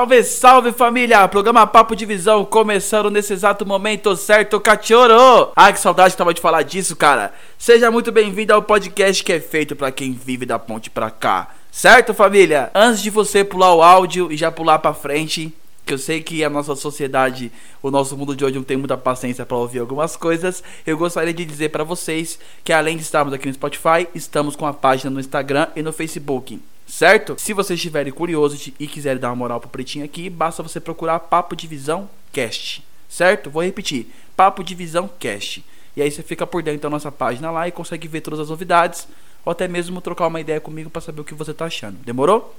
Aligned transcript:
Salve, 0.00 0.24
salve 0.24 0.72
família! 0.72 1.28
Programa 1.28 1.66
Papo 1.66 1.94
de 1.94 2.06
Visão 2.06 2.42
começando 2.42 3.10
nesse 3.10 3.34
exato 3.34 3.66
momento, 3.66 4.16
certo, 4.16 4.58
cachorro? 4.58 5.52
Ai, 5.54 5.74
que 5.74 5.78
saudade 5.78 6.14
que 6.14 6.16
tava 6.16 6.32
de 6.32 6.40
falar 6.40 6.62
disso, 6.62 6.96
cara. 6.96 7.34
Seja 7.58 7.90
muito 7.90 8.10
bem-vindo 8.10 8.54
ao 8.54 8.62
podcast 8.62 9.22
que 9.22 9.30
é 9.30 9.38
feito 9.38 9.76
para 9.76 9.92
quem 9.92 10.12
vive 10.12 10.46
da 10.46 10.58
ponte 10.58 10.88
pra 10.88 11.10
cá. 11.10 11.50
Certo, 11.70 12.14
família? 12.14 12.70
Antes 12.74 13.02
de 13.02 13.10
você 13.10 13.44
pular 13.44 13.74
o 13.74 13.82
áudio 13.82 14.32
e 14.32 14.38
já 14.38 14.50
pular 14.50 14.78
pra 14.78 14.94
frente, 14.94 15.52
que 15.84 15.92
eu 15.92 15.98
sei 15.98 16.22
que 16.22 16.42
a 16.42 16.48
nossa 16.48 16.74
sociedade, 16.74 17.52
o 17.82 17.90
nosso 17.90 18.16
mundo 18.16 18.34
de 18.34 18.42
hoje 18.42 18.56
não 18.56 18.64
tem 18.64 18.78
muita 18.78 18.96
paciência 18.96 19.44
para 19.44 19.58
ouvir 19.58 19.80
algumas 19.80 20.16
coisas, 20.16 20.64
eu 20.86 20.96
gostaria 20.96 21.34
de 21.34 21.44
dizer 21.44 21.68
para 21.68 21.84
vocês 21.84 22.38
que 22.64 22.72
além 22.72 22.96
de 22.96 23.02
estarmos 23.02 23.34
aqui 23.34 23.48
no 23.48 23.52
Spotify, 23.52 24.08
estamos 24.14 24.56
com 24.56 24.64
a 24.64 24.72
página 24.72 25.10
no 25.10 25.20
Instagram 25.20 25.66
e 25.76 25.82
no 25.82 25.92
Facebook 25.92 26.58
certo? 26.90 27.36
Se 27.38 27.54
vocês 27.54 27.78
estiverem 27.78 28.12
curiosos 28.12 28.70
e 28.78 28.86
quiserem 28.86 29.20
dar 29.20 29.28
uma 29.28 29.36
moral 29.36 29.60
pro 29.60 29.70
Pretinho 29.70 30.04
aqui, 30.04 30.28
basta 30.28 30.62
você 30.62 30.80
procurar 30.80 31.20
Papo 31.20 31.54
Divisão 31.54 32.10
Cast, 32.32 32.84
certo? 33.08 33.48
Vou 33.48 33.62
repetir, 33.62 34.12
Papo 34.36 34.64
Divisão 34.64 35.08
Cast. 35.18 35.64
E 35.96 36.02
aí 36.02 36.10
você 36.10 36.22
fica 36.22 36.46
por 36.46 36.62
dentro 36.62 36.82
da 36.82 36.90
nossa 36.90 37.10
página 37.12 37.50
lá 37.50 37.68
e 37.68 37.72
consegue 37.72 38.08
ver 38.08 38.20
todas 38.20 38.40
as 38.40 38.50
novidades, 38.50 39.06
ou 39.44 39.52
até 39.52 39.68
mesmo 39.68 40.00
trocar 40.00 40.26
uma 40.26 40.40
ideia 40.40 40.60
comigo 40.60 40.90
para 40.90 41.00
saber 41.00 41.20
o 41.20 41.24
que 41.24 41.34
você 41.34 41.54
tá 41.54 41.66
achando. 41.66 41.96
Demorou? 42.04 42.54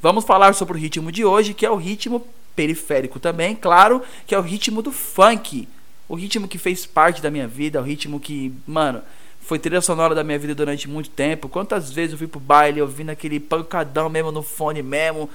Vamos 0.00 0.24
falar 0.24 0.54
sobre 0.54 0.76
o 0.76 0.80
ritmo 0.80 1.12
de 1.12 1.24
hoje, 1.24 1.54
que 1.54 1.64
é 1.64 1.70
o 1.70 1.76
ritmo 1.76 2.26
periférico 2.56 3.20
também, 3.20 3.54
claro, 3.54 4.02
que 4.26 4.34
é 4.34 4.38
o 4.38 4.42
ritmo 4.42 4.82
do 4.82 4.90
funk. 4.90 5.68
O 6.08 6.16
ritmo 6.16 6.48
que 6.48 6.58
fez 6.58 6.84
parte 6.84 7.22
da 7.22 7.30
minha 7.30 7.46
vida, 7.46 7.80
o 7.80 7.84
ritmo 7.84 8.18
que, 8.18 8.52
mano, 8.66 9.02
foi 9.44 9.58
trilha 9.58 9.80
sonora 9.80 10.14
da 10.14 10.24
minha 10.24 10.38
vida 10.38 10.54
durante 10.54 10.88
muito 10.88 11.10
tempo. 11.10 11.48
Quantas 11.48 11.90
vezes 11.90 12.12
eu 12.12 12.18
fui 12.18 12.26
pro 12.26 12.40
baile 12.40 12.80
ouvindo 12.80 13.10
aquele 13.10 13.40
pancadão 13.40 14.08
mesmo 14.08 14.30
no 14.30 14.42
fone 14.42 14.82
mesmo, 14.82 15.28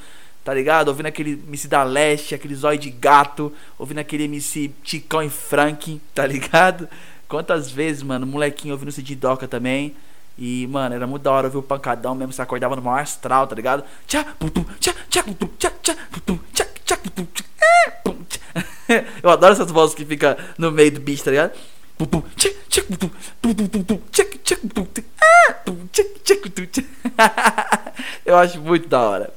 tá 0.44 0.54
ligado? 0.54 0.88
Ouvindo 0.88 1.08
aquele 1.08 1.34
MC 1.48 1.68
da 1.68 1.84
Leste, 1.84 2.34
aquele 2.34 2.56
zóio 2.56 2.80
de 2.80 2.90
gato, 2.90 3.52
ouvindo 3.78 4.00
aquele 4.00 4.24
MC 4.24 4.72
Ticão 4.84 5.22
e 5.22 5.30
Frank, 5.30 6.02
tá 6.16 6.26
ligado? 6.26 6.88
Quantas 7.28 7.70
vezes, 7.70 8.02
mano, 8.02 8.26
molequinho 8.26 8.74
ouvindo 8.74 8.92
CD 8.92 9.16
Doca 9.16 9.48
também. 9.48 9.94
E, 10.38 10.68
mano, 10.68 10.96
era 10.96 11.08
muito 11.08 11.24
da 11.24 11.32
hora 11.32 11.48
ouvir 11.48 11.58
o 11.58 11.64
pancadão 11.64 12.14
mesmo, 12.14 12.32
você 12.32 12.42
acordava 12.42 12.76
no 12.76 12.82
maior 12.82 13.02
astral, 13.02 13.48
tá 13.48 13.56
ligado? 13.56 13.84
Tchá, 14.08 14.24
pum, 14.40 14.48
tchá, 14.80 14.94
tchá, 15.10 15.24
pum, 15.24 15.50
tchá, 15.58 15.72
tchá, 15.82 15.96
pum, 16.26 16.40
tchá, 16.54 16.66
tchá, 16.86 16.98
pum, 16.98 17.28
tchá, 17.34 17.44
tchá. 17.44 18.38
Eu 19.22 19.30
adoro 19.30 19.54
essas 19.54 19.72
vozes 19.72 19.96
que 19.96 20.06
fica 20.06 20.38
no 20.58 20.72
meio 20.72 20.92
do 20.92 21.00
bicho, 21.00 21.24
tá 21.24 21.32
ligado? 21.32 21.52
Eu 28.26 28.38
acho 28.38 28.62
muito 28.62 28.88
da 28.88 29.02
hora. 29.02 29.34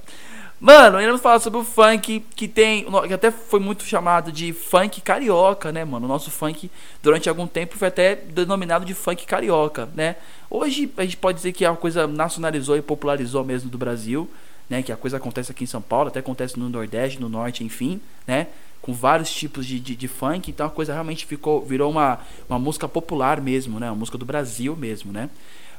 Mano, 0.60 0.98
vamos 0.98 1.22
falar 1.22 1.38
sobre 1.40 1.58
o 1.58 1.64
funk 1.64 2.22
que 2.36 2.46
tem. 2.46 2.84
Que 3.08 3.14
até 3.14 3.30
foi 3.30 3.58
muito 3.58 3.82
chamado 3.82 4.30
de 4.30 4.52
funk 4.52 5.00
carioca, 5.00 5.72
né, 5.72 5.86
mano? 5.86 6.04
O 6.04 6.08
nosso 6.08 6.30
funk, 6.30 6.70
durante 7.02 7.30
algum 7.30 7.46
tempo, 7.46 7.78
foi 7.78 7.88
até 7.88 8.14
denominado 8.14 8.84
de 8.84 8.92
funk 8.92 9.24
carioca, 9.24 9.88
né? 9.94 10.16
Hoje 10.50 10.92
a 10.98 11.02
gente 11.02 11.16
pode 11.16 11.38
dizer 11.38 11.52
que 11.52 11.64
a 11.64 11.74
coisa 11.74 12.06
nacionalizou 12.06 12.76
e 12.76 12.82
popularizou 12.82 13.42
mesmo 13.42 13.70
do 13.70 13.78
Brasil, 13.78 14.28
né? 14.68 14.82
Que 14.82 14.92
a 14.92 14.96
coisa 14.96 15.16
acontece 15.16 15.50
aqui 15.50 15.64
em 15.64 15.66
São 15.66 15.80
Paulo, 15.80 16.08
até 16.08 16.20
acontece 16.20 16.58
no 16.58 16.68
Nordeste, 16.68 17.18
no 17.18 17.30
Norte, 17.30 17.64
enfim, 17.64 17.98
né? 18.26 18.48
Com 18.80 18.92
vários 18.92 19.30
tipos 19.30 19.66
de, 19.66 19.78
de, 19.78 19.94
de, 19.94 20.08
funk, 20.08 20.50
então 20.50 20.66
a 20.66 20.70
coisa 20.70 20.92
realmente 20.92 21.26
ficou 21.26 21.62
virou 21.62 21.90
uma, 21.90 22.18
uma 22.48 22.58
música 22.58 22.88
popular 22.88 23.40
mesmo, 23.40 23.78
né? 23.78 23.90
Uma 23.90 23.96
música 23.96 24.16
do 24.16 24.24
Brasil 24.24 24.74
mesmo, 24.74 25.12
né? 25.12 25.28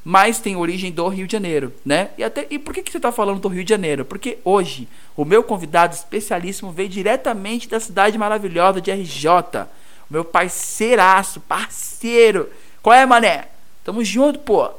Mas 0.04 0.40
tem 0.40 0.56
origem 0.56 0.92
do 0.92 1.08
Rio 1.08 1.28
de 1.28 1.34
Janeiro, 1.34 1.74
né? 1.86 2.10
E 2.18 2.24
até 2.24 2.48
e 2.50 2.58
por 2.58 2.74
que, 2.74 2.82
que 2.82 2.92
você 2.92 2.98
está 2.98 3.12
falando 3.12 3.40
do 3.40 3.48
Rio 3.48 3.64
de 3.64 3.70
Janeiro? 3.70 4.04
Porque 4.06 4.40
hoje 4.44 4.88
o 5.16 5.24
meu 5.24 5.44
convidado 5.44 5.94
especialíssimo 5.94 6.72
veio 6.72 6.90
diretamente 6.90 7.70
da 7.70 7.80
cidade 7.80 8.18
maravilhosa 8.18 8.82
de 8.82 8.92
RJ. 8.92 9.68
Meu 10.10 10.26
parceiraço, 10.26 11.40
parceiro. 11.42 12.50
Qual 12.82 12.96
é, 12.96 13.06
mané? 13.06 13.48
Tamo 13.84 14.04
junto, 14.04 14.40
pô. 14.40 14.70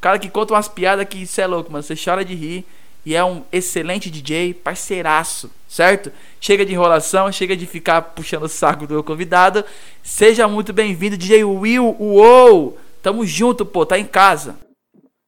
Cara 0.00 0.18
que 0.18 0.28
conta 0.28 0.54
umas 0.54 0.68
piadas 0.68 1.08
que 1.08 1.26
você 1.26 1.42
é 1.42 1.46
louco, 1.46 1.72
mano. 1.72 1.82
Você 1.82 1.94
chora 1.96 2.24
de 2.24 2.34
rir 2.34 2.66
e 3.04 3.14
é 3.14 3.24
um 3.24 3.44
excelente 3.52 4.10
DJ, 4.10 4.54
parceiraço, 4.54 5.50
certo? 5.68 6.10
Chega 6.40 6.64
de 6.64 6.72
enrolação, 6.72 7.30
chega 7.30 7.56
de 7.56 7.66
ficar 7.66 8.00
puxando 8.02 8.44
o 8.44 8.48
saco 8.48 8.86
do 8.86 9.02
convidado. 9.02 9.64
Seja 10.02 10.48
muito 10.48 10.72
bem-vindo, 10.72 11.16
DJ 11.16 11.44
Will 11.44 11.96
Uou! 11.98 12.78
Tamo 13.02 13.26
junto, 13.26 13.66
pô, 13.66 13.84
tá 13.84 13.98
em 13.98 14.06
casa. 14.06 14.58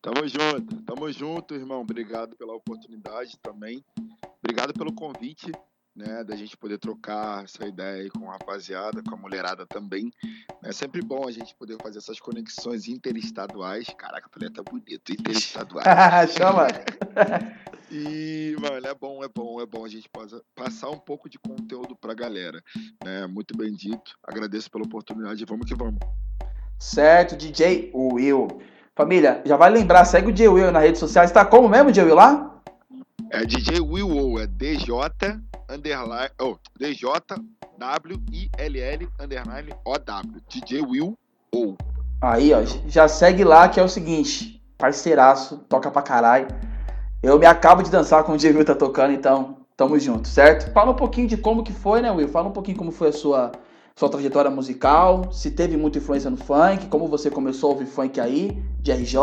Tamo 0.01 0.27
junto, 0.27 0.83
tamo 0.83 1.13
junto, 1.13 1.55
irmão. 1.55 1.81
Obrigado 1.81 2.37
pela 2.37 2.55
oportunidade 2.55 3.37
também. 3.43 3.85
Obrigado 4.43 4.73
pelo 4.73 4.93
convite 4.93 5.53
né, 5.97 6.23
da 6.23 6.37
gente 6.37 6.57
poder 6.57 6.79
trocar 6.79 7.45
essa 7.45 7.67
ideia 7.67 8.03
aí 8.03 8.11
com 8.11 8.29
a 8.29 8.33
rapaziada, 8.33 9.03
com 9.03 9.15
a 9.15 9.19
mulherada 9.19 9.65
também. 9.67 10.13
É 10.63 10.71
sempre 10.71 11.01
bom 11.01 11.27
a 11.27 11.33
gente 11.33 11.55
poder 11.55 11.79
fazer 11.83 11.99
essas 11.99 12.21
conexões 12.21 12.87
interestaduais. 12.87 13.87
Caraca, 13.97 14.29
falei 14.31 14.51
até 14.51 14.63
bonito, 14.63 15.11
interestaduais. 15.11 15.87
Chama! 16.37 16.67
e, 17.91 18.55
mano, 18.61 18.87
é 18.87 18.95
bom, 18.95 19.25
é 19.25 19.29
bom, 19.29 19.61
é 19.61 19.67
bom 19.67 19.85
a 19.85 19.89
gente 19.89 20.11
passar 20.55 20.91
um 20.91 20.99
pouco 20.99 21.31
de 21.31 21.39
conteúdo 21.39 21.97
pra 21.97 22.13
galera. 22.13 22.63
Né? 23.03 23.27
Muito 23.27 23.57
bem 23.57 23.73
dito. 23.73 24.19
Agradeço 24.23 24.71
pela 24.71 24.85
oportunidade. 24.85 25.45
Vamos 25.47 25.67
que 25.67 25.75
vamos. 25.75 25.99
Certo, 26.79 27.37
DJ 27.37 27.91
Will. 27.95 28.49
Família, 28.95 29.43
já 29.45 29.57
vai 29.57 29.71
lembrar, 29.71 30.05
segue 30.05 30.29
o 30.29 30.33
DJ 30.33 30.49
Will 30.49 30.73
nas 30.73 30.83
redes 30.83 31.01
sociais. 31.01 31.31
Tá 31.31 31.45
como 31.45 31.69
mesmo, 31.69 31.91
DJ 31.91 32.05
Will 32.05 32.15
lá? 32.15 32.56
É 33.31 33.45
DJ 33.45 33.81
Will, 33.81 34.39
é 34.39 34.47
DJ 34.47 34.93
underline, 35.69 36.31
oh, 36.41 36.57
DJ 36.79 37.09
W 37.77 38.23
I 38.33 38.49
L 38.57 38.81
L 38.81 39.09
underline 39.19 39.75
O 39.85 39.99
W. 39.99 40.43
DJ 40.49 40.83
Will 40.83 41.19
ou. 41.53 41.77
Aí, 42.21 42.53
ó, 42.55 42.63
já 42.87 43.09
segue 43.09 43.43
lá 43.43 43.69
que 43.69 43.81
é 43.81 43.83
o 43.83 43.89
seguinte, 43.89 44.63
parceiraço, 44.79 45.59
toca 45.69 45.91
pra 45.91 46.03
caralho. 46.03 46.47
Eu 47.21 47.37
me 47.39 47.47
acabo 47.47 47.83
de 47.83 47.91
dançar 47.91 48.23
com 48.23 48.33
o 48.33 48.37
DJ 48.37 48.53
Will 48.53 48.65
tá 48.65 48.77
tocando, 48.77 49.13
então 49.13 49.57
tamo 49.77 49.99
junto, 49.99 50.29
certo? 50.29 50.73
Fala 50.73 50.93
um 50.93 50.97
pouquinho 50.97 51.27
de 51.27 51.37
como 51.37 51.65
que 51.65 51.73
foi, 51.73 52.01
né, 52.01 52.11
Will? 52.13 52.29
Fala 52.29 52.49
um 52.49 52.53
pouquinho 52.53 52.79
como 52.79 52.93
foi 52.93 53.09
a 53.09 53.13
sua 53.13 53.53
sua 53.99 54.11
trajetória 54.11 54.51
musical, 54.51 55.33
se 55.33 55.51
teve 55.51 55.75
muita 55.75 55.97
influência 55.97 56.29
no 56.29 56.37
funk, 56.37 56.87
como 56.89 57.09
você 57.09 57.31
começou 57.31 57.71
a 57.71 57.73
ouvir 57.73 57.87
funk 57.87 58.21
aí, 58.21 58.63
de 58.79 58.93
RJ, 58.93 59.17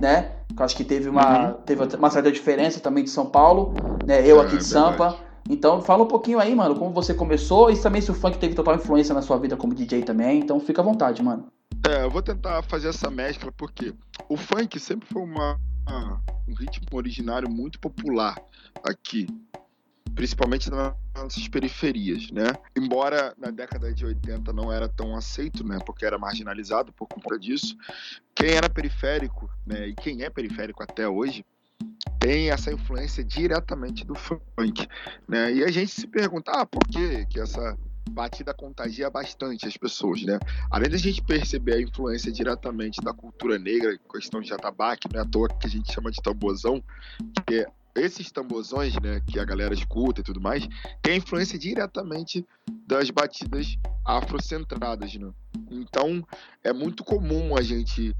né? 0.00 0.32
Eu 0.56 0.64
acho 0.64 0.76
que 0.76 0.84
teve 0.84 1.08
uma, 1.08 1.48
uhum. 1.48 1.54
teve 1.62 1.82
uma 1.96 2.10
certa 2.10 2.30
diferença 2.30 2.80
também 2.80 3.04
de 3.04 3.10
São 3.10 3.26
Paulo, 3.26 3.74
né? 4.06 4.26
Eu 4.26 4.40
é, 4.40 4.46
aqui 4.46 4.56
de 4.56 4.64
Sampa. 4.64 5.18
Então 5.48 5.82
fala 5.82 6.04
um 6.04 6.08
pouquinho 6.08 6.38
aí, 6.38 6.54
mano, 6.54 6.74
como 6.74 6.90
você 6.92 7.12
começou 7.12 7.70
e 7.70 7.76
também 7.76 8.00
se 8.00 8.10
o 8.10 8.14
funk 8.14 8.38
teve 8.38 8.54
total 8.54 8.76
influência 8.76 9.14
na 9.14 9.20
sua 9.20 9.38
vida 9.38 9.56
como 9.56 9.74
DJ 9.74 10.02
também. 10.02 10.38
Então 10.40 10.58
fica 10.58 10.80
à 10.80 10.84
vontade, 10.84 11.22
mano. 11.22 11.48
É, 11.86 12.04
eu 12.04 12.10
vou 12.10 12.22
tentar 12.22 12.62
fazer 12.62 12.88
essa 12.88 13.10
mescla 13.10 13.52
porque 13.52 13.92
o 14.28 14.36
funk 14.36 14.80
sempre 14.80 15.06
foi 15.06 15.22
uma, 15.22 15.58
um 16.48 16.54
ritmo 16.54 16.86
originário 16.92 17.50
muito 17.50 17.78
popular 17.78 18.36
aqui 18.82 19.26
principalmente 20.14 20.70
nas 20.70 20.94
nossas 21.14 21.48
periferias, 21.48 22.30
né? 22.30 22.46
Embora 22.76 23.34
na 23.38 23.50
década 23.50 23.92
de 23.92 24.04
80 24.04 24.52
não 24.52 24.72
era 24.72 24.88
tão 24.88 25.16
aceito, 25.16 25.66
né, 25.66 25.78
porque 25.84 26.04
era 26.04 26.18
marginalizado 26.18 26.92
por 26.92 27.06
conta 27.08 27.38
disso, 27.38 27.76
quem 28.34 28.50
era 28.50 28.68
periférico, 28.68 29.50
né, 29.66 29.88
e 29.88 29.94
quem 29.94 30.22
é 30.22 30.30
periférico 30.30 30.82
até 30.82 31.08
hoje, 31.08 31.44
tem 32.18 32.50
essa 32.50 32.72
influência 32.72 33.22
diretamente 33.24 34.04
do 34.04 34.14
funk, 34.14 34.88
né? 35.28 35.52
E 35.52 35.64
a 35.64 35.70
gente 35.70 35.90
se 35.90 36.06
pergunta, 36.06 36.52
ah, 36.52 36.64
por 36.64 36.82
que 36.84 37.26
que 37.26 37.40
essa 37.40 37.76
batida 38.10 38.54
contagia 38.54 39.10
bastante 39.10 39.66
as 39.66 39.76
pessoas, 39.76 40.22
né? 40.22 40.38
Além 40.70 40.90
da 40.90 40.96
gente 40.96 41.22
perceber 41.22 41.74
a 41.74 41.80
influência 41.80 42.30
diretamente 42.30 43.00
da 43.00 43.12
cultura 43.12 43.58
negra, 43.58 43.98
questão 44.10 44.40
de 44.40 44.52
atabaque, 44.52 45.08
não 45.12 45.20
é 45.20 45.22
à 45.22 45.26
toa 45.26 45.48
que 45.48 45.66
a 45.66 45.70
gente 45.70 45.92
chama 45.92 46.10
de 46.10 46.22
tambozão, 46.22 46.82
que 47.46 47.66
esses 47.94 48.30
tambozões, 48.32 48.94
né, 49.00 49.20
que 49.26 49.38
a 49.38 49.44
galera 49.44 49.72
escuta 49.72 50.20
e 50.20 50.24
tudo 50.24 50.40
mais, 50.40 50.66
tem 51.00 51.18
influência 51.18 51.58
diretamente 51.58 52.44
das 52.86 53.10
batidas 53.10 53.76
afrocentradas, 54.04 55.14
né? 55.14 55.30
Então, 55.70 56.26
é 56.62 56.72
muito 56.72 57.04
comum 57.04 57.56
a 57.56 57.62
gente 57.62 58.14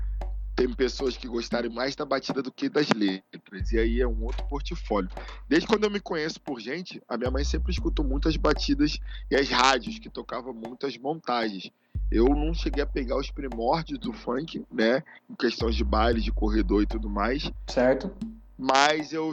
ter 0.55 0.73
pessoas 0.77 1.17
que 1.17 1.27
gostarem 1.27 1.71
mais 1.71 1.97
da 1.97 2.05
batida 2.05 2.41
do 2.41 2.53
que 2.53 2.69
das 2.69 2.89
letras, 2.91 3.73
e 3.73 3.79
aí 3.79 4.01
é 4.01 4.07
um 4.07 4.23
outro 4.25 4.47
portfólio. 4.47 5.11
Desde 5.49 5.67
quando 5.67 5.85
eu 5.85 5.91
me 5.91 5.99
conheço 5.99 6.41
por 6.41 6.61
gente, 6.61 7.03
a 7.09 7.17
minha 7.17 7.31
mãe 7.31 7.45
sempre 7.45 7.73
escutou 7.73 8.05
muitas 8.05 8.37
batidas 8.37 8.99
e 9.31 9.35
as 9.35 9.49
rádios 9.49 9.99
que 9.99 10.09
tocavam 10.09 10.55
muitas 10.55 10.97
montagens. 10.97 11.71
Eu 12.11 12.27
não 12.27 12.55
cheguei 12.55 12.83
a 12.83 12.87
pegar 12.87 13.17
os 13.17 13.31
primórdios 13.31 13.99
do 13.99 14.13
funk, 14.13 14.65
né, 14.71 15.03
em 15.29 15.35
questões 15.35 15.75
de 15.75 15.83
baile, 15.83 16.21
de 16.21 16.31
corredor 16.31 16.83
e 16.83 16.87
tudo 16.87 17.11
mais. 17.11 17.51
Certo. 17.67 18.15
Mas 18.57 19.13
eu 19.13 19.33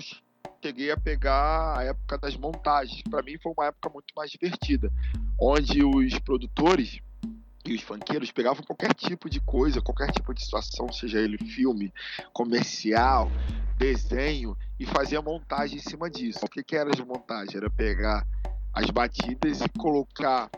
cheguei 0.64 0.92
a 0.92 0.98
pegar 0.98 1.78
a 1.78 1.84
época 1.84 2.18
das 2.18 2.38
montagens. 2.38 3.02
Para 3.10 3.24
mim 3.24 3.38
foi 3.42 3.52
uma 3.58 3.68
época 3.68 3.90
muito 3.90 4.14
mais 4.16 4.32
divertida, 4.32 4.92
onde 5.40 5.84
os 5.84 6.18
produtores 6.20 7.02
e 7.66 7.74
os 7.76 7.82
funkeiros 7.82 8.32
pegavam 8.32 8.64
qualquer 8.64 8.94
tipo 8.94 9.30
de 9.30 9.40
coisa, 9.40 9.82
qualquer 9.82 10.12
tipo 10.12 10.34
de 10.34 10.44
situação, 10.44 10.92
seja 10.92 11.20
ele 11.20 11.38
filme, 11.38 11.94
comercial, 12.34 13.30
desenho, 13.78 14.58
e 14.80 14.86
fazia 14.86 15.22
montagem 15.22 15.78
em 15.78 15.82
cima 15.82 16.10
disso. 16.10 16.40
O 16.44 16.50
que, 16.50 16.64
que 16.64 16.76
era 16.76 16.92
de 16.92 17.06
montagem? 17.06 17.58
Era 17.58 17.70
pegar 17.70 18.26
as 18.74 18.90
batidas 18.90 19.62
e 19.62 19.70
colocar, 19.78 20.50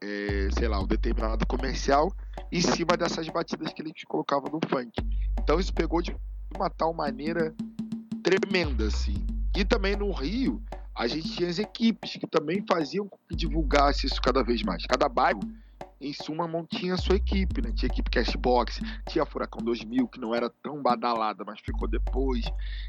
é, 0.00 0.48
sei 0.58 0.66
lá, 0.68 0.80
um 0.80 0.86
determinado 0.86 1.46
comercial 1.46 2.12
em 2.50 2.60
cima 2.60 2.96
dessas 2.96 3.28
batidas 3.28 3.72
que 3.72 3.82
eles 3.82 3.92
colocavam 4.04 4.50
no 4.50 4.60
funk. 4.68 4.92
Então 5.40 5.60
isso 5.60 5.72
pegou 5.72 6.02
de 6.02 6.16
uma 6.54 6.68
tal 6.70 6.92
maneira 6.92 7.54
tremenda, 8.22 8.86
assim. 8.86 9.26
E 9.56 9.64
também 9.64 9.96
no 9.96 10.10
Rio, 10.12 10.62
a 10.94 11.06
gente 11.06 11.30
tinha 11.32 11.48
as 11.48 11.58
equipes 11.58 12.16
que 12.16 12.26
também 12.26 12.64
faziam 12.68 13.08
que 13.28 13.36
divulgasse 13.36 14.06
isso 14.06 14.20
cada 14.20 14.42
vez 14.42 14.62
mais. 14.62 14.84
Cada 14.86 15.08
bairro 15.08 15.40
em 16.00 16.12
suma, 16.12 16.48
tinha 16.68 16.94
a 16.94 16.96
sua 16.96 17.16
equipe, 17.16 17.60
né? 17.60 17.72
Tinha 17.74 17.90
equipe 17.90 18.10
Cashbox, 18.10 18.80
tinha 19.08 19.22
a 19.22 19.26
Furacão 19.26 19.62
2000, 19.62 20.08
que 20.08 20.20
não 20.20 20.34
era 20.34 20.48
tão 20.62 20.82
badalada, 20.82 21.44
mas 21.44 21.60
ficou 21.60 21.88
depois. 21.88 22.44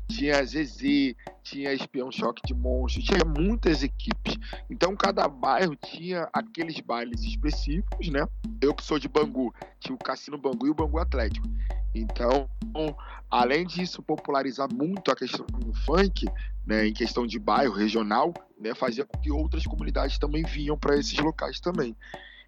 Tinha 0.07 0.39
a 0.39 0.43
ZZ, 0.43 1.15
tinha 1.43 1.69
a 1.71 1.73
Espião 1.73 2.11
Choque 2.11 2.41
de 2.45 2.53
Monstros, 2.53 3.05
tinha 3.05 3.25
muitas 3.25 3.83
equipes. 3.83 4.37
Então, 4.69 4.95
cada 4.95 5.27
bairro 5.27 5.75
tinha 5.75 6.29
aqueles 6.31 6.79
bailes 6.79 7.21
específicos, 7.23 8.09
né? 8.09 8.27
Eu 8.61 8.73
que 8.73 8.83
sou 8.83 8.99
de 8.99 9.07
Bangu, 9.07 9.53
tinha 9.79 9.95
o 9.95 9.97
Cassino 9.97 10.37
Bangu 10.37 10.67
e 10.67 10.69
o 10.69 10.75
Bangu 10.75 10.99
Atlético. 10.99 11.47
Então, 11.93 12.47
além 13.29 13.65
disso 13.65 14.03
popularizar 14.03 14.71
muito 14.71 15.11
a 15.11 15.15
questão 15.15 15.45
do 15.47 15.73
funk, 15.73 16.27
né, 16.65 16.87
em 16.87 16.93
questão 16.93 17.25
de 17.25 17.39
bairro 17.39 17.73
regional, 17.73 18.31
né, 18.59 18.75
fazia 18.75 19.03
com 19.03 19.17
que 19.19 19.31
outras 19.31 19.65
comunidades 19.65 20.19
também 20.19 20.43
vinham 20.43 20.77
para 20.77 20.97
esses 20.97 21.17
locais 21.17 21.59
também. 21.59 21.95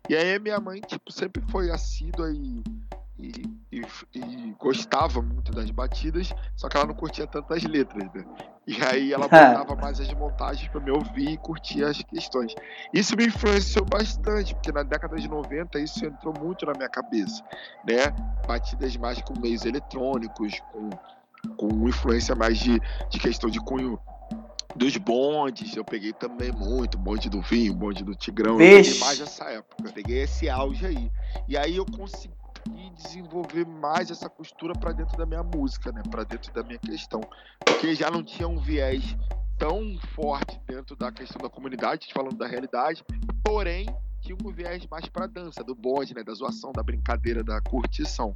E 0.09 0.15
aí 0.15 0.37
minha 0.39 0.59
mãe, 0.59 0.81
tipo, 0.81 1.11
sempre 1.11 1.41
foi 1.49 1.71
assídua 1.71 2.31
e, 2.31 2.63
e, 3.19 3.31
e, 3.71 3.85
e, 4.15 4.55
gostava 4.59 5.21
muito 5.21 5.51
das 5.51 5.69
batidas, 5.71 6.33
só 6.55 6.67
que 6.67 6.77
ela 6.77 6.87
não 6.87 6.95
curtia 6.95 7.27
tantas 7.27 7.63
letras, 7.63 8.11
né? 8.13 8.25
E 8.67 8.83
aí 8.83 9.13
ela 9.13 9.27
botava 9.29 9.75
mais 9.75 9.99
as 9.99 10.11
montagens 10.13 10.67
para 10.69 10.81
me 10.81 10.91
ouvir 10.91 11.29
e 11.29 11.37
curtir 11.37 11.83
as 11.83 12.01
questões. 12.01 12.53
Isso 12.93 13.15
me 13.15 13.27
influenciou 13.27 13.85
bastante, 13.85 14.53
porque 14.55 14.71
na 14.71 14.83
década 14.83 15.15
de 15.17 15.27
90 15.27 15.79
isso 15.79 16.05
entrou 16.05 16.33
muito 16.39 16.65
na 16.65 16.73
minha 16.73 16.89
cabeça, 16.89 17.43
né? 17.85 18.11
Batidas 18.47 18.95
mais 18.97 19.21
com 19.21 19.39
meios 19.39 19.65
eletrônicos, 19.65 20.59
com, 20.71 20.89
com 21.55 21.87
influência 21.87 22.35
mais 22.35 22.57
de, 22.57 22.79
de 23.09 23.19
questão 23.19 23.49
de 23.49 23.59
cunho 23.59 23.99
dos 24.75 24.95
bondes, 24.97 25.75
eu 25.75 25.83
peguei 25.83 26.13
também 26.13 26.51
muito, 26.51 26.97
bonde 26.97 27.29
do 27.29 27.41
vinho, 27.41 27.73
bonde 27.73 28.03
do 28.03 28.15
Tigrão, 28.15 28.57
Vixe. 28.57 28.71
eu 28.71 28.83
peguei 28.83 28.99
mais 28.99 29.19
nessa 29.19 29.45
época, 29.45 29.87
eu 29.87 29.93
peguei 29.93 30.21
esse 30.23 30.49
auge 30.49 30.85
aí. 30.85 31.11
E 31.47 31.57
aí 31.57 31.75
eu 31.75 31.85
consegui 31.85 32.33
desenvolver 32.95 33.65
mais 33.65 34.11
essa 34.11 34.29
costura 34.29 34.73
para 34.73 34.91
dentro 34.93 35.17
da 35.17 35.25
minha 35.25 35.43
música, 35.43 35.91
né, 35.91 36.01
para 36.09 36.23
dentro 36.23 36.53
da 36.53 36.63
minha 36.63 36.79
questão, 36.79 37.21
porque 37.65 37.93
já 37.95 38.09
não 38.09 38.23
tinha 38.23 38.47
um 38.47 38.57
viés 38.57 39.15
tão 39.57 39.97
forte 40.15 40.59
dentro 40.67 40.95
da 40.95 41.11
questão 41.11 41.41
da 41.41 41.49
comunidade, 41.49 42.07
falando 42.13 42.37
da 42.37 42.47
realidade, 42.47 43.03
porém 43.43 43.85
tinha 44.21 44.37
um 44.43 44.51
viés 44.51 44.85
mais 44.89 45.07
para 45.07 45.27
dança, 45.27 45.63
do 45.63 45.75
bonde, 45.75 46.13
né, 46.13 46.23
da 46.23 46.33
zoação, 46.33 46.71
da 46.71 46.83
brincadeira, 46.83 47.43
da 47.43 47.59
curtição. 47.61 48.35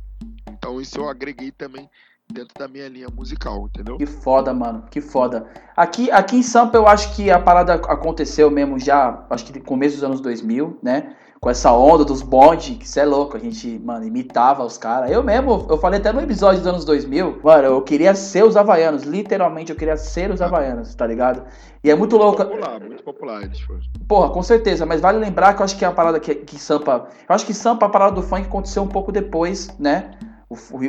Então 0.49 0.81
isso 0.81 0.99
eu 0.99 1.07
agreguei 1.07 1.51
também 1.51 1.89
dentro 2.31 2.53
da 2.57 2.67
minha 2.67 2.87
linha 2.89 3.07
musical, 3.15 3.65
entendeu? 3.65 3.97
Que 3.97 4.05
foda, 4.05 4.53
mano, 4.53 4.83
que 4.89 4.99
foda. 4.99 5.45
Aqui, 5.75 6.09
aqui 6.11 6.37
em 6.37 6.43
Sampa 6.43 6.77
eu 6.77 6.87
acho 6.87 7.15
que 7.15 7.29
a 7.29 7.39
parada 7.39 7.75
aconteceu 7.75 8.49
mesmo 8.49 8.79
já, 8.79 9.25
acho 9.29 9.45
que 9.45 9.57
no 9.57 9.63
começo 9.63 9.95
dos 9.95 10.03
anos 10.03 10.21
2000, 10.21 10.79
né? 10.81 11.15
Com 11.39 11.49
essa 11.49 11.71
onda 11.71 12.03
dos 12.03 12.23
bonde, 12.23 12.75
que 12.75 12.87
você 12.87 13.01
é 13.01 13.05
louco, 13.05 13.37
a 13.37 13.39
gente, 13.39 13.77
mano, 13.77 14.03
imitava 14.03 14.63
os 14.63 14.77
caras. 14.79 15.11
Eu 15.11 15.21
mesmo, 15.21 15.67
eu 15.69 15.77
falei 15.77 15.99
até 15.99 16.11
no 16.11 16.19
episódio 16.19 16.59
dos 16.59 16.67
anos 16.67 16.85
2000, 16.85 17.41
mano, 17.43 17.67
eu 17.67 17.81
queria 17.83 18.15
ser 18.15 18.43
os 18.43 18.57
Havaianos, 18.57 19.03
literalmente 19.03 19.71
eu 19.71 19.77
queria 19.77 19.95
ser 19.95 20.31
os 20.31 20.41
Havaianos, 20.41 20.95
tá 20.95 21.05
ligado? 21.05 21.43
E 21.83 21.91
é 21.91 21.95
muito, 21.95 22.17
muito 22.17 22.25
louco. 22.25 22.43
Popular, 22.43 22.79
muito 22.79 23.03
popular 23.03 23.43
eles 23.43 23.59
foram. 23.59 23.81
Porra, 24.07 24.29
com 24.31 24.41
certeza, 24.41 24.87
mas 24.87 24.99
vale 24.99 25.19
lembrar 25.19 25.53
que 25.53 25.61
eu 25.61 25.65
acho 25.65 25.77
que 25.77 25.85
é 25.85 25.87
a 25.87 25.91
parada 25.91 26.19
que, 26.19 26.33
que 26.33 26.57
Sampa. 26.57 27.09
Eu 27.29 27.35
acho 27.35 27.45
que 27.45 27.53
Sampa, 27.53 27.85
a 27.85 27.89
parada 27.89 28.15
do 28.15 28.23
funk 28.23 28.47
aconteceu 28.47 28.81
um 28.81 28.87
pouco 28.87 29.11
depois, 29.11 29.69
né? 29.77 30.17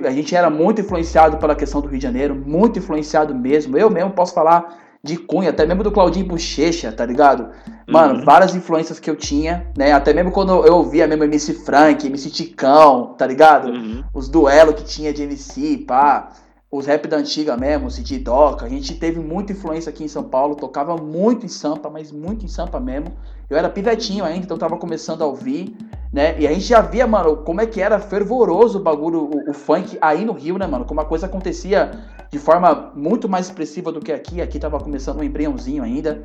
A 0.05 0.11
gente 0.11 0.35
era 0.35 0.51
muito 0.51 0.81
influenciado 0.81 1.39
pela 1.39 1.55
questão 1.55 1.81
do 1.81 1.89
Rio 1.89 1.99
de 1.99 2.03
Janeiro, 2.03 2.35
muito 2.35 2.79
influenciado 2.79 3.35
mesmo. 3.35 3.77
Eu 3.77 3.91
mesmo 3.91 4.11
posso 4.11 4.35
falar 4.35 4.87
de 5.03 5.17
Cunha, 5.17 5.51
até 5.51 5.65
mesmo 5.65 5.83
do 5.83 5.93
Claudinho 5.93 6.27
Bochecha, 6.27 6.93
tá 6.93 7.07
ligado? 7.07 7.51
Mano, 7.87 8.19
uhum. 8.19 8.25
várias 8.25 8.55
influências 8.55 8.99
que 8.99 9.09
eu 9.09 9.17
tinha, 9.17 9.71
né? 9.77 9.93
Até 9.93 10.13
mesmo 10.13 10.33
quando 10.33 10.67
eu 10.67 10.75
ouvia 10.75 11.07
mesmo 11.07 11.25
MC 11.25 11.55
Frank, 11.55 12.07
MC 12.07 12.31
Ticão, 12.31 13.15
tá 13.17 13.27
ligado? 13.27 13.69
Uhum. 13.69 14.05
Os 14.13 14.29
duelos 14.29 14.75
que 14.75 14.85
tinha 14.85 15.13
de 15.13 15.23
MC, 15.23 15.79
pá. 15.87 16.33
Os 16.71 16.85
rap 16.87 17.07
da 17.07 17.17
antiga 17.17 17.57
mesmo, 17.57 17.91
City 17.91 18.19
Doca. 18.19 18.67
A 18.67 18.69
gente 18.69 18.95
teve 18.95 19.21
muita 19.21 19.53
influência 19.53 19.89
aqui 19.89 20.03
em 20.03 20.09
São 20.09 20.25
Paulo, 20.25 20.57
tocava 20.57 20.97
muito 20.97 21.47
em 21.47 21.49
Sampa, 21.49 21.89
mas 21.89 22.11
muito 22.11 22.45
em 22.45 22.49
Sampa 22.49 22.81
mesmo. 22.81 23.13
Eu 23.49 23.57
era 23.57 23.69
pivetinho 23.69 24.25
ainda, 24.25 24.45
então 24.45 24.59
tava 24.59 24.77
começando 24.77 25.23
a 25.23 25.27
ouvir, 25.27 25.77
né? 26.13 26.37
E 26.41 26.47
a 26.47 26.53
gente 26.53 26.67
já 26.67 26.81
via, 26.81 27.07
mano, 27.07 27.37
como 27.39 27.61
é 27.61 27.67
que 27.67 27.81
era 27.81 28.01
fervoroso 28.01 28.79
o 28.79 28.83
bagulho, 28.83 29.31
o, 29.33 29.51
o 29.51 29.55
funk 29.55 29.97
aí 30.01 30.25
no 30.25 30.33
Rio, 30.33 30.59
né, 30.59 30.67
mano? 30.67 30.85
Como 30.85 31.01
a 31.01 31.05
coisa 31.05 31.27
acontecia 31.27 31.93
de 32.31 32.39
forma 32.39 32.93
muito 32.97 33.29
mais 33.29 33.47
expressiva 33.47 33.93
do 33.93 34.01
que 34.01 34.11
aqui. 34.11 34.43
Aqui 34.43 34.59
tava 34.59 34.81
começando 34.81 35.21
um 35.21 35.23
embriãozinho 35.23 35.85
ainda. 35.85 36.25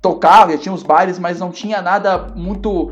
Tocava, 0.00 0.52
já 0.52 0.58
tinha 0.58 0.74
os 0.74 0.82
bailes, 0.82 1.18
mas 1.18 1.40
não 1.40 1.50
tinha 1.50 1.82
nada 1.82 2.32
muito 2.34 2.90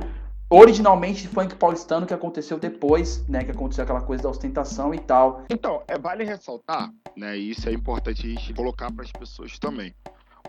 originalmente 0.52 1.26
funk 1.26 1.56
paulistano 1.56 2.06
que 2.06 2.12
aconteceu 2.12 2.58
depois, 2.58 3.26
né? 3.26 3.43
Que 3.43 3.50
aconteceu 3.50 3.84
aquela 3.84 4.02
coisa 4.02 4.25
da 4.25 4.28
ostentação 4.28 4.93
e 4.94 4.99
tal. 4.99 5.44
Então, 5.49 5.82
é, 5.88 5.99
vale 5.99 6.25
ressaltar, 6.25 6.93
né? 7.16 7.38
E 7.38 7.50
isso 7.50 7.69
é 7.69 7.72
importante 7.72 8.26
a 8.26 8.28
gente 8.28 8.52
colocar 8.52 8.93
para 8.93 9.04
as 9.04 9.10
pessoas 9.10 9.58
também. 9.58 9.94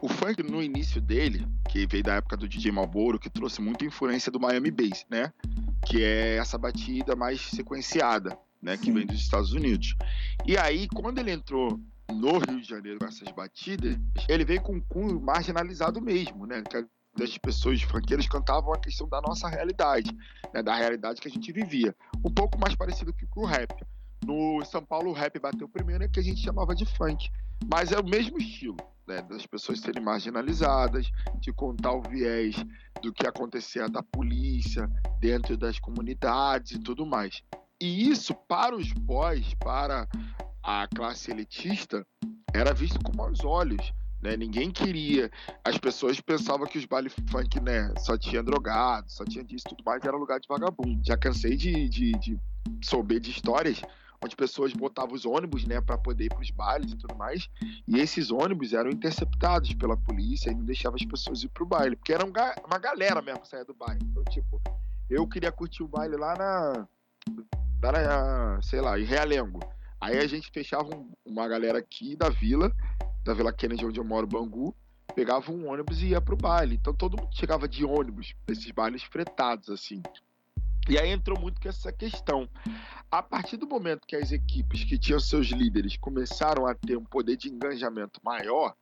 O 0.01 0.09
funk, 0.09 0.43
no 0.43 0.61
início 0.61 0.99
dele, 0.99 1.47
que 1.69 1.87
veio 1.87 2.03
da 2.03 2.15
época 2.15 2.35
do 2.35 2.49
DJ 2.49 2.71
Malboro, 2.73 3.17
que 3.17 3.29
trouxe 3.29 3.61
muita 3.61 3.85
influência 3.85 4.29
do 4.29 4.39
Miami 4.39 4.69
Bass, 4.69 5.05
né? 5.09 5.31
Que 5.85 6.03
é 6.03 6.35
essa 6.35 6.57
batida 6.57 7.15
mais 7.15 7.39
sequenciada, 7.39 8.37
né? 8.61 8.75
Que 8.75 8.85
Sim. 8.87 8.93
vem 8.93 9.05
dos 9.05 9.21
Estados 9.21 9.53
Unidos. 9.53 9.95
E 10.45 10.57
aí, 10.57 10.89
quando 10.93 11.19
ele 11.19 11.31
entrou 11.31 11.79
no 12.11 12.37
Rio 12.39 12.59
de 12.59 12.67
Janeiro 12.67 12.99
com 12.99 13.05
essas 13.05 13.31
batidas, 13.31 13.97
ele 14.27 14.43
veio 14.43 14.61
com 14.61 14.73
um 14.73 14.81
cunho 14.81 15.21
marginalizado 15.21 16.01
mesmo, 16.01 16.45
né? 16.45 16.61
Que 16.69 16.85
das 17.15 17.37
pessoas 17.37 17.81
funkeiras 17.81 18.27
cantavam 18.27 18.73
a 18.73 18.79
questão 18.79 19.07
da 19.07 19.21
nossa 19.21 19.47
realidade, 19.47 20.11
né? 20.53 20.63
Da 20.63 20.75
realidade 20.75 21.21
que 21.21 21.27
a 21.27 21.31
gente 21.31 21.51
vivia. 21.51 21.95
Um 22.23 22.33
pouco 22.33 22.59
mais 22.59 22.75
parecido 22.75 23.13
que 23.13 23.25
com 23.27 23.41
o 23.41 23.45
rap. 23.45 23.73
No 24.25 24.63
São 24.65 24.83
Paulo, 24.83 25.09
o 25.09 25.13
rap 25.13 25.37
bateu 25.39 25.67
primeiro, 25.67 26.03
é 26.03 26.07
que 26.07 26.19
a 26.19 26.23
gente 26.23 26.41
chamava 26.41 26.73
de 26.73 26.85
funk. 26.85 27.29
Mas 27.69 27.91
é 27.91 27.99
o 27.99 28.05
mesmo 28.05 28.37
estilo, 28.37 28.77
né? 29.07 29.21
Das 29.21 29.45
pessoas 29.45 29.79
serem 29.79 30.01
marginalizadas, 30.01 31.11
de 31.39 31.51
contar 31.51 31.93
o 31.93 32.01
viés 32.01 32.55
do 33.01 33.13
que 33.13 33.27
acontecia 33.27 33.87
da 33.87 34.01
polícia 34.01 34.89
dentro 35.19 35.57
das 35.57 35.77
comunidades 35.79 36.71
e 36.71 36.79
tudo 36.79 37.05
mais. 37.05 37.43
E 37.81 38.09
isso, 38.09 38.33
para 38.33 38.75
os 38.75 38.91
boys, 38.93 39.53
para 39.55 40.07
a 40.63 40.87
classe 40.87 41.31
elitista, 41.31 42.05
era 42.53 42.73
visto 42.73 42.99
com 43.03 43.15
maus 43.15 43.43
olhos. 43.43 43.93
Né? 44.23 44.37
Ninguém 44.37 44.71
queria. 44.71 45.29
As 45.65 45.77
pessoas 45.77 46.19
pensavam 46.21 46.65
que 46.65 46.77
os 46.77 46.85
baile 46.85 47.09
funk 47.09 47.59
né, 47.59 47.93
só 47.99 48.17
tinha 48.17 48.41
drogado, 48.41 49.11
só 49.11 49.25
tinha 49.25 49.43
disso 49.43 49.65
tudo 49.67 49.83
mais, 49.83 50.01
era 50.03 50.15
lugar 50.15 50.39
de 50.39 50.47
vagabundo. 50.47 51.01
Já 51.05 51.17
cansei 51.17 51.57
de, 51.57 51.89
de, 51.89 52.11
de 52.13 52.39
souber 52.81 53.19
de 53.19 53.31
histórias 53.31 53.81
onde 54.23 54.37
pessoas 54.37 54.71
botavam 54.71 55.13
os 55.13 55.25
ônibus, 55.25 55.65
né, 55.65 55.81
para 55.81 55.97
poder 55.97 56.25
ir 56.25 56.29
para 56.29 56.39
os 56.39 56.49
bailes 56.49 56.93
e 56.93 56.95
tudo 56.95 57.13
mais. 57.13 57.49
E 57.85 57.99
esses 57.99 58.31
ônibus 58.31 58.71
eram 58.71 58.89
interceptados 58.89 59.73
pela 59.73 59.97
polícia 59.97 60.49
e 60.49 60.55
não 60.55 60.63
deixavam 60.63 60.95
as 60.95 61.05
pessoas 61.05 61.43
ir 61.43 61.49
pro 61.49 61.65
baile, 61.65 61.97
porque 61.97 62.13
era 62.13 62.25
um 62.25 62.31
uma 62.65 62.79
galera 62.79 63.21
mesmo 63.21 63.41
que 63.41 63.49
saía 63.49 63.65
do 63.65 63.73
baile. 63.73 63.99
Então, 64.03 64.23
tipo, 64.25 64.61
eu 65.09 65.27
queria 65.27 65.51
curtir 65.51 65.83
o 65.83 65.87
baile 65.89 66.15
lá 66.15 66.35
na, 66.37 66.87
lá 67.81 67.91
na 67.91 68.61
sei 68.61 68.79
lá, 68.79 68.97
em 68.97 69.03
Realengo. 69.03 69.59
Aí 69.99 70.17
a 70.17 70.27
gente 70.27 70.49
fechava 70.51 70.95
um, 70.95 71.11
uma 71.25 71.47
galera 71.47 71.79
aqui 71.79 72.15
da 72.15 72.29
vila, 72.29 72.73
da 73.23 73.33
Vila 73.33 73.53
Kennedy, 73.53 73.85
onde 73.85 73.99
eu 73.99 74.03
moro, 74.03 74.27
Bangu, 74.27 74.75
pegava 75.15 75.51
um 75.51 75.69
ônibus 75.69 76.01
e 76.01 76.07
ia 76.07 76.21
pro 76.21 76.35
baile. 76.35 76.75
Então 76.75 76.93
todo 76.93 77.17
mundo 77.17 77.33
chegava 77.35 77.67
de 77.67 77.85
ônibus, 77.85 78.35
esses 78.47 78.69
bailes 78.71 79.03
fretados, 79.03 79.69
assim. 79.69 80.01
E 80.89 80.99
aí 80.99 81.09
entrou 81.09 81.39
muito 81.39 81.61
com 81.61 81.69
essa 81.69 81.91
questão. 81.93 82.49
A 83.09 83.23
partir 83.23 83.55
do 83.55 83.65
momento 83.65 84.05
que 84.05 84.15
as 84.15 84.31
equipes 84.31 84.83
que 84.83 84.97
tinham 84.97 85.19
seus 85.19 85.47
líderes 85.47 85.95
começaram 85.95 86.65
a 86.67 86.75
ter 86.75 86.97
um 86.97 87.05
poder 87.05 87.37
de 87.37 87.47
engajamento 87.47 88.19
maior, 88.23 88.75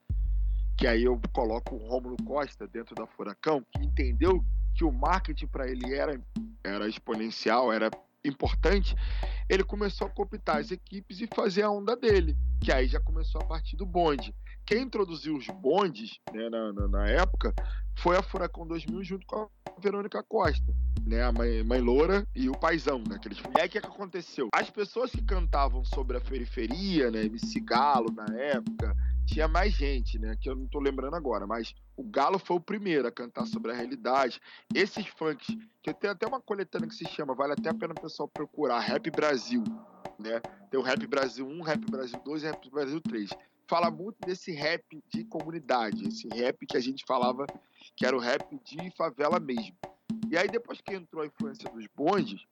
que 0.77 0.87
aí 0.87 1.03
eu 1.03 1.21
coloco 1.31 1.75
o 1.75 1.87
Rômulo 1.87 2.17
Costa 2.25 2.67
dentro 2.67 2.95
da 2.95 3.05
Furacão, 3.05 3.63
que 3.71 3.85
entendeu 3.85 4.43
que 4.73 4.83
o 4.83 4.91
marketing 4.91 5.47
para 5.47 5.69
ele 5.69 5.93
era, 5.93 6.19
era 6.63 6.87
exponencial, 6.87 7.71
era 7.71 7.91
importante, 8.25 8.95
ele 9.49 9.63
começou 9.63 10.07
a 10.07 10.09
cooptar 10.09 10.57
as 10.57 10.71
equipes 10.71 11.19
e 11.21 11.27
fazer 11.33 11.63
a 11.63 11.71
onda 11.71 11.95
dele, 11.95 12.37
que 12.61 12.71
aí 12.71 12.87
já 12.87 12.99
começou 12.99 13.41
a 13.41 13.45
partir 13.45 13.75
do 13.75 13.85
bonde. 13.85 14.33
Quem 14.65 14.83
introduziu 14.83 15.35
os 15.35 15.47
bondes 15.47 16.19
né, 16.31 16.49
na, 16.49 16.73
na, 16.73 16.87
na, 16.87 17.07
época 17.07 17.53
foi 17.97 18.15
a 18.15 18.23
Furacão 18.23 18.67
2000 18.67 19.03
junto 19.03 19.25
com 19.25 19.39
a 19.39 19.47
Verônica 19.79 20.21
Costa, 20.23 20.73
né? 21.05 21.23
A 21.23 21.31
mãe, 21.31 21.63
mãe 21.63 21.79
loura 21.79 22.27
e 22.35 22.49
o 22.49 22.53
paizão, 22.53 22.99
né? 22.99 23.15
Aqueles... 23.15 23.37
E 23.39 23.61
aí 23.61 23.67
o 23.67 23.69
que, 23.69 23.81
que 23.81 23.87
aconteceu? 23.87 24.49
As 24.53 24.69
pessoas 24.69 25.11
que 25.11 25.23
cantavam 25.23 25.83
sobre 25.83 26.17
a 26.17 26.21
periferia, 26.21 27.11
né? 27.11 27.25
MC 27.25 27.59
Galo 27.59 28.11
na 28.11 28.25
época, 28.35 28.95
tinha 29.25 29.47
mais 29.47 29.73
gente, 29.73 30.19
né? 30.19 30.35
Que 30.39 30.49
eu 30.49 30.55
não 30.55 30.67
tô 30.67 30.79
lembrando 30.79 31.15
agora, 31.15 31.47
mas 31.47 31.73
o 31.95 32.03
Galo 32.03 32.39
foi 32.39 32.57
o 32.57 32.61
primeiro 32.61 33.07
a 33.07 33.11
cantar 33.11 33.45
sobre 33.45 33.71
a 33.71 33.75
realidade. 33.75 34.39
Esses 34.73 35.07
funks, 35.07 35.47
que 35.81 35.89
eu 35.89 35.93
tenho 35.93 36.13
até 36.13 36.27
uma 36.27 36.41
coletânea 36.41 36.87
que 36.87 36.95
se 36.95 37.05
chama, 37.05 37.33
vale 37.33 37.53
até 37.53 37.69
a 37.69 37.73
pena 37.73 37.93
o 37.97 38.01
pessoal 38.01 38.27
procurar, 38.27 38.79
Rap 38.79 39.09
Brasil, 39.11 39.63
né? 40.19 40.41
Tem 40.69 40.79
o 40.79 40.83
Rap 40.83 41.05
Brasil 41.07 41.47
1, 41.47 41.61
Rap 41.61 41.85
Brasil 41.89 42.19
2 42.23 42.43
e 42.43 42.45
Rap 42.47 42.69
Brasil 42.69 43.01
3 43.01 43.29
fala 43.67 43.89
muito 43.89 44.17
desse 44.25 44.51
rap 44.51 44.83
de 45.13 45.23
comunidade, 45.25 46.07
esse 46.07 46.27
rap 46.27 46.65
que 46.65 46.77
a 46.77 46.81
gente 46.81 47.05
falava 47.05 47.45
que 47.95 48.05
era 48.05 48.15
o 48.15 48.19
rap 48.19 48.43
de 48.63 48.91
favela 48.91 49.39
mesmo. 49.39 49.75
E 50.29 50.37
aí, 50.37 50.47
depois 50.47 50.79
que 50.81 50.93
entrou 50.93 51.23
a 51.23 51.27
influência 51.27 51.69
dos 51.69 51.85
bondes, 51.95 52.45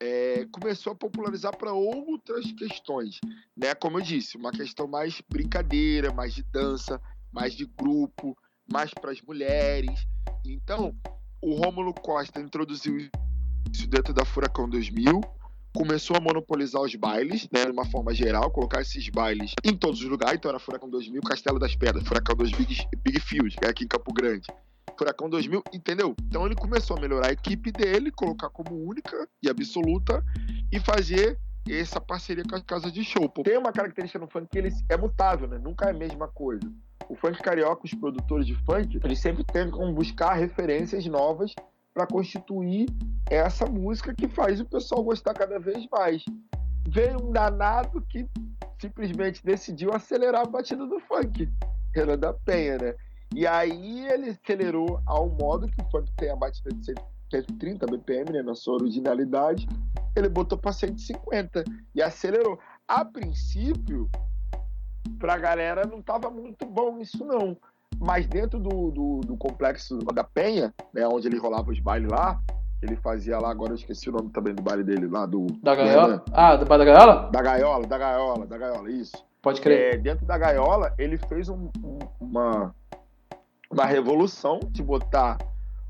é, 0.00 0.46
começou 0.52 0.92
a 0.92 0.96
popularizar 0.96 1.56
para 1.56 1.72
outras 1.72 2.50
questões, 2.52 3.20
né? 3.56 3.74
Como 3.74 3.98
eu 3.98 4.02
disse, 4.02 4.36
uma 4.36 4.52
questão 4.52 4.86
mais 4.86 5.20
brincadeira, 5.28 6.12
mais 6.12 6.34
de 6.34 6.42
dança, 6.42 7.00
mais 7.32 7.54
de 7.54 7.66
grupo, 7.66 8.36
mais 8.70 8.92
para 8.94 9.10
as 9.10 9.20
mulheres. 9.22 10.06
Então, 10.44 10.94
o 11.40 11.54
Rômulo 11.54 11.92
Costa 11.94 12.40
introduziu 12.40 12.96
isso 12.96 13.86
dentro 13.88 14.12
da 14.12 14.24
Furacão 14.24 14.68
2000, 14.68 15.20
começou 15.74 16.16
a 16.16 16.20
monopolizar 16.20 16.82
os 16.82 16.94
bailes, 16.94 17.48
né, 17.52 17.64
de 17.64 17.70
uma 17.70 17.84
forma 17.84 18.14
geral, 18.14 18.50
colocar 18.50 18.80
esses 18.80 19.08
bailes 19.08 19.52
em 19.64 19.76
todos 19.76 20.00
os 20.00 20.08
lugares. 20.08 20.36
Então 20.36 20.50
era 20.50 20.58
Furacão 20.58 20.88
2000, 20.88 21.22
Castelo 21.22 21.58
das 21.58 21.74
Pedras, 21.74 22.06
Furacão 22.06 22.36
2000 22.36 22.58
Big, 22.58 22.88
Big 23.02 23.20
Field, 23.20 23.56
que 23.56 23.64
é 23.64 23.70
aqui 23.70 23.84
em 23.84 23.88
Campo 23.88 24.12
Grande. 24.12 24.46
Furacão 24.98 25.30
2000, 25.30 25.62
entendeu? 25.72 26.16
Então 26.26 26.44
ele 26.44 26.56
começou 26.56 26.96
a 26.96 27.00
melhorar 27.00 27.28
a 27.28 27.32
equipe 27.32 27.70
dele, 27.70 28.10
colocar 28.10 28.50
como 28.50 28.74
única 28.74 29.28
e 29.40 29.48
absoluta 29.48 30.24
e 30.72 30.80
fazer 30.80 31.38
essa 31.68 32.00
parceria 32.00 32.42
com 32.44 32.56
a 32.56 32.60
casa 32.60 32.90
de 32.90 33.04
show. 33.04 33.28
Tem 33.28 33.58
uma 33.58 33.72
característica 33.72 34.18
no 34.18 34.28
funk 34.28 34.48
que 34.50 34.58
ele 34.58 34.70
é 34.88 34.96
mutável, 34.96 35.46
né? 35.46 35.58
Nunca 35.58 35.86
é 35.86 35.90
a 35.90 35.94
mesma 35.94 36.26
coisa. 36.26 36.68
O 37.08 37.14
funk 37.14 37.40
carioca, 37.40 37.82
os 37.84 37.94
produtores 37.94 38.46
de 38.46 38.54
funk, 38.64 38.98
eles 39.04 39.20
sempre 39.20 39.44
tentam 39.44 39.92
buscar 39.94 40.34
referências 40.34 41.06
novas 41.06 41.54
para 41.98 42.06
constituir 42.06 42.86
essa 43.28 43.66
música 43.66 44.14
que 44.14 44.28
faz 44.28 44.60
o 44.60 44.64
pessoal 44.64 45.02
gostar 45.02 45.34
cada 45.34 45.58
vez 45.58 45.84
mais. 45.90 46.24
Veio 46.86 47.20
um 47.20 47.32
danado 47.32 48.00
que 48.02 48.24
simplesmente 48.80 49.44
decidiu 49.44 49.92
acelerar 49.92 50.42
a 50.42 50.48
batida 50.48 50.86
do 50.86 51.00
funk, 51.00 51.52
Renan 51.92 52.16
da 52.16 52.32
Penha, 52.32 52.78
né? 52.78 52.94
E 53.34 53.44
aí 53.48 54.06
ele 54.06 54.30
acelerou 54.30 55.02
ao 55.06 55.28
modo 55.28 55.66
que 55.66 55.82
o 55.82 55.90
funk 55.90 56.08
tem 56.12 56.30
a 56.30 56.36
batida 56.36 56.70
de 56.72 56.94
130 57.32 57.84
BPM, 57.86 58.30
né, 58.30 58.42
na 58.42 58.54
sua 58.54 58.74
originalidade, 58.74 59.66
ele 60.14 60.28
botou 60.28 60.56
para 60.56 60.72
150 60.72 61.64
e 61.96 62.00
acelerou. 62.00 62.60
A 62.86 63.04
princípio, 63.04 64.08
pra 65.18 65.36
galera 65.36 65.84
não 65.84 66.00
tava 66.00 66.30
muito 66.30 66.64
bom 66.64 67.00
isso 67.00 67.24
não. 67.24 67.56
Mas 67.98 68.26
dentro 68.26 68.58
do, 68.58 68.90
do, 68.90 69.20
do, 69.20 69.36
complexo 69.36 69.98
da 69.98 70.22
Penha, 70.22 70.72
né, 70.92 71.06
onde 71.06 71.26
ele 71.26 71.38
rolava 71.38 71.70
os 71.70 71.80
bailes 71.80 72.10
lá, 72.10 72.40
ele 72.80 72.96
fazia 72.96 73.38
lá, 73.38 73.50
agora 73.50 73.72
eu 73.72 73.76
esqueci 73.76 74.08
o 74.08 74.12
nome 74.12 74.30
também 74.30 74.54
do 74.54 74.62
baile 74.62 74.84
dele 74.84 75.08
lá, 75.08 75.26
do. 75.26 75.46
Da 75.62 75.74
Gaiola? 75.74 76.22
Ah, 76.32 76.56
do 76.56 76.64
baile 76.64 76.84
da 76.84 76.92
Gaiola? 76.92 77.30
Da 77.30 77.42
Gaiola, 77.42 77.86
da 77.86 77.98
Gaiola, 77.98 78.46
da 78.46 78.58
Gaiola, 78.58 78.90
isso. 78.90 79.24
Pode 79.42 79.60
crer. 79.60 79.94
É, 79.94 79.96
dentro 79.96 80.24
da 80.26 80.38
Gaiola, 80.38 80.94
ele 80.98 81.18
fez 81.18 81.48
um, 81.48 81.70
um, 81.82 81.98
uma, 82.20 82.74
uma 83.70 83.84
revolução 83.84 84.60
de 84.70 84.82
botar 84.82 85.38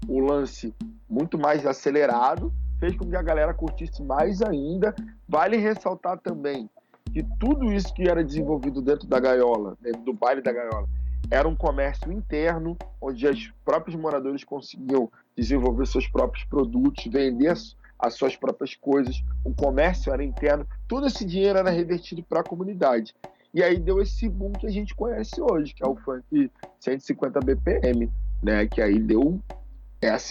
o 0.09 0.19
lance 0.19 0.75
muito 1.09 1.38
mais 1.38 1.67
acelerado, 1.67 2.52
fez 2.78 2.97
com 2.97 3.07
que 3.07 3.17
a 3.17 3.23
galera 3.23 3.52
curtisse 3.52 4.02
mais 4.02 4.40
ainda. 4.40 4.95
Vale 5.28 5.57
ressaltar 5.57 6.19
também 6.19 6.71
que 7.12 7.23
tudo 7.38 7.73
isso 7.73 7.93
que 7.95 8.09
era 8.09 8.23
desenvolvido 8.23 8.81
dentro 8.81 9.07
da 9.07 9.19
gaiola, 9.19 9.76
dentro 9.81 10.02
do 10.02 10.12
baile 10.12 10.43
da 10.43 10.52
gaiola, 10.52 10.87
era 11.31 11.49
um 11.49 11.55
comércio 11.55 12.11
interno, 12.13 12.77
onde 13.01 13.27
os 13.27 13.53
próprios 13.65 13.99
moradores 13.99 14.45
conseguiam 14.45 15.11
desenvolver 15.37 15.87
seus 15.87 16.07
próprios 16.07 16.45
produtos, 16.45 17.05
vender 17.07 17.53
as 17.99 18.15
suas 18.15 18.37
próprias 18.37 18.75
coisas, 18.75 19.23
o 19.45 19.53
comércio 19.53 20.13
era 20.13 20.23
interno, 20.23 20.67
todo 20.87 21.07
esse 21.07 21.25
dinheiro 21.25 21.59
era 21.59 21.71
revertido 21.71 22.23
para 22.23 22.41
a 22.41 22.45
comunidade. 22.45 23.15
E 23.53 23.63
aí 23.63 23.79
deu 23.79 24.01
esse 24.01 24.29
boom 24.29 24.53
que 24.53 24.67
a 24.67 24.71
gente 24.71 24.95
conhece 24.95 25.41
hoje, 25.41 25.75
que 25.75 25.83
é 25.83 25.89
o 25.89 25.97
funk 25.97 26.51
150 26.81 27.41
BPM, 27.41 28.11
né? 28.43 28.67
Que 28.67 28.81
aí 28.81 28.99
deu 28.99 29.41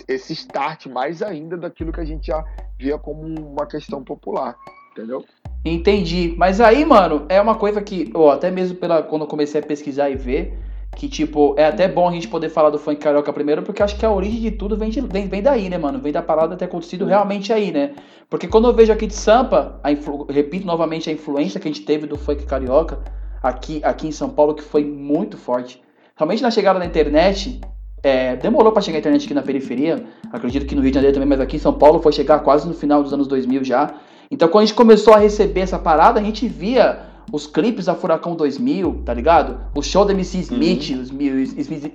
esse 0.07 0.33
start 0.33 0.85
mais 0.85 1.21
ainda 1.21 1.57
daquilo 1.57 1.91
que 1.91 1.99
a 1.99 2.05
gente 2.05 2.27
já 2.27 2.45
via 2.77 2.97
como 2.97 3.21
uma 3.21 3.65
questão 3.65 4.03
popular, 4.03 4.55
entendeu? 4.91 5.25
Entendi. 5.65 6.35
Mas 6.37 6.61
aí, 6.61 6.85
mano, 6.85 7.25
é 7.27 7.41
uma 7.41 7.55
coisa 7.55 7.81
que, 7.81 8.09
ó, 8.13 8.31
até 8.31 8.49
mesmo 8.49 8.77
pela 8.77 9.03
quando 9.03 9.23
eu 9.23 9.27
comecei 9.27 9.59
a 9.59 9.65
pesquisar 9.65 10.09
e 10.09 10.15
ver, 10.15 10.57
que, 10.95 11.07
tipo, 11.07 11.53
é 11.57 11.65
até 11.65 11.87
bom 11.87 12.07
a 12.07 12.11
gente 12.11 12.27
poder 12.27 12.49
falar 12.49 12.69
do 12.69 12.79
funk 12.79 12.99
carioca 12.99 13.31
primeiro, 13.31 13.61
porque 13.61 13.83
acho 13.83 13.97
que 13.97 14.05
a 14.05 14.11
origem 14.11 14.41
de 14.41 14.51
tudo 14.51 14.75
vem, 14.75 14.89
de, 14.89 15.01
vem, 15.01 15.27
vem 15.27 15.41
daí, 15.41 15.69
né, 15.69 15.77
mano? 15.77 15.99
Vem 15.99 16.11
da 16.11 16.21
parada 16.21 16.55
ter 16.55 16.65
acontecido 16.65 17.05
realmente 17.05 17.53
aí, 17.53 17.71
né? 17.71 17.91
Porque 18.29 18.47
quando 18.47 18.67
eu 18.67 18.73
vejo 18.73 18.91
aqui 18.91 19.05
de 19.05 19.13
Sampa, 19.13 19.79
influ, 19.87 20.25
repito 20.29 20.65
novamente 20.65 21.09
a 21.09 21.13
influência 21.13 21.59
que 21.59 21.67
a 21.67 21.71
gente 21.71 21.85
teve 21.85 22.07
do 22.07 22.17
funk 22.17 22.45
carioca 22.45 22.99
aqui, 23.43 23.79
aqui 23.83 24.07
em 24.07 24.11
São 24.11 24.29
Paulo, 24.29 24.55
que 24.55 24.63
foi 24.63 24.83
muito 24.83 25.37
forte. 25.37 25.81
Realmente 26.15 26.41
na 26.41 26.49
chegada 26.49 26.79
da 26.79 26.85
internet, 26.85 27.61
é, 28.01 28.35
demorou 28.35 28.71
para 28.71 28.81
chegar 28.81 28.97
a 28.97 28.99
internet 28.99 29.25
aqui 29.25 29.33
na 29.33 29.41
periferia, 29.41 30.03
acredito 30.31 30.65
que 30.65 30.75
no 30.75 30.81
Rio 30.81 30.91
de 30.91 30.95
Janeiro 30.95 31.13
também, 31.13 31.29
mas 31.29 31.39
aqui 31.39 31.57
em 31.57 31.59
São 31.59 31.73
Paulo 31.73 32.01
foi 32.01 32.11
chegar 32.11 32.39
quase 32.39 32.67
no 32.67 32.73
final 32.73 33.03
dos 33.03 33.13
anos 33.13 33.27
2000 33.27 33.63
já. 33.63 33.93
Então 34.31 34.47
quando 34.47 34.63
a 34.63 34.65
gente 34.65 34.75
começou 34.75 35.13
a 35.13 35.17
receber 35.17 35.61
essa 35.61 35.77
parada, 35.77 36.19
a 36.19 36.23
gente 36.23 36.47
via 36.47 37.01
os 37.31 37.45
clipes 37.45 37.85
da 37.85 37.95
Furacão 37.95 38.35
2000, 38.35 39.01
tá 39.05 39.13
ligado? 39.13 39.59
O 39.75 39.81
show 39.81 40.05
da 40.05 40.13
MC 40.13 40.39
Smith, 40.39 40.89
uhum. 40.91 41.01
os 41.01 41.11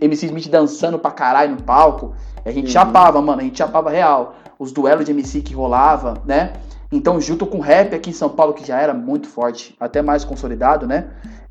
MC 0.00 0.26
Smith 0.26 0.48
dançando 0.48 0.98
pra 0.98 1.10
caralho 1.10 1.52
no 1.52 1.62
palco. 1.62 2.14
A 2.44 2.50
gente 2.50 2.66
uhum. 2.66 2.72
chapava, 2.72 3.20
mano, 3.22 3.40
a 3.40 3.44
gente 3.44 3.56
chapava 3.56 3.90
real. 3.90 4.36
Os 4.58 4.72
duelos 4.72 5.04
de 5.04 5.10
MC 5.10 5.40
que 5.40 5.54
rolava, 5.54 6.22
né? 6.26 6.52
Então, 6.90 7.18
junto 7.18 7.46
com 7.46 7.58
o 7.58 7.60
rap 7.62 7.94
aqui 7.94 8.10
em 8.10 8.12
São 8.12 8.28
Paulo, 8.28 8.52
que 8.52 8.66
já 8.66 8.78
era 8.78 8.92
muito 8.92 9.26
forte, 9.26 9.74
até 9.80 10.02
mais 10.02 10.24
consolidado, 10.24 10.86
né? 10.86 11.06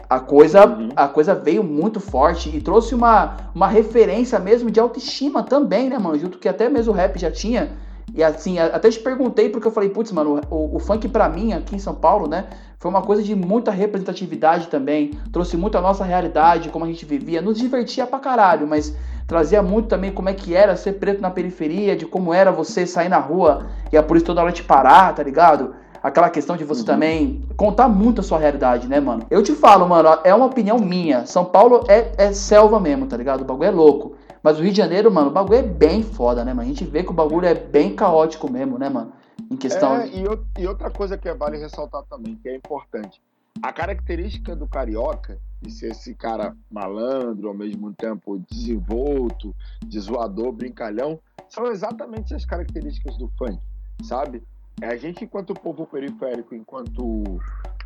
A 0.08 0.20
coisa, 0.20 0.68
uhum. 0.68 0.90
a 0.96 1.08
coisa 1.08 1.34
veio 1.34 1.64
muito 1.64 2.00
forte 2.00 2.56
e 2.56 2.62
trouxe 2.62 2.94
uma, 2.94 3.38
uma 3.56 3.68
referência 3.68 4.38
mesmo 4.38 4.70
de 4.70 4.80
autoestima 4.80 5.42
também, 5.42 5.90
né, 5.90 5.98
mano? 5.98 6.20
Junto 6.20 6.38
que 6.38 6.48
até 6.48 6.70
mesmo 6.70 6.94
o 6.94 6.96
rap 6.96 7.18
já 7.18 7.32
tinha. 7.32 7.72
E 8.14 8.24
assim, 8.24 8.60
até 8.60 8.90
te 8.90 9.00
perguntei 9.00 9.50
porque 9.50 9.68
eu 9.68 9.72
falei, 9.72 9.90
putz, 9.90 10.12
mano, 10.12 10.42
o, 10.50 10.76
o 10.76 10.80
funk 10.80 11.08
pra 11.08 11.30
mim 11.30 11.54
aqui 11.54 11.76
em 11.76 11.80
São 11.80 11.96
Paulo, 11.96 12.28
né? 12.28 12.46
Foi 12.78 12.90
uma 12.90 13.02
coisa 13.02 13.22
de 13.22 13.36
muita 13.36 13.70
representatividade 13.72 14.68
também, 14.68 15.12
trouxe 15.32 15.56
muito 15.56 15.78
a 15.78 15.82
nossa 15.82 16.04
realidade, 16.04 16.70
como 16.70 16.84
a 16.84 16.88
gente 16.88 17.06
vivia, 17.06 17.42
nos 17.42 17.58
divertia 17.58 18.08
pra 18.08 18.18
caralho, 18.18 18.68
mas 18.68 18.96
trazia 19.28 19.62
muito 19.62 19.88
também 19.88 20.12
como 20.12 20.30
é 20.30 20.34
que 20.34 20.56
era 20.56 20.76
ser 20.76 20.94
preto 20.94 21.22
na 21.22 21.30
periferia, 21.30 21.96
de 21.96 22.06
como 22.06 22.34
era 22.34 22.52
você 22.52 22.88
sair 22.88 23.08
na 23.08 23.20
rua 23.20 23.68
e 23.92 23.98
a 23.98 24.04
polícia 24.04 24.26
toda 24.26 24.42
hora 24.42 24.52
te 24.52 24.64
parar, 24.64 25.14
tá 25.14 25.22
ligado? 25.22 25.76
Aquela 26.02 26.32
questão 26.32 26.58
de 26.58 26.64
você 26.64 26.82
uhum. 26.82 26.88
também 26.88 27.46
contar 27.56 27.88
muito 27.88 28.22
a 28.22 28.24
sua 28.24 28.40
realidade, 28.40 28.88
né, 28.88 29.00
mano? 29.00 29.24
Eu 29.30 29.44
te 29.44 29.54
falo, 29.54 29.88
mano, 29.88 30.18
é 30.24 30.34
uma 30.34 30.48
opinião 30.48 30.80
minha. 30.80 31.28
São 31.28 31.46
Paulo 31.46 31.86
é, 31.88 32.12
é 32.18 32.34
selva 32.34 32.80
mesmo, 32.80 33.06
tá 33.06 33.16
ligado? 33.16 33.42
O 33.42 33.46
bagulho 33.46 33.68
é 33.68 33.72
louco. 33.72 34.14
Mas 34.44 34.60
o 34.60 34.64
Rio 34.64 34.72
de 34.72 34.78
Janeiro, 34.78 35.12
mano, 35.12 35.30
o 35.30 35.34
bagulho 35.34 35.60
é 35.60 35.64
bem 35.64 36.04
foda, 36.04 36.44
né, 36.44 36.54
mano? 36.54 36.68
A 36.68 36.72
gente 36.72 36.84
vê 36.84 37.04
que 37.04 37.12
o 37.12 37.14
bagulho 37.14 37.46
é 37.46 37.54
bem 37.54 37.96
caótico 37.96 38.52
mesmo, 38.52 38.78
né, 38.78 38.90
mano? 38.90 39.14
em 39.50 39.58
questão. 39.58 39.96
É, 39.96 40.08
e, 40.08 40.24
e, 40.60 40.68
outra 40.68 40.90
coisa 40.90 41.18
que 41.18 41.32
vale 41.34 41.58
ressaltar 41.58 42.04
também, 42.04 42.36
que 42.36 42.50
é 42.50 42.56
importante. 42.56 43.22
A 43.62 43.72
característica 43.72 44.56
do 44.56 44.68
carioca, 44.68 45.40
de 45.62 45.72
ser 45.72 45.92
esse 45.92 46.16
cara 46.16 46.56
malandro, 46.70 47.50
ao 47.50 47.54
mesmo 47.54 47.94
tempo 47.94 48.42
desenvolto, 48.50 49.56
de 49.86 50.00
zoador, 50.00 50.52
brincalhão, 50.52 51.20
são 51.50 51.68
exatamente 51.68 52.34
as 52.34 52.46
características 52.46 53.18
do 53.18 53.28
funk, 53.38 53.60
sabe? 54.04 54.42
É 54.82 54.88
a 54.88 54.96
gente, 54.96 55.26
enquanto 55.26 55.54
povo 55.54 55.86
periférico, 55.86 56.56
enquanto 56.56 57.40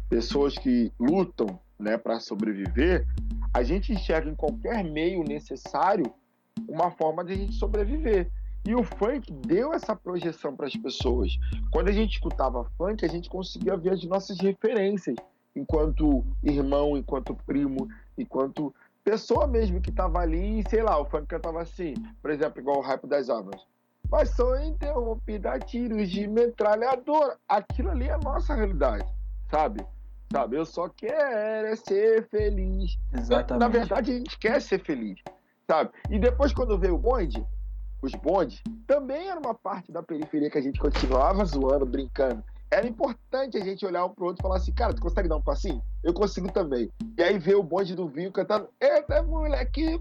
pessoas 0.08 0.56
que 0.56 0.94
lutam 1.00 1.60
né, 1.80 1.98
para 1.98 2.20
sobreviver, 2.20 3.08
a 3.52 3.64
gente 3.64 3.92
enxerga 3.92 4.30
em 4.30 4.36
qualquer 4.36 4.84
meio 4.84 5.24
necessário 5.24 6.06
uma 6.68 6.92
forma 6.92 7.24
de 7.24 7.34
a 7.34 7.36
gente 7.36 7.54
sobreviver. 7.54 8.30
E 8.66 8.74
o 8.74 8.84
funk 8.84 9.32
deu 9.32 9.74
essa 9.74 9.96
projeção 9.96 10.56
para 10.56 10.66
as 10.66 10.76
pessoas. 10.76 11.38
Quando 11.72 11.90
a 11.90 11.92
gente 11.92 12.14
escutava 12.14 12.64
funk, 12.78 13.06
a 13.06 13.08
gente 13.08 13.30
conseguia 13.30 13.78
ver 13.78 13.92
as 13.92 14.04
nossas 14.06 14.40
referências, 14.40 15.16
enquanto 15.56 16.26
irmão, 16.44 16.98
enquanto 16.98 17.36
primo, 17.46 17.88
enquanto 18.18 18.74
pessoa 19.04 19.46
mesmo 19.46 19.80
que 19.80 19.92
estava 19.92 20.20
ali, 20.20 20.62
e 20.62 20.70
sei 20.70 20.82
lá, 20.82 21.00
o 21.00 21.06
funk 21.06 21.28
cantava 21.28 21.62
assim, 21.62 21.94
por 22.22 22.32
exemplo, 22.32 22.60
igual 22.60 22.80
o 22.80 22.82
rap 22.82 23.06
das 23.06 23.30
obras. 23.30 23.62
Mas 24.10 24.32
sou 24.32 24.60
interrompida 24.60 25.52
a 25.52 25.60
tiros 25.60 26.10
de 26.10 26.28
metralhadora. 26.28 27.38
Aquilo 27.48 27.92
ali 27.92 28.08
é 28.08 28.14
a 28.14 28.18
nossa 28.18 28.56
realidade, 28.56 29.06
sabe? 29.50 29.86
Sabe? 30.32 30.58
Eu 30.58 30.66
só 30.66 30.90
quero 30.90 31.68
é 31.68 31.76
ser 31.76 32.28
feliz. 32.30 32.98
Exatamente. 33.14 33.60
Na 33.60 33.68
verdade, 33.68 34.12
a 34.12 34.18
gente 34.18 34.40
quer 34.40 34.60
ser 34.60 34.80
feliz, 34.80 35.22
sabe? 35.68 35.92
E 36.10 36.20
depois, 36.20 36.54
quando 36.54 36.78
veio 36.78 36.96
o 36.96 37.00
bonde, 37.00 37.46
os 38.02 38.14
bondes, 38.14 38.62
também 38.86 39.28
era 39.28 39.40
uma 39.40 39.54
parte 39.54 39.92
da 39.92 40.04
periferia 40.04 40.50
que 40.50 40.58
a 40.58 40.62
gente 40.62 40.80
continuava 40.80 41.44
zoando, 41.46 41.86
brincando. 41.86 42.44
Era 42.72 42.88
importante 42.88 43.58
a 43.58 43.64
gente 43.64 43.86
olhar 43.86 44.06
um 44.06 44.10
pro 44.10 44.26
outro 44.26 44.42
e 44.42 44.44
falar 44.44 44.58
assim, 44.58 44.74
cara, 44.74 44.94
tu 44.94 45.02
consegue 45.02 45.30
dar 45.30 45.38
um 45.38 45.42
passinho? 45.42 45.82
Eu 46.04 46.14
consigo 46.14 46.52
também. 46.52 46.92
E 47.18 47.24
aí 47.24 47.38
ver 47.38 47.56
o 47.56 47.64
bonde 47.64 47.96
do 47.96 48.08
vinho 48.08 48.32
cantando, 48.32 48.68
eita 48.82 49.22
moleque, 49.24 50.00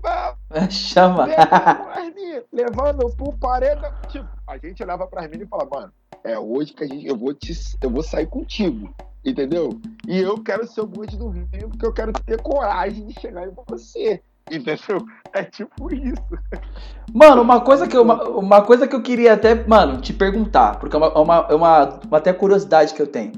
chama. 0.70 1.26
Levando, 1.26 2.46
levando 2.52 3.16
pro 3.16 3.36
parede. 3.38 3.82
Tipo, 4.08 4.28
a 4.46 4.58
gente 4.58 4.82
olhava 4.82 5.06
pras 5.06 5.24
meninas 5.26 5.46
e 5.46 5.50
falava, 5.50 5.70
mano, 5.72 5.92
é 6.24 6.38
hoje 6.38 6.72
que 6.72 6.84
a 6.84 6.86
gente, 6.86 7.06
eu 7.06 7.16
vou 7.16 7.34
te, 7.34 7.52
eu 7.80 7.90
vou 7.90 8.02
sair 8.02 8.26
contigo, 8.26 8.92
entendeu? 9.24 9.78
E 10.08 10.18
eu 10.18 10.42
quero 10.42 10.66
ser 10.66 10.80
o 10.80 10.86
bonde 10.86 11.16
do 11.16 11.30
vinho 11.30 11.68
porque 11.68 11.86
eu 11.86 11.92
quero 11.92 12.12
ter 12.12 12.40
coragem 12.40 13.06
de 13.06 13.20
chegar 13.20 13.46
em 13.46 13.52
você. 13.68 14.22
Entendeu? 14.50 15.06
É 15.32 15.42
tipo 15.42 15.92
isso. 15.92 16.22
Mano, 17.12 17.42
uma 17.42 17.60
coisa 17.60 17.86
que 17.88 17.96
eu, 17.96 18.02
uma, 18.02 18.22
uma 18.24 18.62
coisa 18.62 18.86
que 18.86 18.94
eu 18.94 19.02
queria 19.02 19.32
até, 19.32 19.54
mano, 19.66 20.00
te 20.00 20.12
perguntar, 20.12 20.78
porque 20.78 20.94
é 20.94 20.98
uma, 20.98 21.18
uma, 21.18 21.54
uma, 21.54 22.00
uma 22.06 22.18
até 22.18 22.32
curiosidade 22.32 22.94
que 22.94 23.02
eu 23.02 23.06
tenho. 23.06 23.32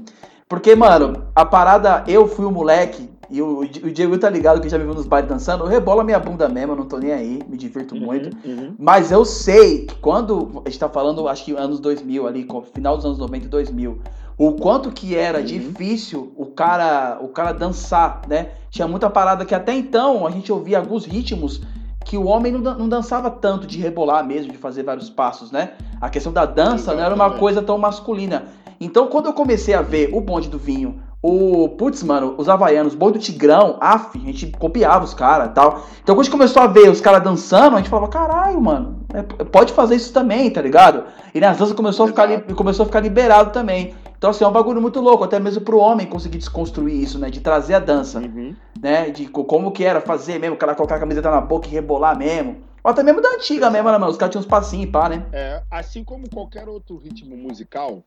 Porque, 0.47 0.75
mano, 0.75 1.27
a 1.35 1.45
parada, 1.45 2.03
eu 2.07 2.27
fui 2.27 2.45
o 2.45 2.49
um 2.49 2.51
moleque, 2.51 3.09
e 3.29 3.41
o, 3.41 3.59
o 3.59 3.91
Diego 3.91 4.17
tá 4.17 4.29
ligado 4.29 4.61
que 4.61 4.69
já 4.69 4.77
me 4.77 4.85
viu 4.85 4.93
nos 4.93 5.05
bailes 5.05 5.29
dançando, 5.29 5.65
eu 5.65 5.67
rebolo 5.67 5.99
a 5.99 6.03
minha 6.03 6.19
bunda 6.19 6.47
mesmo, 6.47 6.71
eu 6.73 6.77
não 6.77 6.85
tô 6.85 6.97
nem 6.97 7.11
aí, 7.11 7.39
me 7.47 7.57
divirto 7.57 7.95
uhum, 7.95 8.01
muito. 8.01 8.37
Uhum. 8.47 8.73
Mas 8.79 9.11
eu 9.11 9.25
sei 9.25 9.85
que 9.85 9.95
quando 9.95 10.61
a 10.65 10.69
gente 10.69 10.79
tá 10.79 10.87
falando, 10.87 11.27
acho 11.27 11.43
que 11.43 11.51
anos 11.53 11.79
2000 11.79 12.27
ali, 12.27 12.47
final 12.73 12.95
dos 12.95 13.05
anos 13.05 13.17
90 13.17 13.45
e 13.45 13.49
2000, 13.49 13.99
o 14.37 14.51
quanto 14.51 14.91
que 14.91 15.15
era 15.15 15.39
uhum. 15.39 15.45
difícil 15.45 16.31
o 16.37 16.45
cara, 16.45 17.17
o 17.21 17.27
cara 17.29 17.51
dançar, 17.51 18.21
né? 18.27 18.49
Tinha 18.69 18.87
muita 18.87 19.09
parada 19.09 19.45
que 19.45 19.55
até 19.55 19.73
então 19.73 20.27
a 20.27 20.31
gente 20.31 20.51
ouvia 20.51 20.77
alguns 20.77 21.05
ritmos 21.05 21.61
que 22.05 22.17
o 22.17 22.25
homem 22.25 22.53
não, 22.53 22.77
não 22.77 22.87
dançava 22.87 23.29
tanto 23.29 23.65
de 23.65 23.79
rebolar 23.79 24.25
mesmo, 24.25 24.51
de 24.51 24.57
fazer 24.57 24.83
vários 24.83 25.09
passos, 25.09 25.51
né? 25.51 25.71
A 25.99 26.09
questão 26.09 26.31
da 26.31 26.45
dança 26.45 26.93
não 26.93 27.03
era 27.03 27.13
uma 27.13 27.31
coisa 27.31 27.61
tão 27.61 27.77
masculina. 27.77 28.45
Então, 28.79 29.07
quando 29.07 29.25
eu 29.25 29.33
comecei 29.33 29.73
a 29.73 29.81
ver 29.81 30.11
o 30.13 30.21
bonde 30.21 30.47
do 30.47 30.59
vinho, 30.59 31.01
o, 31.21 31.69
putz, 31.69 32.03
mano, 32.03 32.35
os 32.37 32.47
havaianos, 32.47 32.93
o 32.93 32.97
bonde 32.97 33.17
do 33.17 33.23
Tigrão, 33.23 33.75
af, 33.81 34.11
a 34.15 34.19
gente 34.19 34.47
copiava 34.51 35.03
os 35.03 35.15
caras 35.15 35.51
tal. 35.53 35.83
Então, 36.03 36.15
quando 36.15 36.19
a 36.19 36.23
gente 36.23 36.31
começou 36.31 36.61
a 36.61 36.67
ver 36.67 36.89
os 36.89 37.01
caras 37.01 37.23
dançando, 37.23 37.75
a 37.75 37.77
gente 37.79 37.89
falava, 37.89 38.07
caralho, 38.07 38.61
mano, 38.61 38.99
é, 39.13 39.23
pode 39.23 39.73
fazer 39.73 39.95
isso 39.95 40.13
também, 40.13 40.49
tá 40.51 40.61
ligado? 40.61 41.03
E 41.33 41.39
nas 41.39 41.57
danças 41.57 41.75
começou 41.75 42.05
a 42.05 42.07
ficar, 42.07 42.41
começou 42.55 42.83
a 42.83 42.85
ficar 42.85 42.99
liberado 42.99 43.51
também. 43.51 43.95
Então, 44.17 44.31
assim, 44.31 44.43
é 44.43 44.47
um 44.47 44.51
bagulho 44.51 44.81
muito 44.81 44.99
louco, 44.99 45.23
até 45.23 45.39
mesmo 45.39 45.61
pro 45.61 45.77
homem 45.77 46.07
conseguir 46.07 46.39
desconstruir 46.39 46.95
isso, 46.95 47.19
né? 47.19 47.29
De 47.29 47.39
trazer 47.39 47.75
a 47.75 47.79
dança, 47.79 48.19
uhum. 48.19 48.55
né? 48.81 49.11
De 49.11 49.27
como 49.27 49.71
que 49.71 49.83
era 49.83 50.01
fazer 50.01 50.39
mesmo, 50.39 50.55
o 50.55 50.59
cara 50.59 50.73
colocar 50.73 50.95
a 50.95 50.99
camiseta 50.99 51.29
na 51.29 51.39
boca 51.39 51.67
e 51.67 51.71
rebolar 51.71 52.17
mesmo. 52.17 52.57
Ou 52.83 52.91
até 52.91 53.03
mesmo 53.03 53.21
da 53.21 53.29
antiga 53.29 53.69
mesmo, 53.69 53.91
né, 53.91 53.97
mano? 53.97 54.11
Os 54.11 54.17
caras 54.17 54.31
tinham 54.31 54.41
uns 54.41 54.47
passinhos 54.47 54.87
e 54.87 54.91
pá, 54.91 55.07
né? 55.09 55.25
É, 55.31 55.61
assim 55.69 56.03
como 56.03 56.27
qualquer 56.29 56.67
outro 56.67 56.97
ritmo 56.97 57.37
musical, 57.37 58.03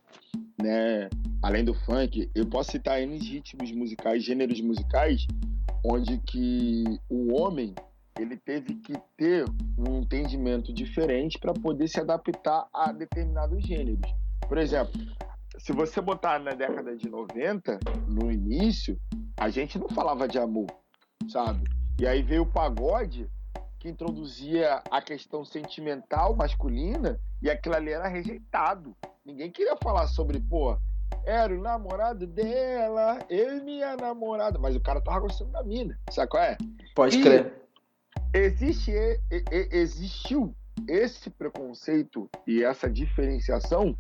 né? 0.61 1.09
Além 1.43 1.65
do 1.65 1.75
funk, 1.75 2.29
eu 2.35 2.47
posso 2.47 2.73
citar 2.73 3.01
N 3.01 3.17
ritmos 3.17 3.71
musicais, 3.73 4.25
gêneros 4.25 4.61
musicais, 4.61 5.27
onde 5.85 6.19
que 6.19 6.99
o 7.09 7.35
homem 7.41 7.75
ele 8.19 8.37
teve 8.37 8.75
que 8.75 8.95
ter 9.17 9.45
um 9.79 10.01
entendimento 10.01 10.73
diferente 10.73 11.39
para 11.39 11.53
poder 11.53 11.87
se 11.89 12.01
adaptar 12.01 12.67
a 12.75 12.91
determinados 12.93 13.63
gêneros. 13.65 14.11
Por 14.49 14.59
exemplo, 14.59 14.93
se 15.63 15.73
você 15.73 16.01
botar 16.01 16.39
na 16.39 16.53
década 16.53 16.97
de 16.97 17.09
90, 17.09 17.79
no 18.09 18.33
início, 18.33 18.99
a 19.37 19.51
gente 19.51 19.79
não 19.79 19.89
falava 19.89 20.27
de 20.27 20.39
amor, 20.39 20.67
sabe? 21.29 21.65
E 21.99 22.07
aí 22.07 22.23
veio 22.23 22.43
o 22.43 22.47
pagode 22.51 23.31
que 23.79 23.89
introduzia 23.89 24.83
a 24.91 25.03
questão 25.03 25.45
sentimental 25.45 26.35
masculina 26.35 27.21
e 27.43 27.51
aquilo 27.51 27.77
ali 27.77 27.91
era 27.91 28.09
rejeitado. 28.09 28.97
Ninguém 29.25 29.51
queria 29.51 29.77
falar 29.77 30.07
sobre, 30.07 30.41
pô, 30.41 30.77
era 31.25 31.55
o 31.55 31.61
namorado 31.61 32.27
dela, 32.27 33.19
eu 33.29 33.59
e 33.59 33.61
minha 33.61 33.97
namorada, 33.97 34.59
mas 34.59 34.75
o 34.75 34.81
cara 34.81 35.01
tava 35.01 35.21
gostando 35.21 35.53
da 35.53 35.63
mina, 35.63 35.99
sabe 36.11 36.31
qual 36.31 36.43
é? 36.43 36.57
Pode 36.95 37.19
e 37.19 37.23
crer. 37.23 37.55
Existe, 38.33 38.93
existiu 39.71 40.55
esse 40.89 41.29
preconceito 41.29 42.31
e 42.47 42.65
essa 42.65 42.89
diferenciação 42.89 43.95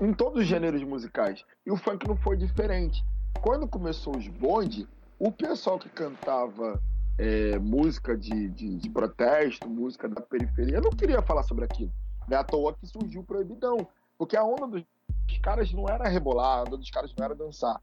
em 0.00 0.12
todos 0.12 0.40
os 0.42 0.46
gêneros 0.46 0.82
musicais. 0.82 1.44
E 1.64 1.70
o 1.70 1.76
funk 1.76 2.06
não 2.06 2.16
foi 2.16 2.36
diferente. 2.36 3.04
Quando 3.40 3.68
começou 3.68 4.16
os 4.16 4.26
bonde, 4.28 4.88
o 5.18 5.30
pessoal 5.30 5.78
que 5.78 5.88
cantava 5.88 6.80
é, 7.18 7.58
música 7.58 8.16
de, 8.16 8.48
de, 8.48 8.76
de, 8.76 8.90
protesto, 8.90 9.68
música 9.68 10.08
da 10.08 10.20
periferia, 10.20 10.80
não 10.80 10.90
queria 10.90 11.22
falar 11.22 11.42
sobre 11.42 11.64
aquilo. 11.64 11.92
Não 12.28 12.36
é 12.36 12.40
à 12.40 12.44
toa 12.44 12.74
que 12.74 12.86
surgiu 12.86 13.20
o 13.20 13.24
proibidão. 13.24 13.86
Porque 14.18 14.36
a 14.36 14.44
onda 14.44 14.66
dos 14.66 15.38
caras 15.42 15.72
não 15.72 15.88
era 15.88 16.08
rebolar, 16.08 16.58
a 16.58 16.62
onda 16.62 16.76
dos 16.76 16.90
caras 16.90 17.12
não 17.16 17.24
era 17.24 17.34
dançar. 17.34 17.80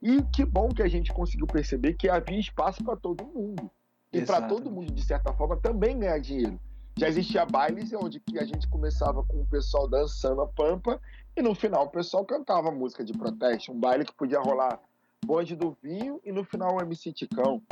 E 0.00 0.22
que 0.32 0.44
bom 0.44 0.68
que 0.68 0.82
a 0.82 0.88
gente 0.88 1.12
conseguiu 1.12 1.46
perceber 1.46 1.94
que 1.94 2.08
havia 2.08 2.38
espaço 2.38 2.82
para 2.84 2.96
todo 2.96 3.24
mundo. 3.24 3.70
E 4.12 4.22
para 4.22 4.42
todo 4.42 4.70
mundo, 4.70 4.92
de 4.92 5.04
certa 5.04 5.32
forma, 5.32 5.56
também 5.56 5.98
ganhar 5.98 6.18
dinheiro. 6.18 6.58
Já 6.98 7.08
existia 7.08 7.44
bailes 7.46 7.92
onde 7.92 8.18
que 8.18 8.38
a 8.38 8.44
gente 8.44 8.66
começava 8.66 9.22
com 9.22 9.40
o 9.40 9.46
pessoal 9.46 9.88
dançando 9.88 10.40
a 10.40 10.46
pampa 10.48 11.00
e 11.38 11.42
no 11.42 11.54
final 11.54 11.84
o 11.84 11.90
pessoal 11.90 12.24
cantava 12.24 12.70
música 12.72 13.04
de 13.04 13.12
protesto, 13.12 13.70
um 13.70 13.78
baile 13.78 14.04
que 14.04 14.12
podia 14.12 14.40
rolar 14.40 14.80
bonde 15.24 15.54
do 15.54 15.76
vinho 15.80 16.20
e 16.24 16.32
no 16.32 16.44
final 16.44 16.76
o 16.76 16.80
MC 16.80 17.12
Ticão. 17.12 17.62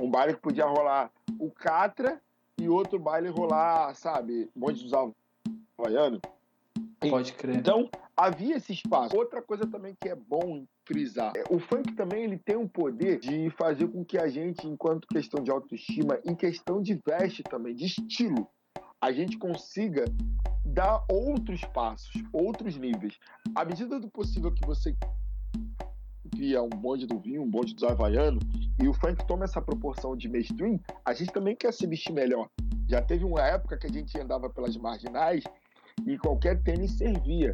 Um 0.00 0.10
baile 0.10 0.34
que 0.34 0.40
podia 0.40 0.64
rolar 0.64 1.10
o 1.38 1.50
Catra 1.50 2.20
e 2.58 2.68
outro 2.68 2.98
baile 2.98 3.28
rolar, 3.28 3.94
sabe, 3.94 4.48
bonde 4.54 4.84
dos 4.84 4.92
Havaianos. 5.78 6.20
Pode 7.00 7.32
crer. 7.32 7.56
Então, 7.56 7.90
havia 8.16 8.56
esse 8.56 8.72
espaço. 8.72 9.16
Outra 9.16 9.42
coisa 9.42 9.66
também 9.66 9.94
que 10.00 10.08
é 10.08 10.14
bom 10.14 10.64
frisar, 10.84 11.32
é, 11.36 11.42
o 11.50 11.58
funk 11.58 11.94
também 11.94 12.24
ele 12.24 12.38
tem 12.38 12.56
um 12.56 12.68
poder 12.68 13.18
de 13.18 13.50
fazer 13.50 13.88
com 13.88 14.04
que 14.04 14.18
a 14.18 14.28
gente, 14.28 14.66
enquanto 14.66 15.08
questão 15.08 15.42
de 15.42 15.50
autoestima, 15.50 16.20
em 16.24 16.34
questão 16.34 16.80
de 16.80 16.94
veste 17.04 17.42
também, 17.42 17.74
de 17.74 17.86
estilo, 17.86 18.48
a 19.06 19.12
gente 19.12 19.38
consiga 19.38 20.04
dar 20.64 21.04
outros 21.08 21.60
passos, 21.66 22.10
outros 22.32 22.76
níveis. 22.76 23.16
À 23.54 23.64
medida 23.64 24.00
do 24.00 24.08
possível 24.08 24.52
que 24.52 24.66
você 24.66 24.96
cria 26.32 26.60
um 26.60 26.68
bonde 26.68 27.06
do 27.06 27.20
vinho, 27.20 27.42
um 27.42 27.48
bonde 27.48 27.72
dos 27.72 27.84
havaianos, 27.84 28.42
e 28.82 28.88
o 28.88 28.92
funk 28.92 29.24
toma 29.24 29.44
essa 29.44 29.62
proporção 29.62 30.16
de 30.16 30.28
mainstream, 30.28 30.80
a 31.04 31.14
gente 31.14 31.32
também 31.32 31.54
quer 31.54 31.72
se 31.72 31.86
vestir 31.86 32.12
melhor. 32.12 32.50
Já 32.88 33.00
teve 33.00 33.24
uma 33.24 33.40
época 33.42 33.78
que 33.78 33.86
a 33.86 33.92
gente 33.92 34.18
andava 34.18 34.50
pelas 34.50 34.76
marginais 34.76 35.44
e 36.04 36.18
qualquer 36.18 36.60
tênis 36.64 36.98
servia. 36.98 37.52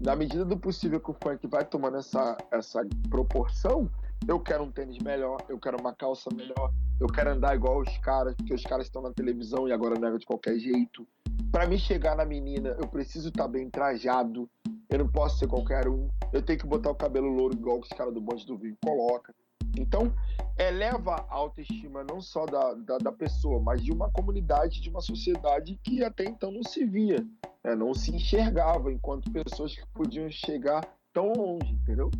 Na 0.00 0.16
medida 0.16 0.42
do 0.42 0.56
possível 0.56 0.98
que 0.98 1.10
o 1.10 1.16
funk 1.22 1.46
vai 1.48 1.66
tomando 1.66 1.98
essa, 1.98 2.34
essa 2.50 2.80
proporção, 3.10 3.90
eu 4.26 4.40
quero 4.40 4.64
um 4.64 4.72
tênis 4.72 4.96
melhor, 5.00 5.36
eu 5.50 5.58
quero 5.58 5.78
uma 5.78 5.94
calça 5.94 6.30
melhor, 6.34 6.72
eu 7.00 7.08
quero 7.08 7.30
andar 7.30 7.54
igual 7.54 7.80
os 7.80 7.98
caras, 7.98 8.34
porque 8.36 8.54
os 8.54 8.62
caras 8.62 8.86
estão 8.86 9.02
na 9.02 9.12
televisão 9.12 9.68
e 9.68 9.72
agora 9.72 9.98
nega 9.98 10.18
de 10.18 10.26
qualquer 10.26 10.58
jeito. 10.58 11.06
Para 11.50 11.66
me 11.66 11.78
chegar 11.78 12.16
na 12.16 12.24
menina, 12.24 12.76
eu 12.78 12.86
preciso 12.86 13.28
estar 13.28 13.44
tá 13.44 13.48
bem 13.48 13.68
trajado. 13.68 14.48
Eu 14.88 14.98
não 14.98 15.08
posso 15.08 15.38
ser 15.38 15.48
qualquer 15.48 15.88
um. 15.88 16.08
Eu 16.32 16.42
tenho 16.42 16.58
que 16.58 16.66
botar 16.66 16.90
o 16.90 16.94
cabelo 16.94 17.28
louro 17.28 17.54
igual 17.54 17.80
os 17.80 17.88
caras 17.88 18.14
do 18.14 18.20
bonde 18.20 18.46
do 18.46 18.56
vinho 18.56 18.76
coloca. 18.82 19.34
Então, 19.76 20.14
eleva 20.56 21.26
a 21.28 21.34
autoestima 21.34 22.04
não 22.04 22.20
só 22.20 22.46
da, 22.46 22.74
da, 22.74 22.98
da, 22.98 23.12
pessoa, 23.12 23.60
mas 23.60 23.82
de 23.82 23.90
uma 23.90 24.08
comunidade, 24.10 24.80
de 24.80 24.88
uma 24.88 25.00
sociedade 25.00 25.78
que 25.82 26.04
até 26.04 26.24
então 26.24 26.52
não 26.52 26.62
se 26.62 26.84
via, 26.84 27.26
né? 27.62 27.74
não 27.74 27.92
se 27.92 28.14
enxergava 28.14 28.92
enquanto 28.92 29.32
pessoas 29.32 29.74
que 29.74 29.84
podiam 29.88 30.30
chegar 30.30 30.82
tão 31.14 31.32
longe, 31.32 31.72
entendeu? 31.80 32.10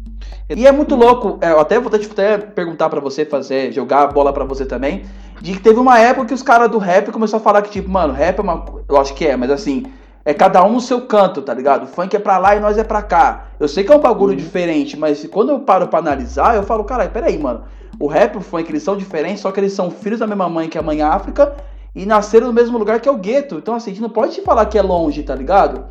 E 0.49 0.65
é 0.65 0.71
muito 0.71 0.95
louco, 0.95 1.37
é, 1.41 1.51
eu 1.51 1.59
até 1.59 1.81
vou 1.81 1.93
até 1.93 2.39
perguntar 2.39 2.89
para 2.89 3.01
você, 3.01 3.25
fazer, 3.25 3.73
jogar 3.73 4.05
a 4.05 4.07
bola 4.07 4.33
para 4.33 4.45
você 4.45 4.65
também, 4.65 5.05
de 5.43 5.55
que 5.55 5.61
teve 5.61 5.81
uma 5.81 5.99
época 5.99 6.29
que 6.29 6.35
os 6.35 6.45
caras 6.45 6.71
do 6.71 6.79
rap 6.79 7.11
começaram 7.11 7.41
a 7.41 7.45
falar 7.45 7.63
que, 7.63 7.71
tipo, 7.71 7.91
mano, 7.91 8.13
rap 8.13 8.39
é 8.39 8.41
uma. 8.41 8.65
Eu 8.89 8.97
acho 8.97 9.13
que 9.15 9.27
é, 9.27 9.37
mas 9.37 9.51
assim, 9.51 9.85
é 10.25 10.33
cada 10.33 10.65
um 10.65 10.75
no 10.75 10.81
seu 10.81 11.01
canto, 11.01 11.43
tá 11.43 11.53
ligado? 11.53 11.85
O 11.85 11.87
funk 11.89 12.15
é 12.15 12.21
pra 12.21 12.39
lá 12.39 12.55
e 12.55 12.61
nós 12.61 12.79
é 12.79 12.85
pra 12.85 13.03
cá. 13.03 13.49
Eu 13.59 13.67
sei 13.67 13.83
que 13.83 13.93
é 13.93 13.97
um 13.97 14.01
bagulho 14.01 14.31
uhum. 14.31 14.39
diferente, 14.39 14.97
mas 14.97 15.27
quando 15.27 15.51
eu 15.51 15.59
paro 15.59 15.89
pra 15.89 15.99
analisar, 15.99 16.55
eu 16.55 16.63
falo, 16.63 16.85
caralho, 16.85 17.11
peraí, 17.11 17.37
mano. 17.37 17.65
O 17.99 18.07
rap 18.07 18.37
e 18.37 18.39
o 18.39 18.41
funk, 18.41 18.71
eles 18.71 18.85
são 18.85 18.97
diferentes, 18.97 19.41
só 19.41 19.51
que 19.51 19.59
eles 19.59 19.73
são 19.73 19.91
filhos 19.91 20.21
da 20.21 20.27
mesma 20.27 20.49
mãe 20.49 20.69
que 20.69 20.79
a 20.79 20.83
mãe 20.83 21.03
África 21.03 21.53
e 21.97 22.07
nasceram 22.07 22.47
no 22.47 22.53
mesmo 22.53 22.79
lugar 22.79 23.01
que 23.01 23.09
é 23.09 23.13
o 23.13 23.17
gueto. 23.17 23.57
Então, 23.57 23.75
assim, 23.75 23.91
a 23.91 23.95
gente 23.95 24.03
não 24.03 24.11
pode 24.11 24.35
te 24.35 24.43
falar 24.43 24.67
que 24.67 24.79
é 24.79 24.83
longe, 24.83 25.25
tá 25.25 25.35
ligado? 25.35 25.85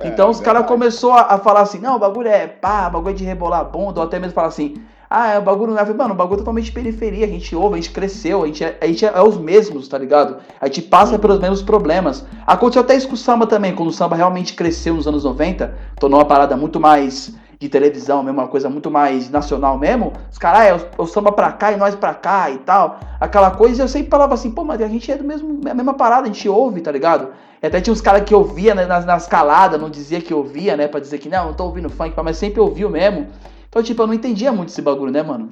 É, 0.00 0.08
então 0.08 0.30
os 0.30 0.40
caras 0.40 0.66
começou 0.66 1.12
a, 1.12 1.34
a, 1.34 1.38
falar 1.38 1.60
assim, 1.62 1.78
não, 1.78 1.96
o 1.96 1.98
bagulho 1.98 2.28
é 2.28 2.46
pá, 2.46 2.88
o 2.88 2.92
bagulho 2.92 3.14
é 3.14 3.16
de 3.16 3.24
rebolar 3.24 3.64
bunda, 3.70 4.00
ou 4.00 4.06
até 4.06 4.18
mesmo 4.18 4.34
falar 4.34 4.48
assim, 4.48 4.74
ah, 5.08 5.32
é 5.32 5.38
o 5.38 5.42
bagulho 5.42 5.72
não 5.72 5.78
é. 5.78 5.94
Mano, 5.94 6.14
o 6.14 6.16
bagulho 6.16 6.36
é 6.36 6.38
totalmente 6.38 6.72
periferia, 6.72 7.26
a 7.26 7.28
gente 7.28 7.54
ouve, 7.54 7.74
a 7.74 7.76
gente 7.76 7.92
cresceu, 7.92 8.42
a 8.42 8.46
gente, 8.46 8.64
é, 8.64 8.76
a 8.80 8.86
gente 8.86 9.04
é, 9.04 9.12
é, 9.14 9.22
os 9.22 9.38
mesmos, 9.38 9.86
tá 9.88 9.96
ligado? 9.96 10.38
A 10.60 10.66
gente 10.66 10.82
passa 10.82 11.18
pelos 11.18 11.38
mesmos 11.38 11.62
problemas. 11.62 12.24
Aconteceu 12.46 12.82
até 12.82 12.96
isso 12.96 13.08
com 13.08 13.14
o 13.14 13.16
samba 13.16 13.46
também, 13.46 13.74
quando 13.74 13.88
o 13.88 13.92
samba 13.92 14.16
realmente 14.16 14.54
cresceu 14.54 14.94
nos 14.94 15.06
anos 15.06 15.24
90, 15.24 15.74
tornou 16.00 16.18
uma 16.18 16.26
parada 16.26 16.56
muito 16.56 16.80
mais 16.80 17.34
de 17.58 17.68
televisão 17.68 18.22
mesmo, 18.22 18.40
uma 18.40 18.48
coisa 18.48 18.68
muito 18.68 18.90
mais 18.90 19.30
nacional 19.30 19.78
mesmo, 19.78 20.12
os 20.30 20.38
caras, 20.38 20.60
ah, 20.60 20.64
é 20.64 20.74
o, 20.74 21.02
o 21.02 21.06
samba 21.06 21.32
pra 21.32 21.52
cá 21.52 21.72
e 21.72 21.76
nós 21.76 21.94
pra 21.94 22.14
cá 22.14 22.50
e 22.50 22.58
tal, 22.58 23.00
aquela 23.18 23.50
coisa, 23.50 23.82
eu 23.82 23.88
sempre 23.88 24.10
falava 24.10 24.34
assim, 24.34 24.50
pô, 24.50 24.62
mas 24.64 24.80
a 24.80 24.88
gente 24.88 25.10
é 25.10 25.16
do 25.16 25.24
mesmo, 25.24 25.60
é 25.66 25.70
a 25.70 25.74
mesma 25.74 25.94
parada, 25.94 26.24
a 26.24 26.32
gente 26.32 26.48
ouve, 26.48 26.80
tá 26.80 26.92
ligado? 26.92 27.32
E 27.62 27.66
até 27.66 27.80
tinha 27.80 27.92
uns 27.92 28.00
caras 28.00 28.22
que 28.22 28.34
ouvia 28.34 28.74
né, 28.74 28.84
nas, 28.84 29.06
nas 29.06 29.26
caladas, 29.26 29.80
não 29.80 29.88
dizia 29.88 30.20
que 30.20 30.34
ouvia, 30.34 30.76
né, 30.76 30.86
pra 30.86 31.00
dizer 31.00 31.18
que 31.18 31.28
não, 31.28 31.46
não 31.46 31.54
tô 31.54 31.64
ouvindo 31.64 31.88
funk, 31.88 32.14
mas 32.22 32.36
sempre 32.36 32.60
ouviu 32.60 32.90
mesmo. 32.90 33.28
Então, 33.68 33.82
tipo, 33.82 34.02
eu 34.02 34.06
não 34.06 34.14
entendia 34.14 34.52
muito 34.52 34.68
esse 34.68 34.82
bagulho, 34.82 35.12
né, 35.12 35.22
mano? 35.22 35.50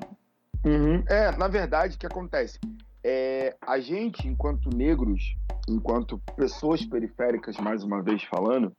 Uhum. 0.64 1.02
É, 1.06 1.34
na 1.36 1.48
verdade, 1.48 1.96
o 1.96 1.98
que 1.98 2.06
acontece? 2.06 2.58
É, 3.02 3.54
a 3.60 3.78
gente, 3.78 4.26
enquanto 4.26 4.74
negros, 4.74 5.36
enquanto 5.68 6.18
pessoas 6.36 6.84
periféricas, 6.84 7.56
mais 7.58 7.82
uma 7.82 8.02
vez 8.02 8.22
falando, 8.24 8.72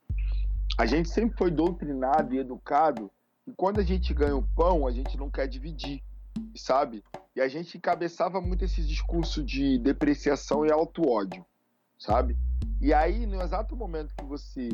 a 0.78 0.86
gente 0.86 1.10
sempre 1.10 1.38
foi 1.38 1.52
doutrinado 1.52 2.34
e 2.34 2.40
educado 2.40 3.12
e 3.48 3.54
quando 3.54 3.80
a 3.80 3.84
gente 3.84 4.14
ganha 4.14 4.36
o 4.36 4.48
pão, 4.56 4.88
a 4.88 4.92
gente 4.92 5.18
não 5.18 5.30
quer 5.30 5.48
dividir, 5.48 6.04
sabe? 6.56 7.04
E 7.36 7.42
a 7.42 7.48
gente 7.48 7.78
encabeçava 7.78 8.42
muito 8.42 8.66
esse 8.66 8.82
discurso 8.82 9.44
de 9.44 9.78
depreciação 9.78 10.66
e 10.66 10.72
auto-ódio, 10.72 11.46
sabe? 12.00 12.38
E 12.82 12.94
aí, 12.94 13.26
no 13.26 13.42
exato 13.42 13.76
momento 13.76 14.16
que 14.16 14.26
você 14.26 14.70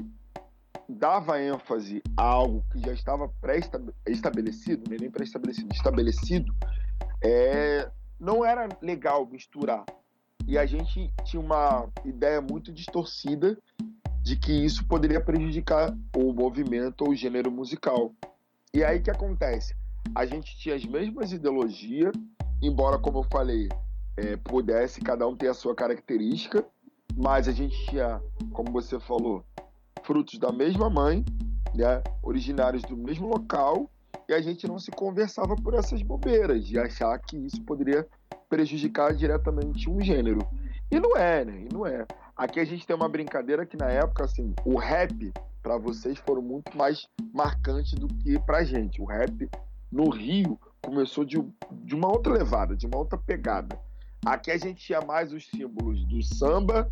dava 0.88 1.42
ênfase 1.42 2.02
a 2.18 2.24
algo 2.24 2.64
que 2.72 2.80
já 2.80 2.94
estava 2.94 3.28
pré-estabelecido, 3.42 4.94
é 4.94 4.98
nem 4.98 5.12
pré-estabelecido, 5.12 5.74
estabelecido, 5.74 6.54
é, 7.22 7.90
não 8.20 8.46
era 8.46 8.70
legal 8.82 9.26
misturar. 9.26 9.86
E 10.48 10.58
a 10.58 10.66
gente 10.66 11.14
tinha 11.24 11.42
uma 11.42 11.90
ideia 12.04 12.42
muito 12.42 12.72
distorcida 12.72 13.58
de 14.22 14.36
que 14.36 14.52
isso 14.52 14.86
poderia 14.86 15.20
prejudicar 15.20 15.96
o 16.16 16.34
movimento 16.34 17.02
ou 17.02 17.12
o 17.12 17.16
gênero 17.16 17.52
musical. 17.52 18.14
E 18.74 18.86
aí 18.86 19.02
que 19.02 19.12
acontece? 19.12 19.76
A 20.16 20.26
gente 20.26 20.58
tinha 20.58 20.76
as 20.76 20.86
mesmas 20.86 21.34
ideologias, 21.34 22.14
embora, 22.62 22.98
como 22.98 23.20
eu 23.20 23.24
falei, 23.30 23.68
é, 24.16 24.38
pudesse 24.38 25.02
cada 25.02 25.28
um 25.28 25.36
ter 25.36 25.50
a 25.50 25.54
sua 25.54 25.76
característica, 25.76 26.66
mas 27.14 27.50
a 27.50 27.52
gente 27.52 27.78
tinha, 27.88 28.22
como 28.54 28.72
você 28.72 28.98
falou, 28.98 29.44
frutos 30.04 30.40
da 30.40 30.54
mesma 30.54 30.90
mãe, 30.90 31.26
né, 31.76 32.02
originários 32.24 32.82
do 32.84 32.96
mesmo 32.96 33.28
local, 33.28 33.92
e 34.30 34.34
a 34.34 34.42
gente 34.42 34.66
não 34.66 34.80
se 34.80 34.90
conversava 34.90 35.54
por 35.58 35.74
essas 35.74 36.02
bobeiras, 36.02 36.66
de 36.66 36.80
achar 36.80 37.20
que 37.20 37.36
isso 37.36 37.62
poderia 37.64 38.08
prejudicar 38.48 39.14
diretamente 39.14 39.90
um 39.90 40.00
gênero. 40.00 40.40
E 40.90 40.98
não 40.98 41.18
é, 41.18 41.44
né? 41.44 41.66
E 41.70 41.74
não 41.74 41.86
é. 41.86 42.06
Aqui 42.38 42.62
a 42.62 42.66
gente 42.66 42.88
tem 42.88 42.96
uma 42.96 43.10
brincadeira 43.10 43.66
que 43.66 43.76
na 43.76 43.90
época, 43.90 44.24
assim, 44.24 44.54
o 44.64 44.78
rap 44.78 45.34
para 45.62 45.78
vocês 45.78 46.18
foram 46.20 46.42
muito 46.42 46.76
mais 46.76 47.08
marcantes 47.34 47.94
do 47.94 48.08
que 48.08 48.40
pra 48.40 48.64
gente. 48.64 49.02
O 49.02 49.06
rap 49.06 49.50
no 49.92 50.10
Rio 50.10 50.60
começou 50.82 51.24
de, 51.24 51.38
de 51.84 51.96
uma 51.96 52.08
outra 52.08 52.34
levada, 52.34 52.76
de 52.76 52.86
uma 52.86 52.98
outra 52.98 53.18
pegada. 53.18 53.80
Aqui 54.26 54.52
a 54.52 54.58
gente 54.58 54.84
tinha 54.86 55.02
mais 55.02 55.32
os 55.34 55.48
símbolos 55.48 56.06
do 56.06 56.22
samba, 56.22 56.92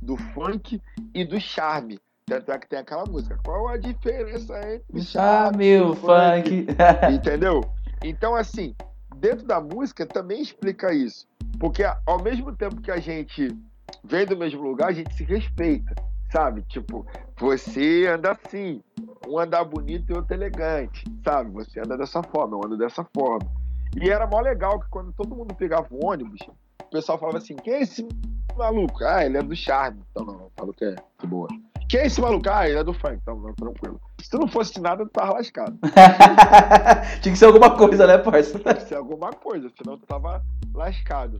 do 0.00 0.16
funk 0.16 0.80
e 1.14 1.24
do 1.24 1.40
charme. 1.40 1.98
Tanto 2.26 2.52
é 2.52 2.58
que 2.58 2.68
tem 2.68 2.78
aquela 2.78 3.04
música. 3.04 3.38
Qual 3.44 3.68
a 3.68 3.76
diferença 3.76 4.54
entre 4.74 5.02
charme 5.02 5.64
e 5.66 5.80
o 5.80 5.94
funk? 5.94 6.66
Entendeu? 7.12 7.62
Então, 8.04 8.34
assim, 8.34 8.74
dentro 9.16 9.46
da 9.46 9.60
música 9.60 10.06
também 10.06 10.42
explica 10.42 10.92
isso. 10.92 11.26
Porque 11.58 11.82
ao 12.06 12.22
mesmo 12.22 12.54
tempo 12.54 12.80
que 12.80 12.90
a 12.90 12.98
gente 12.98 13.56
vem 14.04 14.26
do 14.26 14.36
mesmo 14.36 14.62
lugar, 14.62 14.88
a 14.88 14.92
gente 14.92 15.14
se 15.14 15.24
respeita 15.24 15.94
sabe? 16.30 16.62
Tipo, 16.62 17.06
você 17.38 18.06
anda 18.06 18.32
assim, 18.32 18.82
um 19.26 19.38
andar 19.38 19.64
bonito 19.64 20.10
e 20.10 20.16
outro 20.16 20.34
elegante, 20.34 21.04
sabe? 21.24 21.50
Você 21.52 21.80
anda 21.80 21.96
dessa 21.96 22.22
forma, 22.22 22.56
eu 22.56 22.64
ando 22.64 22.76
dessa 22.76 23.04
forma. 23.14 23.50
E 24.00 24.10
era 24.10 24.26
mó 24.26 24.40
legal 24.40 24.78
que 24.80 24.88
quando 24.88 25.12
todo 25.12 25.34
mundo 25.34 25.54
pegava 25.54 25.86
o 25.90 26.06
ônibus, 26.06 26.40
o 26.82 26.90
pessoal 26.90 27.18
falava 27.18 27.38
assim: 27.38 27.56
quem 27.56 27.74
é 27.74 27.82
esse 27.82 28.06
maluco? 28.56 29.04
Ah, 29.04 29.24
ele 29.24 29.38
é 29.38 29.42
do 29.42 29.56
charme. 29.56 30.02
Então, 30.10 30.24
não, 30.24 30.34
não 30.34 30.50
falo 30.56 30.72
que 30.72 30.84
é, 30.84 30.96
que 31.18 31.26
boa. 31.26 31.48
Quem 31.88 32.00
é 32.00 32.06
esse 32.06 32.20
maluco? 32.20 32.48
Ah, 32.50 32.68
ele 32.68 32.78
é 32.78 32.84
do 32.84 32.92
funk. 32.92 33.18
Então, 33.22 33.38
não, 33.38 33.54
tranquilo. 33.54 33.98
Se 34.20 34.28
tu 34.28 34.38
não 34.38 34.48
fosse 34.48 34.78
nada, 34.78 35.06
tu 35.06 35.10
tava 35.10 35.32
lascado. 35.32 35.78
Tinha 37.22 37.32
que 37.32 37.38
ser 37.38 37.46
alguma 37.46 37.74
coisa, 37.76 38.06
né, 38.06 38.18
parça? 38.18 38.58
Tinha 38.58 38.74
que 38.74 38.82
ser 38.82 38.96
alguma 38.96 39.32
coisa, 39.32 39.70
senão 39.76 39.96
tu 39.96 40.04
tava 40.04 40.44
lascado. 40.74 41.38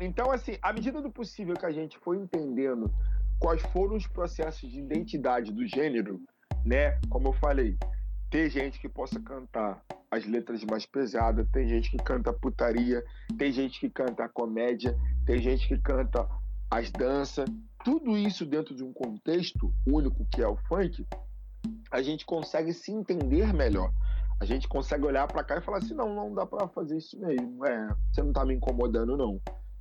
Então, 0.00 0.32
assim, 0.32 0.58
à 0.60 0.72
medida 0.72 1.00
do 1.00 1.10
possível 1.10 1.54
que 1.54 1.64
a 1.64 1.70
gente 1.70 1.96
foi 1.98 2.16
entendendo 2.16 2.90
quais 3.38 3.62
foram 3.62 3.96
os 3.96 4.06
processos 4.06 4.70
de 4.70 4.80
identidade 4.80 5.52
do 5.52 5.66
gênero, 5.66 6.20
né? 6.64 6.98
Como 7.08 7.28
eu 7.28 7.32
falei, 7.34 7.76
tem 8.30 8.48
gente 8.50 8.80
que 8.80 8.88
possa 8.88 9.20
cantar 9.20 9.82
as 10.10 10.24
letras 10.24 10.64
mais 10.64 10.86
pesadas, 10.86 11.48
tem 11.50 11.68
gente 11.68 11.90
que 11.90 11.96
canta 11.98 12.32
putaria, 12.32 13.04
tem 13.38 13.52
gente 13.52 13.80
que 13.80 13.90
canta 13.90 14.24
a 14.24 14.28
comédia, 14.28 14.96
tem 15.26 15.40
gente 15.40 15.68
que 15.68 15.78
canta 15.78 16.28
as 16.70 16.90
danças. 16.90 17.48
Tudo 17.84 18.16
isso 18.16 18.46
dentro 18.46 18.74
de 18.74 18.82
um 18.82 18.92
contexto 18.92 19.72
único 19.86 20.24
que 20.26 20.42
é 20.42 20.48
o 20.48 20.56
funk, 20.56 21.06
a 21.90 22.02
gente 22.02 22.24
consegue 22.26 22.72
se 22.72 22.90
entender 22.92 23.52
melhor. 23.52 23.92
A 24.40 24.44
gente 24.44 24.66
consegue 24.66 25.04
olhar 25.04 25.26
para 25.26 25.44
cá 25.44 25.58
e 25.58 25.60
falar 25.60 25.78
assim: 25.78 25.94
não, 25.94 26.14
não 26.14 26.34
dá 26.34 26.44
para 26.44 26.66
fazer 26.68 26.98
isso 26.98 27.18
mesmo. 27.20 27.64
É, 27.64 27.88
você 28.12 28.22
não 28.22 28.32
tá 28.32 28.44
me 28.44 28.54
incomodando, 28.54 29.16
não. 29.16 29.40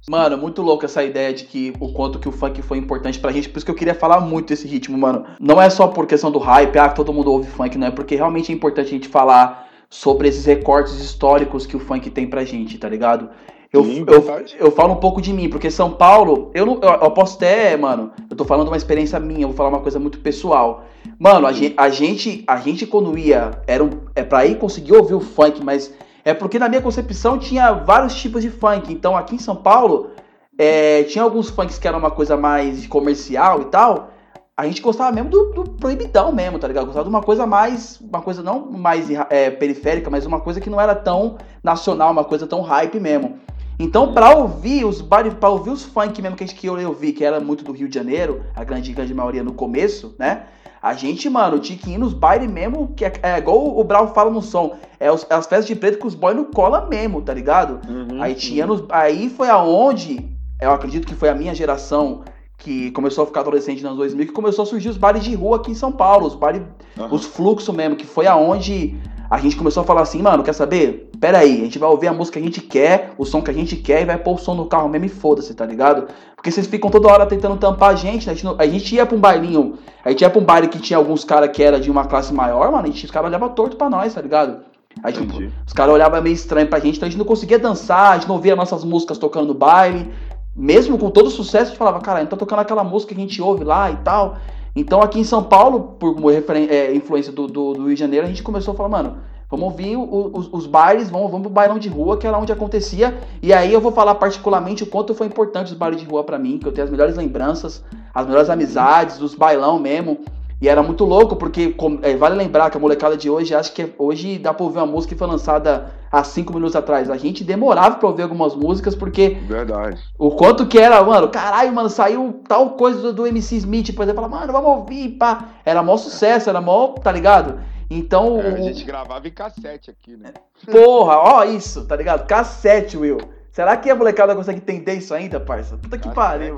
Mano, 0.10 0.38
muito 0.38 0.62
louco 0.62 0.84
essa 0.84 1.02
ideia 1.02 1.34
de 1.34 1.46
que 1.46 1.74
o 1.80 1.94
quanto 1.94 2.20
que 2.20 2.28
o 2.28 2.32
funk 2.32 2.62
foi 2.62 2.78
importante 2.78 3.20
pra 3.20 3.32
gente. 3.32 3.48
Por 3.48 3.58
isso 3.58 3.66
que 3.66 3.72
eu 3.72 3.76
queria 3.76 3.96
falar 3.96 4.20
muito 4.20 4.50
desse 4.50 4.68
ritmo, 4.68 4.98
mano. 4.98 5.26
Não 5.40 5.62
é 5.62 5.70
só 5.70 5.88
por 5.88 6.06
questão 6.06 6.30
do 6.30 6.40
hype, 6.40 6.78
ah, 6.78 6.90
todo 6.90 7.14
mundo 7.14 7.32
ouve 7.32 7.50
funk, 7.50 7.78
não 7.78 7.88
é 7.88 7.92
porque 7.92 8.16
realmente 8.16 8.52
é 8.52 8.56
importante 8.56 8.88
a 8.88 8.92
gente 8.92 9.08
falar 9.08 9.70
sobre 9.90 10.28
esses 10.28 10.46
recortes 10.46 11.00
históricos 11.00 11.66
que 11.66 11.78
o 11.78 11.80
funk 11.80 12.10
tem 12.10 12.28
pra 12.28 12.44
gente, 12.44 12.78
tá 12.78 12.90
ligado? 12.90 13.30
Eu, 13.72 13.86
Sim, 13.86 14.06
eu, 14.06 14.46
eu, 14.60 14.72
falo 14.72 14.94
um 14.94 14.98
pouco 14.98 15.22
de 15.22 15.32
mim, 15.32 15.50
porque 15.50 15.72
São 15.72 15.92
Paulo, 15.92 16.52
eu, 16.54 16.66
não, 16.66 16.80
eu, 16.82 16.90
eu 16.90 17.12
posso 17.12 17.38
até, 17.38 17.76
mano, 17.78 18.12
eu 18.30 18.36
tô 18.36 18.46
falando 18.46 18.68
uma 18.68 18.78
experiência 18.78 19.20
minha, 19.20 19.44
eu 19.44 19.48
vou 19.48 19.58
falar 19.58 19.70
uma 19.70 19.80
coisa 19.80 19.98
muito 20.00 20.20
pessoal. 20.20 20.86
Mano, 21.18 21.48
a 21.48 21.52
gente, 21.52 21.74
a 21.78 21.90
gente, 21.90 22.44
a 22.46 22.58
gente 22.58 22.86
quando 22.86 23.18
ia, 23.18 23.52
era 23.66 23.84
um, 23.84 23.90
é 24.16 24.22
pra 24.22 24.46
ir 24.46 24.60
conseguir 24.60 24.94
ouvir 24.94 25.16
o 25.16 25.20
funk, 25.20 25.64
mas 25.64 25.92
é 26.26 26.34
porque 26.34 26.58
na 26.58 26.70
minha 26.70 26.82
concepção 26.82 27.38
tinha 27.38 27.74
vários 27.74 28.16
tipos 28.16 28.42
de 28.42 28.50
funk. 28.50 28.92
Então 28.92 29.16
aqui 29.16 29.36
em 29.36 29.40
São 29.40 29.56
Paulo 29.56 30.12
é, 30.58 31.04
tinha 31.04 31.24
alguns 31.24 31.50
funks 31.50 31.78
que 31.78 31.88
eram 31.88 32.00
uma 32.00 32.12
coisa 32.12 32.38
mais 32.38 32.88
comercial 32.88 33.62
e 33.62 33.66
tal. 33.66 34.10
A 34.56 34.68
gente 34.68 34.82
gostava 34.82 35.12
mesmo 35.12 35.30
do, 35.30 35.46
do 35.52 35.64
proibidão 35.72 36.32
mesmo, 36.32 36.60
tá 36.60 36.68
ligado? 36.68 36.86
Gostava 36.86 37.06
de 37.06 37.10
uma 37.10 37.24
coisa 37.24 37.46
mais. 37.46 38.00
Uma 38.00 38.22
coisa 38.22 38.44
não 38.44 38.72
mais 38.72 39.08
é, 39.30 39.50
periférica, 39.50 40.10
mas 40.10 40.26
uma 40.26 40.40
coisa 40.40 40.62
que 40.62 40.70
não 40.70 40.80
era 40.80 40.94
tão 40.94 41.38
nacional, 41.64 42.12
uma 42.12 42.24
coisa 42.24 42.46
tão 42.46 42.62
hype 42.62 43.00
mesmo. 43.00 43.40
Então, 43.80 44.14
pra 44.14 44.36
ouvir 44.36 44.86
os 44.86 45.02
para 45.02 45.50
ouvir 45.50 45.72
os 45.72 45.84
funk 45.84 46.22
mesmo 46.22 46.38
que 46.38 46.44
a 46.44 46.48
gente 46.48 46.60
que 46.60 46.68
eu 46.68 46.88
ouvi, 46.88 47.12
que 47.12 47.26
era 47.26 47.40
muito 47.40 47.64
do 47.64 47.72
Rio 47.72 47.90
de 47.90 47.96
Janeiro, 47.96 48.44
a 48.56 48.64
grande, 48.64 48.94
grande 48.94 49.14
maioria 49.14 49.44
no 49.44 49.54
começo, 49.54 50.16
né? 50.20 50.44
A 50.84 50.94
gente, 50.96 51.30
mano, 51.30 51.60
tinha 51.60 51.80
que 51.80 51.92
ir 51.92 51.98
nos 51.98 52.14
bailes 52.14 52.52
mesmo, 52.52 52.90
que 52.94 53.06
é, 53.06 53.14
é 53.24 53.38
igual 53.38 53.80
o 53.80 53.84
Brau 53.86 54.14
fala 54.14 54.30
no 54.30 54.42
som. 54.42 54.76
É, 55.00 55.10
os, 55.10 55.26
é 55.30 55.34
as 55.34 55.48
festas 55.48 55.66
de 55.66 55.76
preto 55.76 55.98
que 55.98 56.06
os 56.06 56.14
boys 56.14 56.36
não 56.36 56.44
cola 56.44 56.86
mesmo, 56.90 57.22
tá 57.22 57.34
ligado? 57.34 57.80
Uhum, 57.90 58.22
aí 58.22 58.36
tinha 58.36 58.68
uhum. 58.68 58.76
nos. 58.76 58.84
Aí 58.90 59.30
foi 59.30 59.48
aonde, 59.48 60.30
eu 60.60 60.72
acredito 60.72 61.08
que 61.08 61.16
foi 61.16 61.30
a 61.30 61.34
minha 61.34 61.56
geração 61.56 62.26
que 62.58 62.92
começou 62.92 63.24
a 63.24 63.28
ficar 63.28 63.40
adolescente 63.40 63.78
nos 63.78 63.86
anos 63.86 63.98
2000, 63.98 64.28
que 64.28 64.34
começou 64.34 64.64
a 64.64 64.66
surgir 64.66 64.90
os 64.90 64.98
bares 64.98 65.24
de 65.24 65.34
rua 65.34 65.56
aqui 65.56 65.72
em 65.72 65.76
São 65.76 65.90
Paulo, 65.90 66.28
os 66.28 66.36
bares, 66.36 66.62
uhum. 66.98 67.14
os 67.14 67.24
fluxos 67.24 67.74
mesmo, 67.74 67.96
que 67.96 68.06
foi 68.06 68.28
aonde 68.28 69.00
a 69.34 69.40
gente 69.40 69.56
começou 69.56 69.82
a 69.82 69.84
falar 69.84 70.04
assim, 70.04 70.22
mano, 70.22 70.44
quer 70.44 70.54
saber? 70.54 71.10
Pera 71.20 71.40
aí, 71.40 71.62
a 71.62 71.64
gente 71.64 71.80
vai 71.80 71.90
ouvir 71.90 72.08
a 72.08 72.14
música 72.14 72.40
que 72.40 72.44
a 72.44 72.48
gente 72.48 72.62
quer, 72.62 73.14
o 73.18 73.26
som 73.26 73.42
que 73.42 73.50
a 73.50 73.54
gente 73.54 73.76
quer 73.76 74.04
e 74.04 74.06
vai 74.06 74.16
pôr 74.16 74.36
o 74.36 74.38
som 74.38 74.54
no 74.54 74.68
carro 74.68 74.88
mesmo 74.88 75.08
e 75.08 75.10
foda-se, 75.10 75.56
tá 75.56 75.66
ligado? 75.66 76.08
Porque 76.36 76.52
vocês 76.52 76.68
ficam 76.68 76.92
toda 76.92 77.08
hora 77.08 77.26
tentando 77.26 77.58
tampar 77.58 77.90
a 77.90 77.96
gente, 77.96 78.28
né? 78.28 78.34
A 78.34 78.36
gente, 78.36 78.46
não, 78.46 78.56
a 78.60 78.68
gente 78.68 78.94
ia 78.94 79.08
pra 79.08 79.18
um 79.18 79.20
bailinho, 79.20 79.80
a 80.06 80.12
gente 80.12 80.22
ia 80.22 80.30
pra 80.30 80.40
um 80.40 80.46
baile 80.46 80.68
que 80.68 80.78
tinha 80.78 80.98
alguns 80.98 81.26
caras 81.26 81.50
que 81.50 81.64
era 81.64 81.80
de 81.80 81.90
uma 81.90 82.06
classe 82.06 82.32
maior, 82.32 82.72
mano, 82.72 82.84
a 82.84 82.86
gente, 82.86 83.06
os 83.06 83.10
caras 83.10 83.28
olhavam 83.28 83.50
torto 83.50 83.76
pra 83.76 83.90
nós, 83.90 84.14
tá 84.14 84.22
ligado? 84.22 84.60
Aí, 85.02 85.12
tipo, 85.12 85.34
os 85.66 85.74
caras 85.74 85.96
olhavam 85.96 86.22
meio 86.22 86.36
estranho 86.36 86.68
pra 86.68 86.80
gente, 86.80 86.98
então 86.98 87.08
a 87.08 87.10
gente 87.10 87.18
não 87.18 87.26
conseguia 87.26 87.58
dançar, 87.58 88.12
a 88.12 88.18
gente 88.20 88.28
não 88.28 88.36
ouvia 88.36 88.56
nossas 88.56 88.84
músicas 88.84 89.18
tocando 89.18 89.48
no 89.48 89.56
baile. 89.56 90.14
Mesmo 90.56 91.00
com 91.00 91.10
todo 91.10 91.32
sucesso, 91.32 91.64
a 91.64 91.70
gente 91.70 91.78
falava, 91.80 92.00
cara, 92.02 92.20
a 92.20 92.22
gente 92.22 92.30
tá 92.30 92.38
tocando 92.38 92.60
aquela 92.60 92.84
música 92.84 93.16
que 93.16 93.20
a 93.20 93.24
gente 93.24 93.42
ouve 93.42 93.64
lá 93.64 93.90
e 93.90 93.96
tal. 93.98 94.38
Então 94.76 95.02
aqui 95.02 95.20
em 95.20 95.24
São 95.24 95.44
Paulo, 95.44 95.96
por 96.00 96.16
é, 96.56 96.94
influência 96.96 97.32
do, 97.32 97.48
do, 97.48 97.74
do 97.74 97.86
Rio 97.86 97.94
de 97.94 98.00
Janeiro, 98.00 98.26
a 98.26 98.30
gente 98.30 98.44
começou 98.44 98.74
a 98.74 98.78
falar, 98.78 98.90
mano, 98.90 99.18
Vamos 99.54 99.66
ouvir 99.66 99.96
os, 99.96 100.50
os 100.52 100.66
bailes, 100.66 101.12
vamos, 101.12 101.30
vamos 101.30 101.44
pro 101.44 101.54
bailão 101.54 101.78
de 101.78 101.88
rua, 101.88 102.18
que 102.18 102.26
era 102.26 102.36
onde 102.40 102.52
acontecia. 102.52 103.16
E 103.40 103.54
aí 103.54 103.72
eu 103.72 103.80
vou 103.80 103.92
falar 103.92 104.16
particularmente 104.16 104.82
o 104.82 104.88
quanto 104.88 105.14
foi 105.14 105.28
importante 105.28 105.72
os 105.72 105.78
bailes 105.78 106.02
de 106.02 106.08
rua 106.08 106.24
para 106.24 106.40
mim, 106.40 106.58
que 106.58 106.68
eu 106.68 106.72
tenho 106.72 106.86
as 106.86 106.90
melhores 106.90 107.16
lembranças, 107.16 107.84
as 108.12 108.26
melhores 108.26 108.50
amizades, 108.50 109.22
os 109.22 109.36
bailão 109.36 109.78
mesmo. 109.78 110.22
E 110.64 110.70
era 110.70 110.82
muito 110.82 111.04
louco, 111.04 111.36
porque 111.36 111.76
é, 112.04 112.16
vale 112.16 112.36
lembrar 112.36 112.70
que 112.70 112.78
a 112.78 112.80
molecada 112.80 113.18
de 113.18 113.30
hoje, 113.30 113.54
acho 113.54 113.74
que 113.74 113.94
hoje 113.98 114.40
dá 114.40 114.54
pra 114.54 114.64
ouvir 114.64 114.78
uma 114.78 114.86
música 114.86 115.14
que 115.14 115.20
foi 115.20 115.28
lançada 115.28 115.92
há 116.10 116.24
cinco 116.24 116.54
minutos 116.54 116.74
atrás. 116.74 117.10
A 117.10 117.18
gente 117.18 117.44
demorava 117.44 117.98
pra 117.98 118.08
ouvir 118.08 118.22
algumas 118.22 118.56
músicas, 118.56 118.96
porque. 118.96 119.32
Verdade. 119.46 120.02
O 120.18 120.32
quanto 120.32 120.66
que 120.66 120.80
era, 120.80 121.04
mano, 121.04 121.28
caralho, 121.28 121.74
mano, 121.74 121.90
saiu 121.90 122.40
tal 122.48 122.78
coisa 122.78 123.02
do, 123.02 123.12
do 123.12 123.28
MC 123.28 123.58
Smith, 123.58 123.94
por 123.94 124.04
exemplo, 124.04 124.30
mano, 124.30 124.54
vamos 124.54 124.70
ouvir, 124.70 125.10
pá. 125.18 125.50
Era 125.66 125.84
mó 125.84 125.98
sucesso, 125.98 126.50
era 126.50 126.62
mó, 126.62 126.94
tá 126.94 127.12
ligado? 127.12 127.60
Então. 127.90 128.40
É, 128.40 128.48
a 128.48 128.62
gente 128.62 128.86
gravava 128.86 129.28
em 129.28 129.32
cassete 129.32 129.92
aqui, 129.92 130.16
né? 130.16 130.32
Porra, 130.72 131.18
ó 131.18 131.44
isso, 131.44 131.84
tá 131.84 131.98
ligado? 131.98 132.26
Cassete, 132.26 132.98
Will. 132.98 133.18
Será 133.54 133.78
que 133.78 133.88
a 133.88 133.96
molecada 133.96 134.36
consegue 134.36 134.58
entender 134.58 134.96
isso 134.96 135.14
ainda, 135.14 135.40
parça? 135.40 135.78
Puta 135.78 135.96
que 135.96 136.12
pariu. 136.12 136.58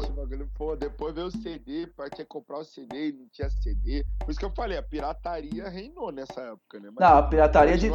Pô, 0.58 0.78
depois 0.78 1.14
veio 1.14 1.28
o 1.28 1.32
CD, 1.32 1.88
pra 1.88 2.10
que 2.10 2.24
comprar 2.24 2.60
o 2.60 2.64
CD 2.64 3.10
e 3.10 3.12
não 3.12 3.26
tinha 3.30 3.50
CD. 3.50 4.06
Por 4.20 4.32
isso 4.32 4.40
que 4.40 4.46
eu 4.46 4.52
falei, 4.56 4.78
a 4.78 4.82
pirataria 4.82 5.68
reinou 5.68 6.10
nessa 6.10 6.40
época, 6.40 6.80
né? 6.80 6.90
Mas, 6.96 7.10
não, 7.10 7.18
a 7.18 7.24
pirataria 7.24 7.78
de. 7.78 7.90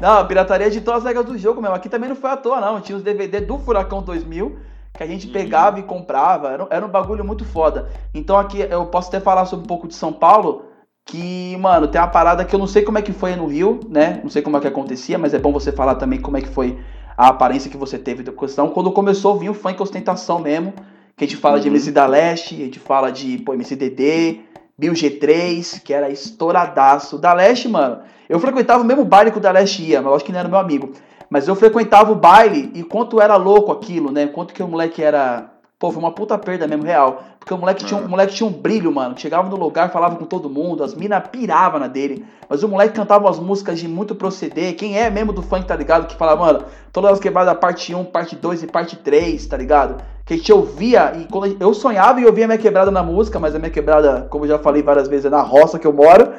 Não, 0.00 0.18
a 0.20 0.24
pirataria 0.24 0.70
de 0.70 0.80
todas 0.80 1.00
as 1.00 1.04
regras 1.04 1.26
do 1.26 1.36
jogo 1.36 1.60
mesmo. 1.60 1.76
Aqui 1.76 1.90
também 1.90 2.08
não 2.08 2.16
foi 2.16 2.30
à 2.30 2.36
toa, 2.38 2.58
não. 2.58 2.80
Tinha 2.80 2.96
os 2.96 3.04
DVD 3.04 3.42
do 3.42 3.58
Furacão 3.58 4.02
2000 4.02 4.58
que 4.94 5.02
a 5.02 5.06
gente 5.06 5.26
uhum. 5.26 5.34
pegava 5.34 5.78
e 5.78 5.82
comprava. 5.82 6.50
Era, 6.50 6.66
era 6.70 6.86
um 6.86 6.88
bagulho 6.88 7.22
muito 7.22 7.44
foda. 7.44 7.90
Então 8.14 8.38
aqui 8.38 8.60
eu 8.60 8.86
posso 8.86 9.08
até 9.08 9.20
falar 9.20 9.44
sobre 9.44 9.64
um 9.64 9.68
pouco 9.68 9.86
de 9.86 9.94
São 9.94 10.14
Paulo. 10.14 10.64
Que, 11.04 11.56
mano, 11.58 11.86
tem 11.86 12.00
uma 12.00 12.08
parada 12.08 12.44
que 12.44 12.54
eu 12.54 12.58
não 12.58 12.66
sei 12.66 12.82
como 12.82 12.98
é 12.98 13.02
que 13.02 13.12
foi 13.12 13.36
no 13.36 13.46
Rio, 13.46 13.78
né? 13.86 14.18
Não 14.24 14.30
sei 14.30 14.40
como 14.40 14.56
é 14.56 14.60
que 14.60 14.66
acontecia, 14.66 15.18
mas 15.18 15.34
é 15.34 15.38
bom 15.38 15.52
você 15.52 15.70
falar 15.70 15.96
também 15.96 16.20
como 16.20 16.38
é 16.38 16.40
que 16.40 16.48
foi 16.48 16.82
a 17.16 17.28
aparência 17.28 17.70
que 17.70 17.76
você 17.76 17.98
teve 17.98 18.22
da 18.22 18.32
questão. 18.32 18.68
Quando 18.68 18.92
começou 18.92 19.34
a 19.34 19.38
vir 19.38 19.50
o 19.50 19.54
funk 19.54 19.80
ostentação 19.80 20.38
mesmo, 20.38 20.74
que 21.16 21.24
a 21.24 21.26
gente 21.26 21.38
fala 21.38 21.56
uhum. 21.56 21.62
de 21.62 21.68
MC 21.68 21.90
da 21.90 22.06
Leste, 22.06 22.54
a 22.54 22.64
gente 22.64 22.78
fala 22.78 23.10
de 23.10 23.38
pô, 23.38 23.54
MC 23.54 23.74
DD, 23.74 24.40
Bill 24.76 24.92
G3, 24.92 25.80
que 25.82 25.94
era 25.94 26.10
estouradaço. 26.10 27.18
Da 27.18 27.32
Leste, 27.32 27.68
mano, 27.68 28.00
eu 28.28 28.38
frequentava 28.38 28.82
o 28.82 28.86
mesmo 28.86 29.04
baile 29.04 29.30
que 29.30 29.38
o 29.38 29.40
da 29.40 29.50
Leste 29.50 29.82
ia, 29.82 30.02
mas 30.02 30.10
eu 30.10 30.16
acho 30.16 30.24
que 30.24 30.32
não 30.32 30.40
era 30.40 30.48
meu 30.48 30.58
amigo. 30.58 30.92
Mas 31.30 31.48
eu 31.48 31.56
frequentava 31.56 32.12
o 32.12 32.16
baile 32.16 32.70
e 32.74 32.84
quanto 32.84 33.20
era 33.20 33.36
louco 33.36 33.72
aquilo, 33.72 34.12
né? 34.12 34.26
Quanto 34.26 34.54
que 34.54 34.62
o 34.62 34.68
moleque 34.68 35.02
era 35.02 35.50
Pô, 35.78 35.90
foi 35.92 36.02
uma 36.02 36.10
puta 36.10 36.38
perda 36.38 36.66
mesmo, 36.66 36.84
real. 36.84 37.22
Porque 37.38 37.52
o 37.52 37.58
moleque, 37.58 37.84
tinha, 37.84 38.00
um, 38.00 38.06
o 38.06 38.08
moleque 38.08 38.34
tinha 38.34 38.48
um 38.48 38.52
brilho, 38.52 38.90
mano. 38.90 39.14
Chegava 39.18 39.46
no 39.46 39.56
lugar, 39.56 39.92
falava 39.92 40.16
com 40.16 40.24
todo 40.24 40.48
mundo, 40.48 40.82
as 40.82 40.94
minas 40.94 41.22
piravam 41.28 41.78
na 41.78 41.86
dele. 41.86 42.24
Mas 42.48 42.62
o 42.62 42.68
moleque 42.68 42.94
cantava 42.94 43.26
umas 43.26 43.38
músicas 43.38 43.78
de 43.78 43.86
muito 43.86 44.14
proceder. 44.14 44.74
Quem 44.74 44.98
é 44.98 45.10
mesmo 45.10 45.34
do 45.34 45.42
funk, 45.42 45.66
tá 45.66 45.76
ligado? 45.76 46.06
Que 46.06 46.16
fala, 46.16 46.34
mano, 46.34 46.64
todas 46.90 47.12
as 47.12 47.20
quebradas, 47.20 47.58
parte 47.58 47.94
1, 47.94 48.06
parte 48.06 48.34
2 48.34 48.62
e 48.62 48.66
parte 48.66 48.96
3, 48.96 49.46
tá 49.46 49.58
ligado? 49.58 50.02
Que 50.24 50.32
a 50.32 50.36
gente 50.38 50.50
ouvia, 50.50 51.12
e 51.14 51.26
quando 51.26 51.54
eu 51.60 51.74
sonhava 51.74 52.22
e 52.22 52.24
ouvia 52.24 52.46
a 52.46 52.48
minha 52.48 52.58
quebrada 52.58 52.90
na 52.90 53.02
música, 53.02 53.38
mas 53.38 53.54
a 53.54 53.58
minha 53.58 53.70
quebrada, 53.70 54.26
como 54.30 54.46
eu 54.46 54.48
já 54.48 54.58
falei 54.58 54.82
várias 54.82 55.08
vezes, 55.08 55.26
é 55.26 55.30
na 55.30 55.42
roça 55.42 55.78
que 55.78 55.86
eu 55.86 55.92
moro. 55.92 56.32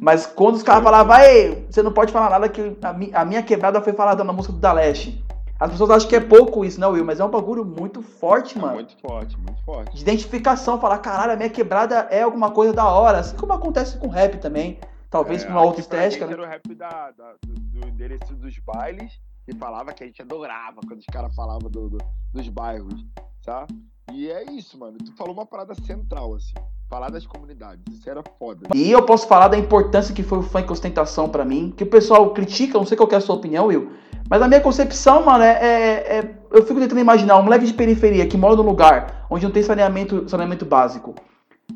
Mas 0.00 0.24
quando 0.24 0.54
os 0.54 0.62
caras 0.62 0.84
falavam, 0.84 1.08
vai, 1.08 1.64
você 1.68 1.82
não 1.82 1.92
pode 1.92 2.12
falar 2.12 2.30
nada 2.30 2.48
que 2.48 2.76
a, 3.12 3.24
minha 3.24 3.42
quebrada 3.42 3.80
foi 3.80 3.92
falada 3.92 4.22
na 4.22 4.32
música 4.32 4.52
do 4.52 4.60
Da 4.60 4.72
Leste. 4.72 5.23
As 5.58 5.70
pessoas 5.70 5.90
acham 5.90 6.08
que 6.08 6.16
é 6.16 6.20
pouco 6.20 6.64
isso, 6.64 6.80
não, 6.80 6.90
Will? 6.90 7.04
Mas 7.04 7.20
é 7.20 7.24
um 7.24 7.30
bagulho 7.30 7.64
muito 7.64 8.02
forte, 8.02 8.58
mano. 8.58 8.72
É 8.72 8.74
muito 8.74 8.96
forte, 9.00 9.36
muito 9.36 9.62
forte. 9.62 9.94
De 9.94 10.02
identificação, 10.02 10.80
falar, 10.80 10.98
caralho, 10.98 11.32
a 11.32 11.36
minha 11.36 11.50
quebrada 11.50 12.08
é 12.10 12.22
alguma 12.22 12.50
coisa 12.50 12.72
da 12.72 12.86
hora. 12.88 13.18
Assim 13.18 13.36
como 13.36 13.52
acontece 13.52 13.96
com 13.98 14.08
rap 14.08 14.38
também. 14.38 14.78
Talvez 15.08 15.42
é, 15.42 15.46
com 15.46 15.52
uma 15.52 15.62
outra 15.62 15.80
estética. 15.80 16.26
Né? 16.26 16.32
Era 16.32 16.42
o 16.42 16.46
rap 16.46 16.74
da, 16.74 17.12
da, 17.12 17.34
do, 17.46 17.54
do 17.54 17.88
endereço 17.88 18.34
dos 18.34 18.58
bailes 18.58 19.12
e 19.46 19.54
falava 19.54 19.92
que 19.92 20.02
a 20.02 20.06
gente 20.06 20.20
adorava 20.20 20.80
quando 20.86 20.98
os 20.98 21.06
caras 21.06 21.34
falavam 21.34 21.70
do, 21.70 21.88
do, 21.88 21.98
dos 22.32 22.48
bairros, 22.48 23.04
tá? 23.44 23.66
E 24.12 24.30
é 24.30 24.50
isso, 24.50 24.78
mano. 24.78 24.98
Tu 24.98 25.12
falou 25.16 25.32
uma 25.32 25.46
parada 25.46 25.74
central, 25.74 26.34
assim. 26.34 26.54
Falar 26.88 27.10
das 27.10 27.26
comunidades. 27.26 27.82
Isso 27.90 28.08
era 28.08 28.22
foda. 28.38 28.68
E 28.74 28.90
eu 28.90 29.04
posso 29.04 29.26
falar 29.26 29.48
da 29.48 29.58
importância 29.58 30.14
que 30.14 30.22
foi 30.22 30.38
o 30.38 30.42
funk 30.42 30.70
ostentação 30.70 31.28
para 31.28 31.44
mim. 31.44 31.72
Que 31.76 31.84
o 31.84 31.86
pessoal 31.86 32.32
critica, 32.32 32.78
não 32.78 32.86
sei 32.86 32.96
qual 32.96 33.08
é 33.10 33.16
a 33.16 33.20
sua 33.20 33.36
opinião, 33.36 33.66
Will. 33.66 33.92
Mas 34.28 34.40
a 34.40 34.48
minha 34.48 34.60
concepção, 34.60 35.24
mano, 35.24 35.44
é, 35.44 35.52
é, 35.52 36.18
é, 36.18 36.30
Eu 36.50 36.62
fico 36.64 36.80
tentando 36.80 37.00
imaginar 37.00 37.38
um 37.38 37.42
moleque 37.42 37.66
de 37.66 37.74
periferia 37.74 38.26
que 38.26 38.36
mora 38.36 38.56
num 38.56 38.62
lugar 38.62 39.26
onde 39.30 39.44
não 39.44 39.52
tem 39.52 39.62
saneamento, 39.62 40.28
saneamento 40.28 40.64
básico. 40.64 41.14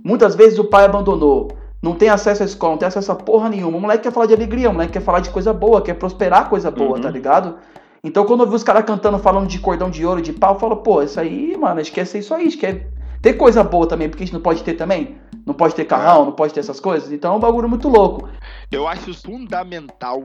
Muitas 0.04 0.34
vezes 0.34 0.58
o 0.58 0.64
pai 0.64 0.84
abandonou. 0.84 1.48
Não 1.80 1.94
tem 1.94 2.08
acesso 2.08 2.42
à 2.42 2.46
escola, 2.46 2.72
não 2.72 2.78
tem 2.78 2.88
acesso 2.88 3.12
a 3.12 3.14
porra 3.14 3.48
nenhuma. 3.48 3.78
O 3.78 3.80
moleque 3.80 4.02
quer 4.02 4.12
falar 4.12 4.26
de 4.26 4.34
alegria, 4.34 4.68
o 4.68 4.72
moleque 4.72 4.94
quer 4.94 5.02
falar 5.02 5.20
de 5.20 5.30
coisa 5.30 5.52
boa, 5.52 5.80
quer 5.80 5.94
prosperar 5.94 6.48
coisa 6.48 6.70
boa, 6.70 6.96
uhum. 6.96 7.00
tá 7.00 7.10
ligado? 7.10 7.56
Então 8.02 8.24
quando 8.24 8.42
eu 8.42 8.48
vi 8.48 8.56
os 8.56 8.64
caras 8.64 8.84
cantando, 8.84 9.18
falando 9.18 9.46
de 9.46 9.58
cordão 9.58 9.90
de 9.90 10.04
ouro, 10.04 10.20
de 10.20 10.32
pau, 10.32 10.54
eu 10.54 10.58
falo, 10.58 10.76
pô, 10.78 11.02
isso 11.02 11.20
aí, 11.20 11.56
mano, 11.56 11.80
a 11.80 11.82
gente 11.82 11.92
quer 11.92 12.04
ser 12.04 12.18
isso 12.18 12.34
aí, 12.34 12.42
a 12.42 12.44
gente 12.44 12.56
quer 12.56 12.90
ter 13.22 13.34
coisa 13.34 13.62
boa 13.62 13.86
também, 13.86 14.08
porque 14.08 14.22
a 14.22 14.26
gente 14.26 14.34
não 14.34 14.40
pode 14.40 14.62
ter 14.62 14.74
também. 14.74 15.16
Não 15.46 15.54
pode 15.54 15.74
ter 15.74 15.84
carrão, 15.84 16.26
não 16.26 16.32
pode 16.32 16.52
ter 16.52 16.60
essas 16.60 16.80
coisas. 16.80 17.10
Então 17.12 17.32
é 17.32 17.36
um 17.36 17.40
bagulho 17.40 17.68
muito 17.68 17.88
louco. 17.88 18.28
Eu 18.70 18.86
acho 18.86 19.14
fundamental 19.14 20.24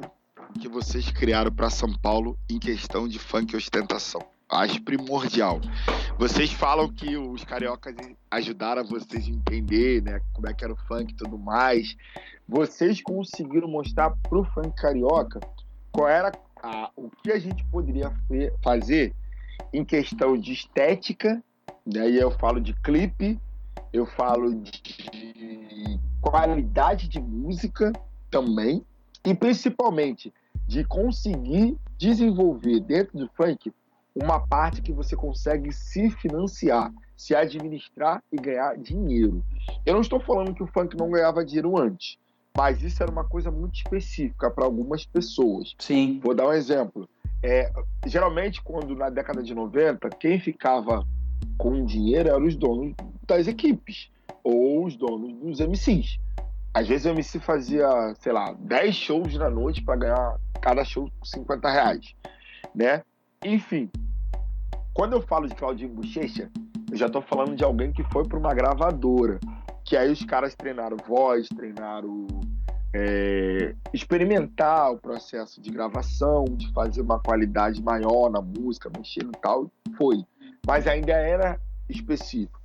que 0.53 0.67
vocês 0.67 1.09
criaram 1.11 1.51
para 1.51 1.69
São 1.69 1.91
Paulo 1.93 2.37
em 2.49 2.59
questão 2.59 3.07
de 3.07 3.19
funk 3.19 3.53
e 3.53 3.57
ostentação. 3.57 4.21
Acho 4.49 4.81
primordial. 4.83 5.59
Vocês 6.17 6.51
falam 6.51 6.87
que 6.87 7.17
os 7.17 7.43
cariocas 7.43 7.95
ajudaram 8.29 8.85
vocês 8.85 9.25
a 9.25 9.29
entender, 9.29 10.01
né, 10.01 10.21
como 10.33 10.47
é 10.47 10.53
que 10.53 10.63
era 10.63 10.73
o 10.73 10.77
funk 10.87 11.11
e 11.11 11.15
tudo 11.15 11.37
mais. 11.37 11.95
Vocês 12.47 13.01
conseguiram 13.01 13.67
mostrar 13.67 14.11
pro 14.29 14.43
funk 14.45 14.71
carioca 14.75 15.39
qual 15.91 16.07
era 16.07 16.31
a, 16.61 16.91
o 16.95 17.09
que 17.09 17.31
a 17.31 17.39
gente 17.39 17.63
poderia 17.65 18.11
fazer 18.63 19.13
em 19.71 19.83
questão 19.83 20.37
de 20.37 20.53
estética, 20.53 21.43
daí 21.85 22.13
né, 22.13 22.23
eu 22.23 22.31
falo 22.31 22.61
de 22.61 22.73
clipe, 22.73 23.39
eu 23.91 24.05
falo 24.05 24.53
de 24.53 25.99
qualidade 26.21 27.07
de 27.07 27.19
música 27.19 27.91
também, 28.29 28.85
e 29.25 29.33
principalmente 29.33 30.33
de 30.67 30.83
conseguir 30.83 31.77
desenvolver 31.97 32.79
dentro 32.79 33.17
do 33.17 33.29
funk 33.35 33.71
uma 34.15 34.39
parte 34.39 34.81
que 34.81 34.91
você 34.91 35.15
consegue 35.15 35.71
se 35.71 36.09
financiar, 36.09 36.91
se 37.17 37.35
administrar 37.35 38.23
e 38.31 38.37
ganhar 38.37 38.77
dinheiro. 38.77 39.43
Eu 39.85 39.93
não 39.93 40.01
estou 40.01 40.19
falando 40.19 40.53
que 40.53 40.63
o 40.63 40.67
funk 40.67 40.95
não 40.95 41.09
ganhava 41.09 41.43
dinheiro 41.43 41.77
antes, 41.77 42.17
mas 42.55 42.83
isso 42.83 43.01
era 43.01 43.11
uma 43.11 43.23
coisa 43.23 43.49
muito 43.49 43.75
específica 43.75 44.51
para 44.51 44.65
algumas 44.65 45.05
pessoas. 45.05 45.73
Sim. 45.79 46.19
Vou 46.23 46.35
dar 46.35 46.47
um 46.47 46.53
exemplo. 46.53 47.09
É, 47.41 47.71
geralmente, 48.05 48.61
quando 48.61 48.95
na 48.95 49.09
década 49.09 49.41
de 49.41 49.53
90, 49.53 50.09
quem 50.11 50.39
ficava 50.39 51.05
com 51.57 51.83
dinheiro 51.83 52.29
eram 52.29 52.45
os 52.45 52.55
donos 52.55 52.93
das 53.27 53.47
equipes 53.47 54.09
ou 54.43 54.85
os 54.85 54.95
donos 54.95 55.33
dos 55.33 55.59
MCs. 55.59 56.19
Às 56.73 56.87
vezes 56.87 57.05
o 57.05 57.09
MC 57.09 57.39
fazia, 57.39 57.87
sei 58.19 58.31
lá, 58.31 58.53
10 58.53 58.95
shows 58.95 59.37
na 59.37 59.49
noite 59.49 59.83
para 59.83 59.95
ganhar 59.95 60.39
cada 60.59 60.83
show 60.83 61.07
50 61.23 61.69
reais, 61.69 62.15
né? 62.73 63.03
Enfim, 63.43 63.91
quando 64.93 65.13
eu 65.13 65.21
falo 65.21 65.47
de 65.47 65.55
Claudinho 65.55 65.89
Bochecha, 65.89 66.49
eu 66.89 66.97
já 66.97 67.07
estou 67.07 67.21
falando 67.21 67.55
de 67.55 67.63
alguém 67.63 67.91
que 67.91 68.03
foi 68.05 68.27
para 68.27 68.39
uma 68.39 68.53
gravadora, 68.53 69.39
que 69.83 69.97
aí 69.97 70.11
os 70.11 70.23
caras 70.23 70.55
treinaram 70.55 70.97
voz, 71.05 71.47
treinaram 71.49 72.27
é, 72.93 73.75
experimentar 73.91 74.91
o 74.91 74.97
processo 74.97 75.61
de 75.61 75.69
gravação, 75.69 76.45
de 76.45 76.71
fazer 76.73 77.01
uma 77.01 77.19
qualidade 77.19 77.83
maior 77.83 78.29
na 78.29 78.41
música, 78.41 78.89
mexendo 78.95 79.31
e 79.35 79.39
tal, 79.39 79.71
foi. 79.97 80.23
Mas 80.65 80.87
ainda 80.87 81.11
era 81.11 81.59
específico. 81.89 82.62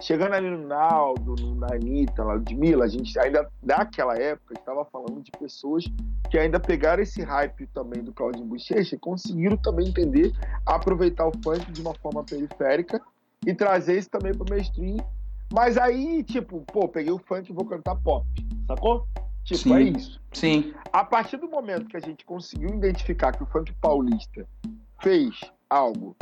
Chegando 0.00 0.34
ali 0.34 0.48
no 0.48 0.66
Naldo, 0.66 1.54
na 1.56 1.74
Anitta, 1.74 2.24
na 2.24 2.34
Ludmilla, 2.34 2.84
a 2.84 2.88
gente 2.88 3.18
ainda, 3.18 3.48
naquela 3.62 4.16
época, 4.16 4.54
estava 4.54 4.84
falando 4.86 5.22
de 5.22 5.30
pessoas 5.32 5.84
que 6.30 6.38
ainda 6.38 6.58
pegaram 6.58 7.02
esse 7.02 7.22
hype 7.22 7.66
também 7.68 8.02
do 8.02 8.12
Claudinho 8.12 8.46
Bochecha 8.46 8.94
e 8.94 8.98
conseguiram 8.98 9.56
também 9.56 9.88
entender, 9.88 10.32
aproveitar 10.64 11.26
o 11.26 11.32
funk 11.42 11.70
de 11.70 11.80
uma 11.80 11.94
forma 11.94 12.24
periférica 12.24 13.00
e 13.46 13.54
trazer 13.54 13.98
isso 13.98 14.10
também 14.10 14.32
para 14.32 14.44
o 14.44 14.50
mainstream. 14.50 14.96
Mas 15.52 15.76
aí, 15.76 16.22
tipo, 16.22 16.60
pô, 16.72 16.88
peguei 16.88 17.12
o 17.12 17.18
funk 17.18 17.50
e 17.50 17.54
vou 17.54 17.64
cantar 17.64 17.96
pop, 17.96 18.26
sacou? 18.66 19.06
Tipo, 19.44 19.60
sim, 19.60 19.74
é 19.74 19.82
isso. 19.82 20.20
Sim. 20.32 20.74
A 20.92 21.04
partir 21.04 21.36
do 21.36 21.48
momento 21.48 21.88
que 21.88 21.96
a 21.96 22.00
gente 22.00 22.24
conseguiu 22.24 22.70
identificar 22.70 23.32
que 23.32 23.42
o 23.42 23.46
funk 23.46 23.72
paulista 23.80 24.46
fez 25.02 25.40
algo 25.68 26.16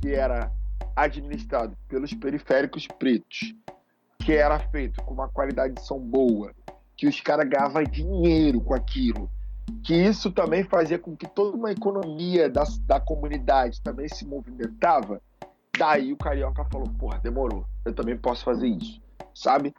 que 0.00 0.14
era 0.14 0.50
administrado 0.94 1.76
pelos 1.88 2.12
periféricos 2.14 2.86
pretos, 2.86 3.54
que 4.18 4.32
era 4.32 4.58
feito 4.58 5.02
com 5.02 5.14
uma 5.14 5.28
qualidade 5.28 5.74
de 5.74 5.82
som 5.82 5.98
boa, 5.98 6.52
que 6.96 7.06
os 7.06 7.20
caras 7.20 7.48
ganhavam 7.48 7.82
dinheiro 7.84 8.60
com 8.60 8.74
aquilo, 8.74 9.30
que 9.82 9.94
isso 9.94 10.30
também 10.30 10.64
fazia 10.64 10.98
com 10.98 11.16
que 11.16 11.26
toda 11.26 11.56
uma 11.56 11.72
economia 11.72 12.48
da, 12.48 12.64
da 12.86 13.00
comunidade 13.00 13.80
também 13.80 14.08
se 14.08 14.26
movimentava, 14.26 15.20
daí 15.78 16.12
o 16.12 16.16
Carioca 16.16 16.64
falou, 16.66 16.88
porra, 16.98 17.18
demorou, 17.20 17.64
eu 17.84 17.94
também 17.94 18.16
posso 18.16 18.44
fazer 18.44 18.68
isso, 18.68 19.00
sabe? 19.34 19.74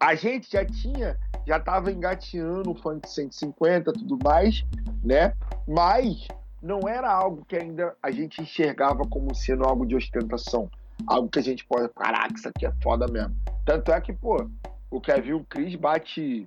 A 0.00 0.14
gente 0.14 0.50
já 0.50 0.64
tinha, 0.64 1.16
já 1.46 1.60
tava 1.60 1.92
engateando 1.92 2.70
o 2.70 2.74
funk 2.74 3.08
150 3.08 3.92
tudo 3.92 4.18
mais, 4.24 4.64
né? 5.04 5.32
Mas 5.68 6.26
não 6.66 6.88
era 6.88 7.10
algo 7.10 7.44
que 7.46 7.56
ainda 7.56 7.96
a 8.02 8.10
gente 8.10 8.42
enxergava 8.42 9.06
como 9.06 9.34
sendo 9.34 9.64
algo 9.64 9.86
de 9.86 9.94
ostentação. 9.94 10.68
Algo 11.06 11.28
que 11.28 11.38
a 11.38 11.42
gente 11.42 11.64
pode, 11.64 11.88
caraca, 11.90 12.34
isso 12.34 12.48
aqui 12.48 12.66
é 12.66 12.72
foda 12.82 13.06
mesmo. 13.06 13.34
Tanto 13.64 13.92
é 13.92 14.00
que, 14.00 14.12
pô, 14.12 14.48
o 14.90 15.00
Kevin 15.00 15.34
o 15.34 15.44
Chris 15.44 15.76
bate 15.76 16.44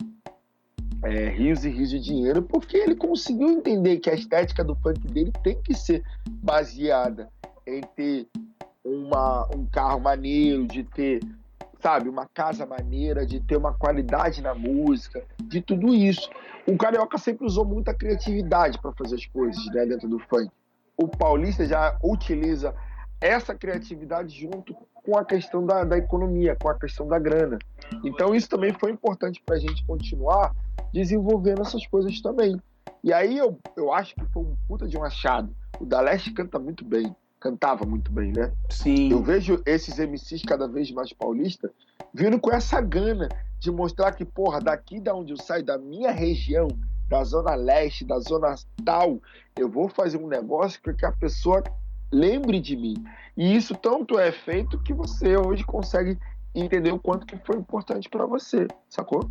é, 1.03 1.29
rios 1.29 1.63
e 1.63 1.69
rios 1.69 1.89
de 1.89 1.99
dinheiro 1.99 2.41
porque 2.41 2.75
ele 2.75 2.95
conseguiu 2.95 3.49
entender 3.49 3.97
que 3.97 4.09
a 4.09 4.13
estética 4.13 4.63
do 4.63 4.75
funk 4.75 4.99
dele 5.07 5.31
tem 5.43 5.61
que 5.61 5.73
ser 5.73 6.03
baseada 6.27 7.29
em 7.65 7.81
ter 7.95 8.27
uma, 8.83 9.47
um 9.55 9.65
carro 9.65 9.99
maneiro, 9.99 10.67
de 10.67 10.83
ter 10.83 11.21
sabe, 11.81 12.09
uma 12.09 12.25
casa 12.25 12.65
maneira, 12.65 13.25
de 13.25 13.39
ter 13.39 13.57
uma 13.57 13.73
qualidade 13.73 14.41
na 14.41 14.53
música, 14.53 15.23
de 15.41 15.61
tudo 15.61 15.93
isso. 15.93 16.29
O 16.67 16.77
carioca 16.77 17.17
sempre 17.17 17.45
usou 17.45 17.65
muita 17.65 17.93
criatividade 17.93 18.79
para 18.79 18.91
fazer 18.93 19.15
as 19.15 19.25
coisas 19.25 19.65
né, 19.67 19.85
dentro 19.85 20.07
do 20.07 20.19
funk. 20.19 20.51
O 20.97 21.07
paulista 21.07 21.65
já 21.65 21.97
utiliza 22.03 22.75
essa 23.21 23.55
criatividade 23.55 24.37
junto 24.39 24.75
com 24.93 25.17
a 25.17 25.25
questão 25.25 25.65
da, 25.65 25.83
da 25.83 25.97
economia, 25.97 26.55
com 26.55 26.69
a 26.69 26.77
questão 26.77 27.07
da 27.07 27.17
grana. 27.17 27.57
Então 28.03 28.35
isso 28.35 28.49
também 28.49 28.73
foi 28.73 28.91
importante 28.91 29.41
para 29.45 29.55
a 29.55 29.59
gente 29.59 29.85
continuar 29.85 30.53
desenvolvendo 30.93 31.61
essas 31.61 31.85
coisas 31.87 32.21
também. 32.21 32.61
E 33.03 33.13
aí 33.13 33.37
eu, 33.37 33.57
eu 33.77 33.93
acho 33.93 34.15
que 34.15 34.25
foi 34.25 34.43
um 34.43 34.55
puta 34.67 34.87
de 34.87 34.97
um 34.97 35.03
achado. 35.03 35.55
O 35.79 35.85
da 35.85 36.01
Leste 36.01 36.31
canta 36.31 36.59
muito 36.59 36.83
bem, 36.83 37.15
cantava 37.39 37.85
muito 37.85 38.11
bem, 38.11 38.31
né? 38.31 38.51
Sim. 38.69 39.11
Eu 39.11 39.23
vejo 39.23 39.61
esses 39.65 39.97
MCs 39.97 40.43
cada 40.43 40.67
vez 40.67 40.91
mais 40.91 41.13
paulistas 41.13 41.71
vindo 42.13 42.39
com 42.39 42.51
essa 42.51 42.81
gana 42.81 43.29
de 43.59 43.71
mostrar 43.71 44.11
que, 44.13 44.25
porra, 44.25 44.59
daqui 44.59 44.99
da 44.99 45.13
onde 45.13 45.33
eu 45.33 45.37
saio, 45.37 45.63
da 45.63 45.77
minha 45.77 46.11
região, 46.11 46.67
da 47.07 47.23
zona 47.23 47.55
leste, 47.55 48.05
da 48.05 48.19
zona 48.19 48.55
tal, 48.85 49.19
eu 49.57 49.69
vou 49.69 49.89
fazer 49.89 50.17
um 50.17 50.27
negócio 50.27 50.81
para 50.81 50.93
que 50.93 51.05
a 51.05 51.11
pessoa 51.11 51.63
lembre 52.11 52.59
de 52.59 52.75
mim. 52.75 52.95
E 53.35 53.55
isso 53.55 53.75
tanto 53.75 54.17
é 54.17 54.31
feito 54.31 54.81
que 54.81 54.93
você 54.93 55.37
hoje 55.37 55.63
consegue 55.63 56.17
entender 56.63 56.91
o 56.91 56.99
quanto 56.99 57.25
que 57.25 57.37
foi 57.37 57.55
importante 57.57 58.09
para 58.09 58.25
você, 58.25 58.67
sacou? 58.89 59.29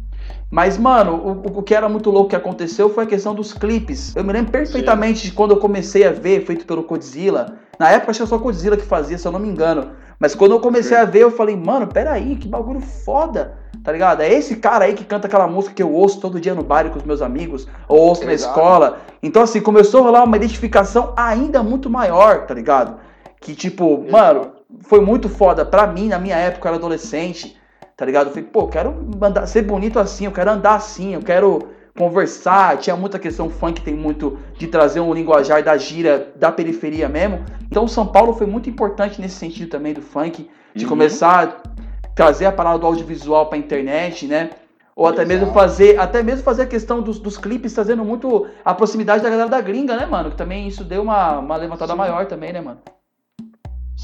Mas, 0.51 0.79
mano, 0.79 1.15
o, 1.15 1.59
o 1.59 1.63
que 1.63 1.75
era 1.75 1.89
muito 1.89 2.11
louco 2.11 2.31
que 2.31 2.37
aconteceu 2.37 2.89
foi 2.91 3.05
a 3.05 3.07
questão 3.07 3.35
dos 3.35 3.53
clipes. 3.53 4.15
Eu 4.17 4.25
me 4.25 4.33
lembro 4.33 4.53
perfeitamente 4.53 5.21
Sim. 5.21 5.29
de 5.29 5.33
quando 5.33 5.53
eu 5.53 5.59
comecei 5.59 6.07
a 6.07 6.13
ver, 6.13 6.45
feito 6.45 6.67
pelo 6.67 6.83
Godzilla. 6.83 7.59
Na 7.79 7.91
época, 7.91 8.11
acho 8.11 8.19
que 8.19 8.23
era 8.23 8.29
só 8.29 8.37
o 8.37 8.41
Godzilla 8.41 8.77
que 8.77 8.85
fazia, 8.85 9.17
se 9.17 9.27
eu 9.27 9.33
não 9.33 9.39
me 9.39 9.49
engano. 9.49 9.93
Mas 10.19 10.35
quando 10.35 10.53
eu 10.53 10.61
comecei 10.61 10.97
Sim. 10.97 11.03
a 11.03 11.05
ver, 11.05 11.23
eu 11.23 11.31
falei, 11.31 11.57
mano, 11.57 11.87
peraí, 11.87 12.37
que 12.37 12.49
bagulho 12.49 12.81
foda, 12.81 13.57
tá 13.85 13.93
ligado? 13.93 14.21
É 14.21 14.33
esse 14.33 14.57
cara 14.57 14.87
aí 14.87 14.95
que 14.95 15.05
canta 15.05 15.29
aquela 15.29 15.47
música 15.47 15.75
que 15.75 15.83
eu 15.83 15.93
ouço 15.93 16.21
todo 16.21 16.41
dia 16.41 16.55
no 16.55 16.63
bar 16.63 16.91
com 16.91 16.99
os 16.99 17.05
meus 17.05 17.23
amigos, 17.23 17.69
ou 17.87 18.01
ouço 18.01 18.23
Exato. 18.23 18.27
na 18.27 18.35
escola. 18.35 19.01
Então, 19.23 19.43
assim, 19.43 19.61
começou 19.61 20.01
a 20.01 20.05
rolar 20.05 20.25
uma 20.25 20.37
identificação 20.37 21.13
ainda 21.17 21.63
muito 21.63 21.89
maior, 21.89 22.47
tá 22.47 22.55
ligado? 22.55 22.99
Que, 23.41 23.55
tipo, 23.55 24.05
Exato. 24.05 24.13
mano, 24.13 24.53
foi 24.81 25.01
muito 25.01 25.29
foda 25.29 25.65
pra 25.65 25.87
mim, 25.87 26.09
na 26.09 26.19
minha 26.19 26.37
época, 26.37 26.69
eu 26.69 26.71
era 26.71 26.79
adolescente, 26.79 27.57
tá 27.97 28.05
ligado? 28.05 28.29
Eu 28.29 28.33
falei, 28.33 28.49
pô, 28.49 28.61
eu 28.61 28.69
quero 28.69 29.09
andar, 29.21 29.47
ser 29.47 29.63
bonito 29.63 29.99
assim, 29.99 30.27
eu 30.27 30.33
quero 30.33 30.51
andar 30.51 30.77
assim, 30.77 31.15
eu 31.15 31.23
quero 31.23 31.69
conversar. 31.97 32.79
Tinha 32.79 32.97
muita 32.97 33.19
questão 33.19 33.51
funk, 33.51 33.81
tem 33.81 33.95
muito 33.95 34.39
de 34.57 34.69
trazer 34.69 35.01
um 35.01 35.13
linguajar 35.13 35.63
da 35.63 35.77
gira 35.77 36.33
da 36.37 36.53
periferia 36.53 37.09
mesmo. 37.09 37.45
Então, 37.71 37.89
São 37.89 38.07
Paulo 38.07 38.33
foi 38.33 38.47
muito 38.47 38.71
importante 38.71 39.21
nesse 39.21 39.35
sentido 39.35 39.69
também 39.69 39.93
do 39.93 40.01
funk, 40.01 40.49
de 40.75 40.85
uhum. 40.85 40.89
começar 40.89 41.45
a 41.45 42.09
trazer 42.15 42.47
a 42.47 42.53
palavra 42.53 42.79
do 42.79 42.87
audiovisual 42.87 43.47
pra 43.47 43.59
internet, 43.59 44.27
né? 44.27 44.51
Ou 44.95 45.07
até 45.07 45.23
Exato. 45.23 45.29
mesmo 45.29 45.53
fazer, 45.53 45.99
até 45.99 46.23
mesmo 46.23 46.43
fazer 46.43 46.63
a 46.63 46.67
questão 46.67 47.01
dos, 47.01 47.21
dos 47.21 47.39
clipes, 47.39 47.73
trazendo 47.73 48.05
muito 48.05 48.49
a 48.65 48.75
proximidade 48.75 49.23
da 49.23 49.31
galera 49.31 49.49
da 49.49 49.61
gringa, 49.61 49.97
né, 49.97 50.07
mano? 50.07 50.31
Que 50.31 50.37
também 50.37 50.67
isso 50.67 50.83
deu 50.83 51.03
uma, 51.03 51.39
uma 51.39 51.57
levantada 51.57 51.93
Sim. 51.93 51.99
maior 51.99 52.27
também, 52.27 52.53
né, 52.53 52.61
mano? 52.61 52.79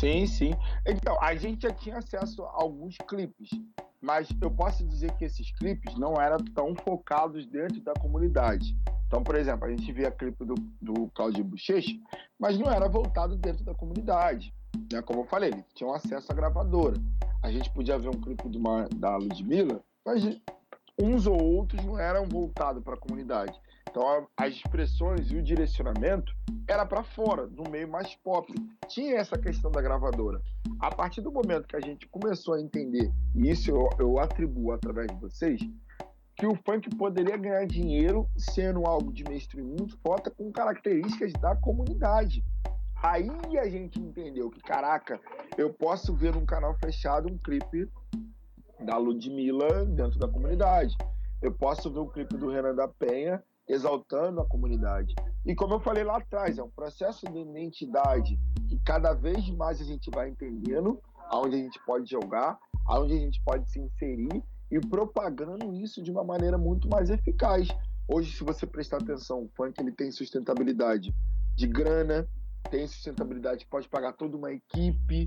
Sim, 0.04 0.26
sim. 0.26 0.50
Então, 0.86 1.16
a 1.18 1.34
gente 1.34 1.62
já 1.62 1.70
tinha 1.70 1.96
acesso 1.96 2.42
a 2.44 2.50
alguns 2.52 2.94
clipes, 3.08 3.48
mas 4.02 4.28
eu 4.38 4.50
posso 4.50 4.86
dizer 4.86 5.10
que 5.12 5.24
esses 5.24 5.50
clipes 5.52 5.96
não 5.96 6.20
eram 6.20 6.36
tão 6.54 6.74
focados 6.74 7.46
dentro 7.46 7.80
da 7.80 7.94
comunidade. 7.94 8.76
Então, 9.06 9.22
por 9.22 9.34
exemplo, 9.34 9.64
a 9.64 9.70
gente 9.70 9.90
via 9.92 10.10
clipe 10.10 10.44
do, 10.44 10.56
do 10.82 11.08
Claudio 11.14 11.42
Bochecha, 11.42 11.96
mas 12.38 12.58
não 12.58 12.70
era 12.70 12.86
voltado 12.86 13.34
dentro 13.34 13.64
da 13.64 13.74
comunidade. 13.74 14.52
Né? 14.92 15.00
Como 15.00 15.20
eu 15.20 15.24
falei, 15.24 15.52
eles 15.52 15.64
tinham 15.74 15.94
acesso 15.94 16.30
à 16.30 16.34
gravadora. 16.34 17.00
A 17.42 17.50
gente 17.50 17.70
podia 17.70 17.98
ver 17.98 18.08
um 18.08 18.20
clipe 18.20 18.46
de 18.50 18.58
uma, 18.58 18.86
da 18.96 19.16
Ludmilla, 19.16 19.82
mas 20.04 20.22
uns 21.00 21.26
ou 21.26 21.42
outros 21.42 21.82
não 21.82 21.98
eram 21.98 22.26
voltados 22.26 22.84
para 22.84 22.92
a 22.92 22.98
comunidade. 22.98 23.58
Então, 23.94 24.26
as 24.36 24.54
expressões 24.54 25.30
e 25.30 25.36
o 25.36 25.42
direcionamento 25.42 26.34
era 26.66 26.84
para 26.84 27.04
fora, 27.04 27.46
no 27.46 27.70
meio 27.70 27.88
mais 27.88 28.12
pop. 28.16 28.52
Tinha 28.88 29.18
essa 29.18 29.38
questão 29.38 29.70
da 29.70 29.80
gravadora. 29.80 30.42
A 30.80 30.92
partir 30.92 31.20
do 31.20 31.30
momento 31.30 31.68
que 31.68 31.76
a 31.76 31.80
gente 31.80 32.08
começou 32.08 32.54
a 32.54 32.60
entender, 32.60 33.08
e 33.36 33.48
isso 33.48 33.70
eu, 33.70 33.88
eu 34.00 34.18
atribuo 34.18 34.72
através 34.72 35.06
de 35.06 35.20
vocês, 35.20 35.60
que 36.34 36.44
o 36.44 36.56
funk 36.66 36.90
poderia 36.96 37.36
ganhar 37.36 37.64
dinheiro 37.66 38.28
sendo 38.36 38.84
algo 38.84 39.12
de 39.12 39.22
mainstream 39.22 39.64
muito 39.64 39.96
forte 39.98 40.28
com 40.28 40.50
características 40.50 41.32
da 41.34 41.54
comunidade. 41.54 42.44
Aí 43.00 43.30
a 43.60 43.68
gente 43.68 44.00
entendeu 44.00 44.50
que, 44.50 44.60
caraca, 44.60 45.20
eu 45.56 45.72
posso 45.72 46.12
ver 46.12 46.34
num 46.34 46.44
canal 46.44 46.76
fechado 46.78 47.32
um 47.32 47.38
clipe 47.38 47.88
da 48.80 48.96
Ludmilla 48.96 49.84
dentro 49.84 50.18
da 50.18 50.26
comunidade. 50.26 50.96
Eu 51.40 51.52
posso 51.52 51.92
ver 51.92 52.00
um 52.00 52.08
clipe 52.08 52.36
do 52.36 52.50
Renan 52.50 52.74
da 52.74 52.88
Penha 52.88 53.40
exaltando 53.68 54.40
a 54.40 54.46
comunidade. 54.46 55.14
E 55.44 55.54
como 55.54 55.74
eu 55.74 55.80
falei 55.80 56.04
lá 56.04 56.18
atrás, 56.18 56.58
é 56.58 56.62
um 56.62 56.70
processo 56.70 57.26
de 57.26 57.38
identidade 57.38 58.38
que 58.68 58.78
cada 58.84 59.12
vez 59.12 59.48
mais 59.50 59.80
a 59.80 59.84
gente 59.84 60.10
vai 60.10 60.28
entendendo 60.28 61.00
aonde 61.30 61.56
a 61.56 61.58
gente 61.58 61.78
pode 61.84 62.10
jogar, 62.10 62.58
aonde 62.86 63.14
a 63.14 63.18
gente 63.18 63.42
pode 63.42 63.70
se 63.70 63.80
inserir 63.80 64.42
e 64.70 64.80
propagando 64.80 65.74
isso 65.74 66.02
de 66.02 66.10
uma 66.10 66.24
maneira 66.24 66.58
muito 66.58 66.88
mais 66.88 67.10
eficaz. 67.10 67.68
Hoje, 68.06 68.36
se 68.36 68.44
você 68.44 68.66
prestar 68.66 68.98
atenção, 68.98 69.44
o 69.44 69.50
funk 69.56 69.80
ele 69.80 69.92
tem 69.92 70.10
sustentabilidade 70.10 71.14
de 71.54 71.66
grana, 71.66 72.28
tem 72.70 72.86
sustentabilidade, 72.86 73.66
pode 73.66 73.88
pagar 73.88 74.12
toda 74.12 74.36
uma 74.36 74.52
equipe, 74.52 75.24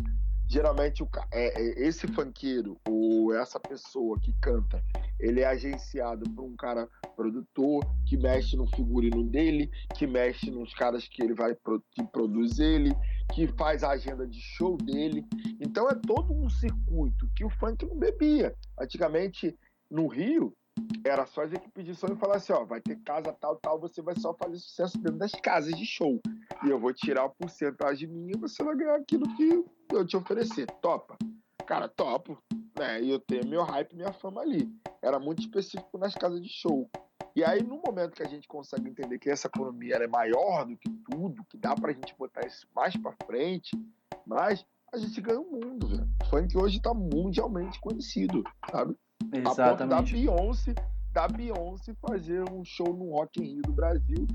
geralmente 0.47 1.03
o, 1.03 1.09
é, 1.31 1.61
é, 1.61 1.87
esse 1.87 2.07
funkeiro 2.07 2.79
ou 2.87 3.33
essa 3.33 3.59
pessoa 3.59 4.19
que 4.19 4.33
canta, 4.41 4.81
ele 5.19 5.41
é 5.41 5.45
agenciado 5.45 6.29
por 6.31 6.43
um 6.43 6.55
cara 6.55 6.87
produtor 7.15 7.83
que 8.05 8.15
mexe 8.17 8.55
no 8.55 8.67
figurino 8.67 9.23
dele, 9.23 9.69
que 9.95 10.07
mexe 10.07 10.49
nos 10.49 10.73
caras 10.73 11.07
que 11.07 11.21
ele 11.21 11.33
vai 11.33 11.55
que 11.91 12.03
produz 12.11 12.59
ele, 12.59 12.95
que 13.33 13.47
faz 13.47 13.83
a 13.83 13.91
agenda 13.91 14.25
de 14.27 14.39
show 14.39 14.77
dele. 14.77 15.25
Então 15.59 15.89
é 15.89 15.95
todo 15.95 16.33
um 16.33 16.49
circuito 16.49 17.29
que 17.35 17.43
o 17.43 17.49
funk 17.49 17.85
não 17.85 17.97
bebia. 17.97 18.55
Antigamente 18.79 19.57
no 19.89 20.07
Rio 20.07 20.55
era 21.03 21.25
só 21.25 21.43
as 21.43 21.53
equipes 21.53 21.85
de 21.85 21.95
som 21.95 22.07
e 22.07 22.15
falar 22.15 22.37
assim, 22.37 22.53
ó, 22.53 22.65
vai 22.65 22.81
ter 22.81 22.97
casa 22.97 23.33
tal, 23.33 23.55
tal, 23.57 23.79
você 23.79 24.01
vai 24.01 24.15
só 24.15 24.33
fazer 24.33 24.57
sucesso 24.57 24.97
dentro 24.97 25.17
das 25.17 25.31
casas 25.31 25.73
de 25.75 25.85
show. 25.85 26.19
E 26.65 26.69
eu 26.69 26.79
vou 26.79 26.93
tirar 26.93 27.25
a 27.25 27.29
porcentagem 27.29 28.07
minha 28.07 28.33
e 28.35 28.39
você 28.39 28.63
vai 28.63 28.75
ganhar 28.75 28.95
aquilo 28.95 29.25
que 29.35 29.63
eu 29.93 30.05
te 30.05 30.17
oferecer. 30.17 30.67
Topa? 30.81 31.17
Cara, 31.65 31.87
topo. 31.87 32.37
Né? 32.77 33.01
E 33.03 33.09
eu 33.09 33.19
tenho 33.19 33.47
meu 33.47 33.63
hype, 33.63 33.95
minha 33.95 34.13
fama 34.13 34.41
ali. 34.41 34.69
Era 35.01 35.19
muito 35.19 35.41
específico 35.41 35.97
nas 35.97 36.13
casas 36.13 36.41
de 36.41 36.49
show. 36.49 36.89
E 37.35 37.43
aí, 37.43 37.61
no 37.61 37.81
momento 37.85 38.15
que 38.15 38.23
a 38.23 38.27
gente 38.27 38.47
consegue 38.47 38.89
entender 38.89 39.19
que 39.19 39.29
essa 39.29 39.47
economia 39.47 39.95
é 39.95 40.07
maior 40.07 40.65
do 40.65 40.75
que 40.75 40.89
tudo, 41.09 41.45
que 41.49 41.57
dá 41.57 41.75
pra 41.75 41.93
gente 41.93 42.15
botar 42.17 42.45
isso 42.45 42.67
mais 42.75 42.95
pra 42.97 43.15
frente, 43.25 43.77
mas 44.25 44.65
a 44.91 44.97
gente 44.97 45.21
ganha 45.21 45.39
o 45.39 45.51
mundo, 45.51 45.87
velho. 45.87 46.09
O 46.23 46.25
funk 46.25 46.57
hoje 46.57 46.81
tá 46.81 46.93
mundialmente 46.93 47.79
conhecido, 47.79 48.43
sabe? 48.71 48.95
Exatamente. 49.33 49.49
A 49.61 49.69
ponto 49.69 49.87
da 49.87 50.01
Beyoncé, 50.01 50.75
da 51.11 51.27
Beyoncé 51.27 51.93
fazer 52.01 52.43
um 52.51 52.63
show 52.63 52.93
no 52.93 53.11
Rock 53.11 53.41
in 53.41 53.53
Rio 53.53 53.61
do 53.63 53.71
Brasil 53.71 54.27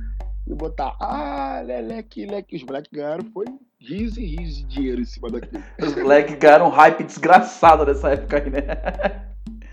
e 0.46 0.54
botar, 0.54 0.96
ah, 1.00 1.60
leleque, 1.64 2.26
leque. 2.26 2.56
Os 2.56 2.62
moleques 2.62 2.90
ganharam, 2.92 3.24
foi 3.32 3.46
rios 3.80 4.16
e 4.16 4.24
rios 4.24 4.56
de 4.56 4.64
dinheiro 4.64 5.00
em 5.00 5.04
cima 5.04 5.28
daquilo. 5.30 5.62
Os 5.80 5.94
moleques 5.94 6.36
ganharam 6.36 6.66
um 6.66 6.70
hype 6.70 7.04
desgraçado 7.04 7.84
nessa 7.84 8.10
época 8.10 8.38
aí, 8.38 8.50
né? 8.50 8.62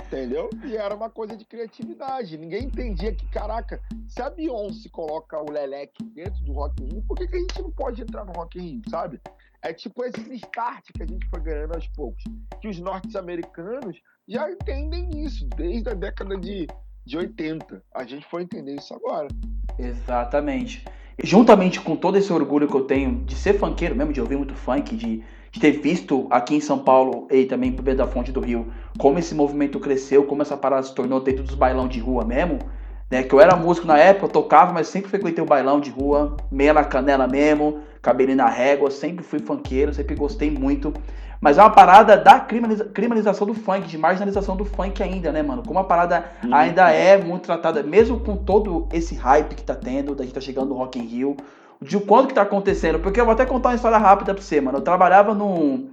Entendeu? 0.05 0.49
E 0.65 0.75
era 0.75 0.95
uma 0.95 1.09
coisa 1.09 1.37
de 1.37 1.45
criatividade. 1.45 2.37
Ninguém 2.37 2.63
entendia 2.63 3.13
que, 3.13 3.27
caraca, 3.27 3.79
se 4.07 4.19
a 4.21 4.29
Beyoncé 4.29 4.89
coloca 4.89 5.39
o 5.39 5.51
Leleque 5.51 6.03
dentro 6.03 6.43
do 6.43 6.53
Rock 6.53 6.83
in 6.83 6.87
Rio, 6.87 7.03
por 7.07 7.15
que, 7.15 7.27
que 7.27 7.35
a 7.35 7.39
gente 7.39 7.61
não 7.61 7.71
pode 7.71 8.01
entrar 8.01 8.25
no 8.25 8.31
Rock 8.31 8.57
in 8.57 8.61
Rio, 8.61 8.81
sabe? 8.89 9.21
É 9.61 9.71
tipo 9.73 10.03
esse 10.03 10.33
start 10.35 10.85
que 10.93 11.03
a 11.03 11.05
gente 11.05 11.27
foi 11.29 11.41
ganhando 11.41 11.75
aos 11.75 11.87
poucos. 11.89 12.23
Que 12.59 12.67
os 12.67 12.79
norte-americanos 12.79 14.01
já 14.29 14.49
entendem 14.49 15.09
isso 15.25 15.47
desde 15.57 15.89
a 15.89 15.93
década 15.95 16.37
de, 16.37 16.67
de 17.03 17.17
80. 17.17 17.83
A 17.95 18.03
gente 18.05 18.25
foi 18.27 18.43
entender 18.43 18.75
isso 18.75 18.93
agora. 18.93 19.27
Exatamente. 19.77 20.85
Juntamente 21.21 21.81
com 21.81 21.95
todo 21.95 22.17
esse 22.17 22.31
orgulho 22.31 22.67
que 22.67 22.75
eu 22.75 22.85
tenho 22.85 23.25
de 23.25 23.35
ser 23.35 23.57
funkeiro 23.57 23.95
mesmo, 23.95 24.13
de 24.13 24.21
ouvir 24.21 24.37
muito 24.37 24.53
funk, 24.53 24.95
de, 24.95 25.23
de 25.51 25.59
ter 25.59 25.71
visto 25.71 26.27
aqui 26.29 26.55
em 26.55 26.61
São 26.61 26.79
Paulo 26.79 27.27
e 27.31 27.45
também 27.45 27.71
no 27.71 27.81
da 27.95 28.07
Fonte 28.07 28.31
do 28.31 28.39
Rio, 28.39 28.71
como 28.99 29.17
esse 29.17 29.33
movimento 29.33 29.79
cresceu, 29.79 30.25
como 30.25 30.43
essa 30.43 30.55
parada 30.55 30.83
se 30.83 30.93
tornou 30.93 31.19
dentro 31.19 31.43
dos 31.43 31.55
bailão 31.55 31.87
de 31.87 31.99
rua 31.99 32.23
mesmo, 32.23 32.59
né? 33.09 33.23
Que 33.23 33.33
eu 33.33 33.41
era 33.41 33.55
músico 33.55 33.87
na 33.87 33.97
época, 33.97 34.25
eu 34.25 34.29
tocava, 34.29 34.71
mas 34.73 34.87
sempre 34.87 35.09
frequentei 35.09 35.43
o 35.43 35.47
bailão 35.47 35.79
de 35.79 35.89
rua, 35.89 36.37
meia 36.51 36.73
na 36.73 36.83
canela 36.83 37.27
mesmo, 37.27 37.79
cabelinho 38.01 38.37
na 38.37 38.49
régua, 38.49 38.91
sempre 38.91 39.23
fui 39.23 39.39
funkeiro, 39.39 39.93
sempre 39.93 40.15
gostei 40.15 40.51
muito. 40.51 40.93
Mas 41.41 41.57
é 41.57 41.61
uma 41.61 41.69
parada 41.69 42.17
da 42.17 42.37
criminalização 42.39 43.47
do 43.47 43.53
funk, 43.53 43.87
de 43.87 43.97
marginalização 43.97 44.57
do 44.57 44.65
funk 44.65 45.01
ainda, 45.01 45.31
né, 45.31 45.41
mano? 45.41 45.63
Como 45.65 45.79
a 45.79 45.83
parada 45.85 46.25
uhum. 46.43 46.53
ainda 46.53 46.91
é 46.91 47.17
muito 47.17 47.43
tratada, 47.43 47.81
mesmo 47.81 48.19
com 48.19 48.35
todo 48.35 48.89
esse 48.91 49.15
hype 49.15 49.55
que 49.55 49.63
tá 49.63 49.73
tendo, 49.73 50.13
da 50.13 50.25
gente 50.25 50.33
tá 50.33 50.41
chegando 50.41 50.69
no 50.69 50.75
Rock 50.75 50.99
in 50.99 51.03
Rio, 51.03 51.37
de 51.81 51.95
o 51.95 52.01
quanto 52.01 52.27
que 52.27 52.33
tá 52.33 52.41
acontecendo. 52.41 52.99
Porque 52.99 53.21
eu 53.21 53.25
vou 53.25 53.33
até 53.33 53.45
contar 53.45 53.69
uma 53.69 53.75
história 53.75 53.97
rápida 53.97 54.33
pra 54.33 54.43
você, 54.43 54.59
mano. 54.59 54.79
Eu 54.79 54.81
trabalhava 54.81 55.33
num, 55.33 55.87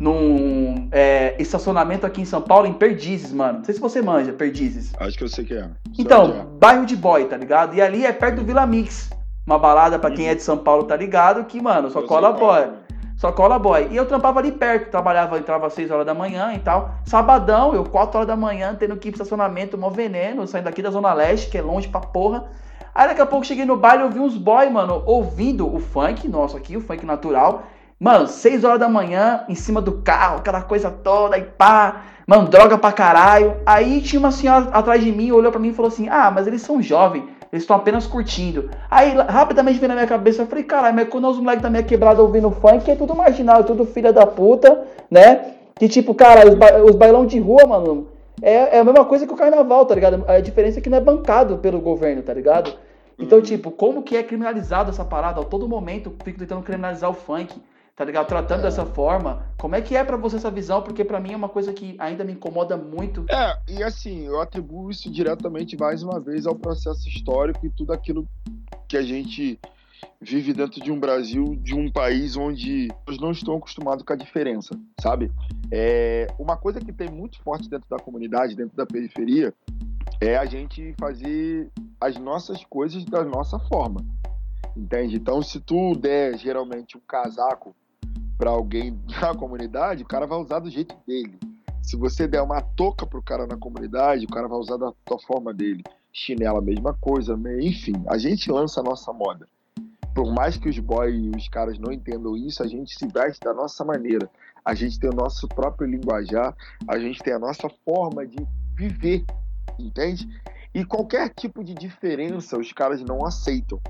num 0.00 0.88
é, 0.90 1.36
estacionamento 1.38 2.06
aqui 2.06 2.22
em 2.22 2.24
São 2.24 2.40
Paulo, 2.40 2.66
em 2.66 2.72
Perdizes, 2.72 3.32
mano. 3.32 3.58
Não 3.58 3.64
sei 3.64 3.74
se 3.74 3.80
você 3.80 4.00
manja, 4.00 4.32
Perdizes. 4.32 4.92
Acho 4.98 5.18
que 5.18 5.24
eu 5.24 5.28
sei 5.28 5.44
que 5.44 5.52
é. 5.54 5.68
Então, 5.98 6.46
bairro 6.58 6.86
de 6.86 6.96
boy, 6.96 7.26
tá 7.26 7.36
ligado? 7.36 7.74
E 7.76 7.82
ali 7.82 8.06
é 8.06 8.12
perto 8.12 8.36
do 8.36 8.44
Vila 8.44 8.66
Mix. 8.66 9.10
Uma 9.46 9.58
balada 9.58 9.98
pra 9.98 10.10
quem 10.10 10.28
é 10.28 10.34
de 10.34 10.42
São 10.42 10.56
Paulo, 10.56 10.84
tá 10.84 10.96
ligado? 10.96 11.44
Que, 11.44 11.60
mano, 11.60 11.90
só 11.90 12.00
Eu 12.00 12.06
cola 12.06 12.32
qual 12.32 12.54
boy. 12.54 12.62
é. 12.62 12.70
Só 13.16 13.30
cola 13.30 13.58
boy. 13.58 13.88
E 13.90 13.96
eu 13.96 14.06
trampava 14.06 14.40
ali 14.40 14.52
perto, 14.52 14.90
trabalhava, 14.90 15.38
entrava 15.38 15.66
às 15.66 15.74
6 15.74 15.90
horas 15.90 16.06
da 16.06 16.14
manhã 16.14 16.54
e 16.54 16.58
tal. 16.60 16.94
Sabadão, 17.04 17.74
eu 17.74 17.84
4 17.84 18.16
horas 18.16 18.26
da 18.26 18.36
manhã, 18.36 18.74
tendo 18.78 18.96
que 18.96 19.08
ir 19.08 19.12
pro 19.12 19.22
estacionamento, 19.22 19.76
mó 19.76 19.90
veneno, 19.90 20.46
saindo 20.46 20.64
daqui 20.64 20.80
da 20.80 20.90
Zona 20.90 21.12
Leste, 21.12 21.50
que 21.50 21.58
é 21.58 21.62
longe 21.62 21.88
pra 21.88 22.00
porra. 22.00 22.46
Aí 22.94 23.06
daqui 23.06 23.20
a 23.20 23.26
pouco 23.26 23.44
cheguei 23.44 23.66
no 23.66 23.76
baile, 23.76 24.04
eu 24.04 24.10
vi 24.10 24.18
uns 24.18 24.36
boy, 24.36 24.70
mano, 24.70 25.02
ouvindo 25.04 25.72
o 25.72 25.78
funk, 25.78 26.26
nosso 26.26 26.56
aqui, 26.56 26.76
o 26.76 26.80
funk 26.80 27.04
natural. 27.04 27.64
Mano, 28.02 28.26
6 28.26 28.64
horas 28.64 28.80
da 28.80 28.88
manhã, 28.88 29.44
em 29.46 29.54
cima 29.54 29.78
do 29.78 30.00
carro, 30.00 30.38
aquela 30.38 30.62
coisa 30.62 30.90
toda, 30.90 31.36
e 31.36 31.42
pá, 31.42 32.00
mano, 32.26 32.48
droga 32.48 32.78
pra 32.78 32.92
caralho. 32.92 33.58
Aí 33.66 34.00
tinha 34.00 34.18
uma 34.18 34.32
senhora 34.32 34.70
atrás 34.72 35.04
de 35.04 35.12
mim, 35.12 35.30
olhou 35.32 35.52
pra 35.52 35.60
mim 35.60 35.68
e 35.68 35.74
falou 35.74 35.90
assim: 35.90 36.08
Ah, 36.08 36.30
mas 36.30 36.46
eles 36.46 36.62
são 36.62 36.80
jovens, 36.80 37.24
eles 37.52 37.62
estão 37.62 37.76
apenas 37.76 38.06
curtindo. 38.06 38.70
Aí 38.90 39.12
rapidamente 39.28 39.78
veio 39.78 39.88
na 39.88 39.96
minha 39.96 40.06
cabeça, 40.06 40.40
eu 40.40 40.46
falei: 40.46 40.64
Caralho, 40.64 40.96
mas 40.96 41.10
quando 41.10 41.28
os 41.28 41.36
moleques 41.36 41.62
da 41.62 41.68
minha 41.68 41.82
quebrada 41.82 42.22
ouvindo 42.22 42.50
funk, 42.50 42.90
é 42.90 42.96
tudo 42.96 43.14
marginal, 43.14 43.60
é 43.60 43.64
tudo 43.64 43.84
filha 43.84 44.14
da 44.14 44.24
puta, 44.24 44.82
né? 45.10 45.56
Que 45.74 45.86
tipo, 45.86 46.14
cara, 46.14 46.48
os, 46.48 46.54
ba 46.54 46.82
os 46.82 46.96
bailão 46.96 47.26
de 47.26 47.38
rua, 47.38 47.66
mano, 47.66 48.08
é, 48.40 48.76
é 48.76 48.80
a 48.80 48.84
mesma 48.84 49.04
coisa 49.04 49.26
que 49.26 49.34
o 49.34 49.36
carnaval, 49.36 49.84
tá 49.84 49.94
ligado? 49.94 50.24
A 50.26 50.40
diferença 50.40 50.78
é 50.78 50.82
que 50.82 50.88
não 50.88 50.96
é 50.96 51.02
bancado 51.02 51.58
pelo 51.58 51.78
governo, 51.78 52.22
tá 52.22 52.32
ligado? 52.32 52.72
Então, 53.18 53.42
tipo, 53.42 53.70
como 53.70 54.02
que 54.02 54.16
é 54.16 54.22
criminalizado 54.22 54.88
essa 54.88 55.04
parada? 55.04 55.42
A 55.42 55.44
todo 55.44 55.68
momento 55.68 56.14
fico 56.24 56.38
tentando 56.38 56.62
criminalizar 56.62 57.10
o 57.10 57.12
funk, 57.12 57.54
tá 58.00 58.04
ligado? 58.06 58.28
Tratando 58.28 58.62
dessa 58.62 58.86
forma. 58.86 59.44
Como 59.58 59.74
é 59.74 59.82
que 59.82 59.94
é 59.94 60.02
pra 60.02 60.16
você 60.16 60.36
essa 60.36 60.50
visão? 60.50 60.80
Porque 60.80 61.04
pra 61.04 61.20
mim 61.20 61.34
é 61.34 61.36
uma 61.36 61.50
coisa 61.50 61.70
que 61.70 61.96
ainda 61.98 62.24
me 62.24 62.32
incomoda 62.32 62.74
muito. 62.74 63.26
É, 63.30 63.58
e 63.68 63.82
assim, 63.82 64.24
eu 64.24 64.40
atribuo 64.40 64.90
isso 64.90 65.10
diretamente, 65.10 65.76
mais 65.76 66.02
uma 66.02 66.18
vez, 66.18 66.46
ao 66.46 66.54
processo 66.54 67.06
histórico 67.06 67.66
e 67.66 67.68
tudo 67.68 67.92
aquilo 67.92 68.26
que 68.88 68.96
a 68.96 69.02
gente 69.02 69.60
vive 70.18 70.54
dentro 70.54 70.82
de 70.82 70.90
um 70.90 70.98
Brasil, 70.98 71.54
de 71.56 71.74
um 71.74 71.92
país 71.92 72.38
onde 72.38 72.88
nós 73.06 73.18
não 73.18 73.32
estão 73.32 73.54
acostumados 73.58 74.02
com 74.02 74.14
a 74.14 74.16
diferença, 74.16 74.74
sabe? 74.98 75.30
É, 75.70 76.26
uma 76.38 76.56
coisa 76.56 76.80
que 76.80 76.94
tem 76.94 77.10
muito 77.10 77.38
forte 77.42 77.68
dentro 77.68 77.86
da 77.90 77.98
comunidade, 77.98 78.56
dentro 78.56 78.74
da 78.74 78.86
periferia, 78.86 79.52
é 80.22 80.38
a 80.38 80.46
gente 80.46 80.94
fazer 80.98 81.68
as 82.00 82.16
nossas 82.16 82.64
coisas 82.64 83.04
da 83.04 83.22
nossa 83.22 83.58
forma, 83.58 84.02
entende? 84.74 85.16
Então, 85.16 85.42
se 85.42 85.60
tu 85.60 85.94
der 85.94 86.38
geralmente 86.38 86.96
um 86.96 87.00
casaco 87.06 87.76
para 88.40 88.50
alguém 88.50 88.98
na 89.20 89.34
comunidade, 89.36 90.02
o 90.02 90.06
cara 90.06 90.26
vai 90.26 90.38
usar 90.38 90.60
do 90.60 90.70
jeito 90.70 90.96
dele. 91.06 91.38
Se 91.82 91.94
você 91.96 92.26
der 92.26 92.40
uma 92.40 92.62
touca 92.62 93.06
pro 93.06 93.22
cara 93.22 93.46
na 93.46 93.56
comunidade, 93.56 94.24
o 94.24 94.28
cara 94.28 94.48
vai 94.48 94.58
usar 94.58 94.78
da 94.78 94.92
tua 95.04 95.18
forma 95.18 95.52
dele. 95.52 95.84
Chinela, 96.12 96.60
mesma 96.60 96.94
coisa, 96.94 97.36
né? 97.36 97.60
enfim, 97.60 98.02
a 98.08 98.16
gente 98.16 98.50
lança 98.50 98.80
a 98.80 98.82
nossa 98.82 99.12
moda. 99.12 99.46
Por 100.14 100.32
mais 100.32 100.56
que 100.56 100.68
os 100.68 100.78
boys 100.78 101.14
e 101.14 101.36
os 101.36 101.48
caras 101.48 101.78
não 101.78 101.92
entendam 101.92 102.36
isso, 102.36 102.62
a 102.62 102.66
gente 102.66 102.98
se 102.98 103.06
veste 103.06 103.44
da 103.44 103.54
nossa 103.54 103.84
maneira. 103.84 104.28
A 104.64 104.74
gente 104.74 104.98
tem 104.98 105.08
o 105.08 105.14
nosso 105.14 105.46
próprio 105.46 105.88
linguajar, 105.88 106.54
a 106.88 106.98
gente 106.98 107.22
tem 107.22 107.32
a 107.32 107.38
nossa 107.38 107.68
forma 107.84 108.26
de 108.26 108.38
viver, 108.74 109.24
entende? 109.78 110.28
E 110.74 110.84
qualquer 110.84 111.28
tipo 111.30 111.62
de 111.62 111.74
diferença 111.74 112.58
os 112.58 112.72
caras 112.72 113.02
não 113.02 113.24
aceitam. 113.24 113.80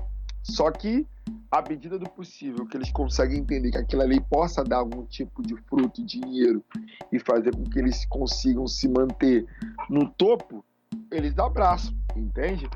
Só 0.43 0.71
que, 0.71 1.07
à 1.51 1.61
medida 1.61 1.99
do 1.99 2.09
possível, 2.09 2.65
que 2.65 2.77
eles 2.77 2.91
conseguem 2.91 3.39
entender 3.39 3.71
que 3.71 3.77
aquilo 3.77 4.01
ali 4.01 4.19
possa 4.19 4.63
dar 4.63 4.77
algum 4.77 5.05
tipo 5.05 5.41
de 5.41 5.55
fruto, 5.63 6.03
dinheiro, 6.03 6.63
e 7.11 7.19
fazer 7.19 7.55
com 7.55 7.63
que 7.63 7.79
eles 7.79 8.05
consigam 8.05 8.67
se 8.67 8.87
manter 8.87 9.45
no 9.89 10.09
topo, 10.09 10.63
eles 11.11 11.37
abraçam, 11.37 11.93
entende? 12.15 12.69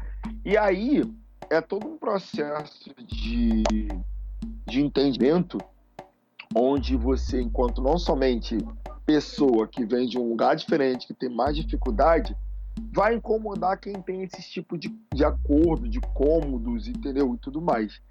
E 0.43 0.57
aí 0.57 1.03
é 1.49 1.61
todo 1.61 1.87
um 1.87 1.97
processo 1.97 2.93
de, 3.05 3.63
de 4.65 4.81
entendimento 4.81 5.57
onde 6.55 6.95
você, 6.95 7.41
enquanto 7.41 7.81
não 7.81 7.97
somente 7.97 8.57
pessoa 9.05 9.67
que 9.67 9.85
vem 9.85 10.07
de 10.07 10.17
um 10.17 10.29
lugar 10.29 10.55
diferente, 10.55 11.07
que 11.07 11.13
tem 11.13 11.29
mais 11.29 11.55
dificuldade, 11.55 12.35
vai 12.91 13.15
incomodar 13.15 13.79
quem 13.79 13.93
tem 14.01 14.23
esse 14.23 14.41
tipo 14.41 14.77
de, 14.77 14.89
de 15.13 15.23
acordo, 15.23 15.87
de 15.87 15.99
cômodos, 15.99 16.87
entendeu? 16.87 17.33
E 17.35 17.37
tudo 17.37 17.61
mais. 17.61 18.01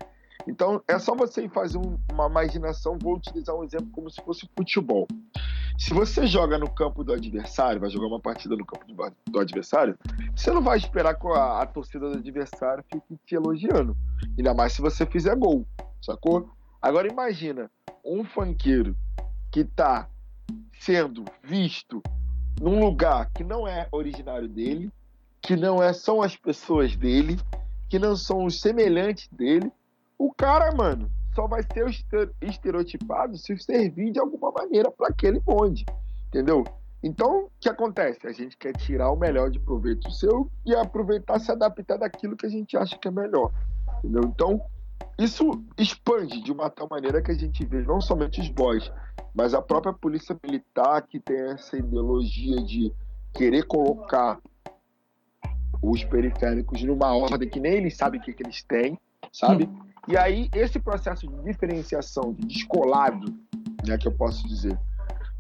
Então, 0.47 0.83
é 0.87 0.99
só 0.99 1.15
você 1.15 1.49
fazer 1.49 1.79
um, 1.79 1.99
uma 2.13 2.27
imaginação. 2.27 2.99
Vou 3.01 3.17
utilizar 3.17 3.55
um 3.57 3.65
exemplo 3.65 3.89
como 3.93 4.11
se 4.11 4.23
fosse 4.23 4.49
futebol. 4.57 5.07
Se 5.77 5.93
você 5.93 6.27
joga 6.27 6.57
no 6.57 6.71
campo 6.71 7.03
do 7.03 7.13
adversário, 7.13 7.81
vai 7.81 7.91
jogar 7.91 8.07
uma 8.07 8.21
partida 8.21 8.55
no 8.55 8.65
campo 8.65 8.87
do, 9.29 9.41
adversário, 9.41 9.99
você 10.35 10.53
não 10.53 10.63
vai 10.63 10.79
esperar 10.79 11.15
que 11.15 11.27
a, 11.27 11.63
a, 11.63 11.67
torcida 11.67 12.09
do 12.09 12.19
adversário 12.19 12.85
fique 12.93 13.19
te 13.27 13.35
elogiando. 13.35 13.97
Ainda 14.39 14.55
mais 14.55 14.73
se 14.73 14.81
você 14.81 15.05
fizer 15.05 15.35
gol, 15.35 15.67
sacou? 16.01 16.49
Agora 16.81 17.09
imagina 17.09 17.71
um 18.05 18.25
funkeiro 18.25 18.95
que 19.51 19.65
tá 19.65 20.09
sendo 20.79 21.25
visto 21.43 22.01
num 22.61 22.79
lugar 22.79 23.31
que 23.31 23.43
não 23.43 23.67
é 23.67 23.89
originário 23.91 24.49
dele, 24.49 24.93
que 25.43 25.57
não 25.57 25.83
é, 25.83 25.93
são 25.93 26.23
as 26.23 26.37
pessoas 26.37 26.95
dele, 26.95 27.37
que 27.89 27.99
não 27.99 28.15
são 28.15 28.45
os 28.45 28.61
semelhantes 28.61 29.29
dele, 29.29 29.73
o 30.19 30.33
cara, 30.33 30.75
mano, 30.75 31.11
só 31.35 31.47
vai 31.47 31.63
ser 31.63 31.89
estereotipado 32.41 33.37
se 33.37 33.57
servir 33.59 34.13
de 34.13 34.21
alguma 34.21 34.53
maneira 34.53 34.91
para 34.91 35.09
aquele 35.09 35.41
bonde, 35.41 35.85
entendeu? 36.29 36.65
Então, 37.03 37.45
o 37.45 37.51
que 37.61 37.69
acontece? 37.69 38.27
A 38.27 38.33
gente 38.33 38.57
quer 38.57 38.73
tirar 38.73 39.11
o 39.11 39.17
melhor 39.17 39.51
de 39.51 39.61
proveito 39.61 40.11
seu 40.11 40.51
e 40.65 40.75
aproveitar 40.75 41.39
se 41.39 41.53
adaptar 41.53 41.99
daquilo 41.99 42.37
que 42.37 42.47
a 42.47 42.51
gente 42.51 42.77
acha 42.77 42.97
que 42.97 43.09
é 43.09 43.11
melhor, 43.11 43.53
entendeu? 43.99 44.23
Então, 44.25 44.63
isso 45.19 45.63
expande 45.77 46.43
de 46.43 46.51
uma 46.51 46.71
tal 46.71 46.89
maneira 46.91 47.21
que 47.21 47.31
a 47.31 47.35
gente 47.35 47.65
vê 47.67 47.83
não 47.83 48.01
somente 48.01 48.41
os 48.41 48.49
boys, 48.49 48.91
mas 49.35 49.53
a 49.53 49.61
própria 49.61 49.93
polícia 49.93 50.37
militar 50.43 51.03
que 51.03 51.21
tem 51.21 51.39
essa 51.51 51.77
ideologia 51.77 52.63
de 52.63 52.93
querer 53.35 53.65
colocar 53.65 54.41
os 55.83 56.03
periféricos 56.05 56.83
numa 56.83 57.15
ordem 57.15 57.49
que 57.49 57.61
nem 57.61 57.75
eles 57.75 57.97
sabem 57.97 58.21
o 58.21 58.23
que, 58.23 58.33
que 58.33 58.43
eles 58.43 58.63
têm, 58.63 58.99
sabe? 59.33 59.69
E 60.07 60.17
aí, 60.17 60.51
esse 60.55 60.79
processo 60.79 61.27
de 61.27 61.43
diferenciação, 61.45 62.33
de 62.33 62.47
descolado, 62.47 63.33
né, 63.87 63.97
que 63.97 64.07
eu 64.07 64.13
posso 64.13 64.47
dizer, 64.47 64.79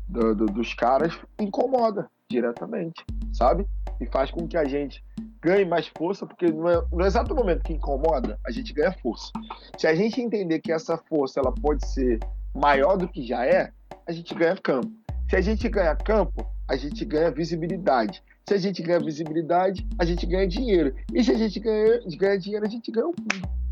do, 0.08 0.34
do, 0.34 0.46
dos 0.46 0.74
caras, 0.74 1.18
incomoda 1.38 2.08
diretamente, 2.30 3.04
sabe? 3.32 3.66
E 4.00 4.06
faz 4.06 4.30
com 4.30 4.48
que 4.48 4.56
a 4.56 4.64
gente 4.64 5.04
ganhe 5.40 5.64
mais 5.64 5.86
força, 5.88 6.26
porque 6.26 6.46
no, 6.46 6.86
no, 6.90 7.04
exato 7.04 7.34
momento 7.34 7.62
que 7.62 7.72
incomoda, 7.72 8.38
a 8.44 8.50
gente 8.50 8.72
ganha 8.72 8.92
força. 8.92 9.30
Se 9.76 9.86
a 9.86 9.94
gente 9.94 10.20
entender 10.20 10.60
que 10.60 10.72
essa 10.72 10.96
força 10.96 11.40
ela 11.40 11.52
pode 11.52 11.86
ser 11.86 12.18
maior 12.54 12.96
do 12.96 13.06
que 13.06 13.26
já 13.26 13.44
é, 13.44 13.70
a 14.06 14.12
gente 14.12 14.34
ganha 14.34 14.56
campo. 14.56 14.90
Se 15.28 15.36
a 15.36 15.40
gente 15.40 15.68
ganha 15.68 15.94
campo, 15.94 16.46
a 16.66 16.76
gente 16.76 17.04
ganha 17.04 17.30
visibilidade. 17.30 18.22
Se 18.46 18.54
a 18.54 18.58
gente 18.58 18.82
ganha 18.82 19.00
visibilidade, 19.00 19.86
a 19.98 20.04
gente 20.04 20.26
ganha 20.26 20.46
dinheiro. 20.46 20.94
E 21.12 21.22
se 21.22 21.30
a 21.30 21.38
gente 21.38 21.60
ganha, 21.60 22.00
ganha 22.16 22.38
dinheiro, 22.38 22.64
a 22.66 22.68
gente 22.68 22.90
ganha 22.90 23.06
o 23.06 23.14
mundo. 23.18 23.63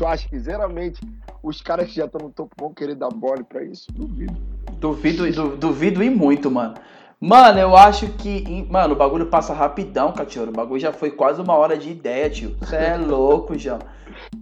Tu 0.00 0.06
acha 0.06 0.26
que 0.26 0.40
geralmente 0.40 0.98
os 1.42 1.60
caras 1.60 1.86
que 1.88 1.96
já 1.96 2.06
estão 2.06 2.22
no 2.22 2.30
topo 2.30 2.54
vão 2.58 2.72
querer 2.72 2.94
dar 2.94 3.10
bola 3.10 3.44
pra 3.44 3.62
isso? 3.62 3.92
Duvido. 3.92 4.34
Duvido, 4.78 5.30
du, 5.30 5.56
duvido 5.58 6.02
e 6.02 6.08
muito, 6.08 6.50
mano. 6.50 6.72
Mano, 7.20 7.58
eu 7.58 7.76
acho 7.76 8.08
que. 8.12 8.66
Mano, 8.70 8.94
o 8.94 8.96
bagulho 8.96 9.26
passa 9.26 9.52
rapidão, 9.52 10.10
cachorro. 10.10 10.48
O 10.48 10.52
bagulho 10.52 10.80
já 10.80 10.90
foi 10.90 11.10
quase 11.10 11.38
uma 11.42 11.52
hora 11.52 11.76
de 11.76 11.90
ideia, 11.90 12.30
tio. 12.30 12.56
Você 12.58 12.76
é 12.76 12.96
louco, 12.96 13.58
já. 13.58 13.78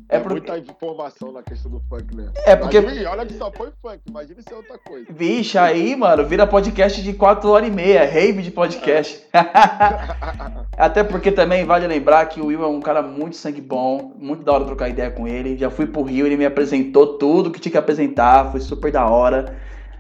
É, 0.09 0.17
é 0.17 0.21
porque... 0.21 0.51
muita 0.51 0.59
informação 0.59 1.33
na 1.33 1.43
questão 1.43 1.71
do 1.71 1.81
funk, 1.89 2.15
né? 2.17 2.31
É 2.47 2.57
porque. 2.57 2.79
Imagina, 2.79 3.11
olha 3.11 3.27
que 3.27 3.35
só 3.35 3.51
foi 3.53 3.71
funk, 3.83 4.01
imagina 4.09 4.41
se 4.41 4.53
é 4.53 4.57
outra 4.57 4.79
coisa. 4.79 5.07
Vixe, 5.11 5.59
aí, 5.59 5.95
mano, 5.95 6.25
vira 6.25 6.47
podcast 6.47 7.03
de 7.03 7.13
4 7.13 7.49
horas 7.51 7.69
e 7.69 7.71
meia, 7.71 8.05
rave 8.05 8.43
de 8.43 8.51
podcast. 8.51 9.23
Até 10.77 11.05
porque 11.05 11.31
também 11.31 11.65
vale 11.65 11.87
lembrar 11.87 12.27
que 12.27 12.41
o 12.41 12.47
Will 12.47 12.63
é 12.63 12.69
um 12.69 12.81
cara 12.81 13.03
muito 13.03 13.37
sangue 13.37 13.61
bom, 13.61 14.15
muito 14.19 14.45
da 14.45 14.53
hora 14.53 14.65
trocar 14.65 14.89
ideia 14.89 15.11
com 15.11 15.27
ele. 15.29 15.57
Já 15.57 15.71
fui 15.71 15.87
pro 15.87 16.03
Rio, 16.03 16.27
ele 16.27 16.37
me 16.37 16.47
apresentou 16.47 17.19
tudo 17.19 17.51
que 17.51 17.61
tinha 17.61 17.73
que 17.73 17.79
apresentar, 17.79 18.51
foi 18.51 18.61
super 18.61 18.91
da 18.91 19.07
hora. 19.07 19.57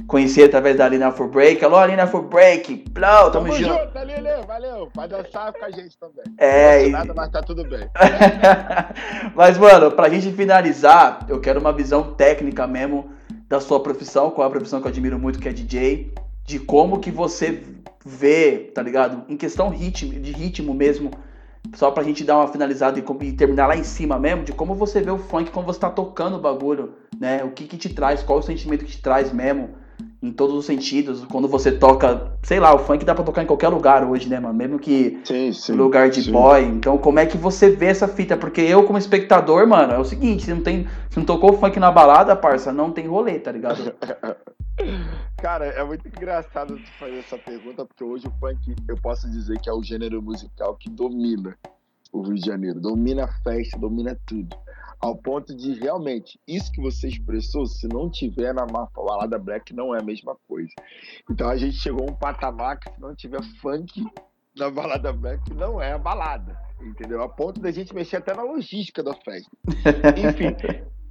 Conheci 0.07 0.43
através 0.43 0.77
da 0.77 0.85
Alina 0.87 1.11
for 1.11 1.29
Break. 1.29 1.65
Alô, 1.65 1.77
Alina 1.77 2.07
for 2.07 2.23
Break. 2.23 2.91
Plou, 2.95 3.31
tamo, 3.31 3.47
tamo 3.47 3.53
junto. 3.53 3.69
junto. 3.69 4.47
Valeu. 4.47 4.89
Vai 4.95 5.07
dançar 5.07 5.53
com 5.53 5.65
a 5.65 5.71
gente 5.71 5.97
também. 5.99 6.25
É. 6.39 6.85
Não 6.85 6.91
nada, 6.91 7.15
mas 7.15 7.29
tá 7.31 7.43
tudo 7.43 7.65
bem. 7.65 7.89
mas, 9.37 9.59
mano, 9.59 9.93
pra 9.93 10.09
gente 10.09 10.33
finalizar, 10.33 11.27
eu 11.29 11.41
quero 11.41 11.61
uma 11.61 11.73
visão 11.73 12.15
técnica 12.15 12.67
mesmo 12.67 13.11
da 13.49 13.61
sua 13.61 13.81
profissão, 13.81 14.31
qual 14.31 14.47
é 14.47 14.49
a 14.49 14.51
profissão 14.51 14.81
que 14.81 14.87
eu 14.87 14.91
admiro 14.91 15.19
muito, 15.19 15.39
que 15.39 15.49
é 15.49 15.53
DJ, 15.53 16.13
de 16.45 16.59
como 16.59 16.99
que 16.99 17.11
você 17.11 17.63
vê, 18.05 18.71
tá 18.75 18.83
ligado? 18.83 19.25
Em 19.29 19.37
questão 19.37 19.69
ritmo, 19.69 20.19
de 20.19 20.33
ritmo 20.33 20.75
mesmo, 20.75 21.11
só 21.75 21.91
pra 21.91 22.03
gente 22.03 22.25
dar 22.25 22.39
uma 22.39 22.49
finalizada 22.49 22.99
e, 22.99 23.05
e, 23.27 23.33
terminar 23.33 23.67
lá 23.67 23.77
em 23.77 23.85
cima 23.85 24.19
mesmo, 24.19 24.45
de 24.45 24.53
como 24.53 24.75
você 24.75 25.01
vê 25.01 25.11
o 25.11 25.19
funk, 25.19 25.51
como 25.51 25.67
você 25.67 25.81
tá 25.81 25.91
tocando 25.91 26.37
o 26.37 26.41
bagulho, 26.41 26.95
né? 27.19 27.45
O 27.45 27.51
que 27.51 27.67
que 27.67 27.77
te 27.77 27.89
traz, 27.91 28.23
qual 28.23 28.39
o 28.39 28.43
sentimento 28.43 28.85
que 28.85 28.93
te 28.93 29.03
traz 29.03 29.33
mesmo 29.33 29.71
em 30.23 30.33
todos 30.33 30.57
os 30.57 30.65
sentidos. 30.65 31.25
Quando 31.27 31.49
você 31.49 31.71
toca, 31.71 32.33
sei 32.43 32.59
lá, 32.59 32.75
o 32.75 32.79
funk 32.79 33.05
dá 33.05 33.15
pra 33.15 33.25
tocar 33.25 33.43
em 33.43 33.47
qualquer 33.47 33.69
lugar 33.69 34.05
hoje, 34.05 34.29
né, 34.29 34.41
mano? 34.41 34.55
Mesmo 34.55 34.79
que 34.79 35.21
sim, 35.25 35.53
sim, 35.53 35.73
lugar 35.73 36.11
de 36.11 36.23
sim. 36.23 36.33
boy. 36.33 36.65
Então, 36.65 36.99
como 36.99 37.19
é 37.19 37.27
que 37.27 37.37
você 37.37 37.71
vê 37.71 37.87
essa 37.87 38.09
fita? 38.09 38.37
Porque 38.37 38.61
eu, 38.61 38.85
como 38.85 38.99
espectador, 38.99 39.67
mano, 39.67 39.93
é 39.93 39.99
o 39.99 40.05
seguinte: 40.05 40.45
se 40.45 40.53
não, 40.53 40.63
tem, 40.63 40.89
se 41.11 41.19
não 41.19 41.25
tocou 41.25 41.53
funk 41.55 41.79
na 41.79 41.91
balada, 41.91 42.35
parça, 42.35 42.73
não 42.73 42.91
tem 42.91 43.07
rolê, 43.07 43.39
tá 43.39 43.53
ligado? 43.53 43.95
Cara, 45.39 45.67
é 45.67 45.85
muito 45.85 46.07
engraçado 46.07 46.77
tu 46.77 46.91
fazer 46.99 47.19
essa 47.19 47.39
pergunta, 47.39 47.85
porque 47.85 48.03
hoje 48.03 48.27
o 48.27 48.33
funk, 48.41 48.75
eu 48.89 48.97
posso 48.97 49.31
dizer 49.31 49.61
que 49.61 49.69
é 49.69 49.73
o 49.73 49.83
gênero 49.83 50.21
musical 50.21 50.77
que 50.77 50.91
domina 50.91 51.57
o 52.13 52.23
Rio 52.23 52.35
de 52.35 52.47
Janeiro, 52.47 52.81
domina 52.81 53.25
a 53.25 53.29
festa, 53.43 53.79
domina 53.79 54.19
tudo. 54.27 54.57
Ao 55.01 55.15
ponto 55.15 55.55
de 55.55 55.75
realmente, 55.75 56.41
isso 56.47 56.73
que 56.73 56.81
você 56.81 57.07
expressou, 57.07 57.67
se 57.67 57.87
não 57.87 58.11
tiver 58.11 58.53
na 58.53 58.67
balada 58.67 59.39
black, 59.39 59.73
não 59.73 59.95
é 59.95 60.01
a 60.01 60.05
mesma 60.05 60.37
coisa. 60.49 60.73
Então 61.31 61.49
a 61.49 61.57
gente 61.57 61.77
chegou 61.77 62.09
a 62.09 62.11
um 62.11 62.15
patamar 62.15 62.79
que 62.81 62.93
se 62.93 63.01
não 63.01 63.15
tiver 63.15 63.43
funk 63.61 64.05
na 64.57 64.69
balada 64.71 65.13
black, 65.13 65.55
não 65.55 65.81
é 65.81 65.93
a 65.93 65.99
balada. 65.99 66.59
Entendeu? 66.81 67.23
A 67.23 67.29
ponto 67.29 67.61
da 67.61 67.71
gente 67.71 67.95
mexer 67.95 68.17
até 68.17 68.35
na 68.35 68.43
logística 68.43 69.03
da 69.03 69.15
festa. 69.15 69.51
Enfim, 70.17 70.57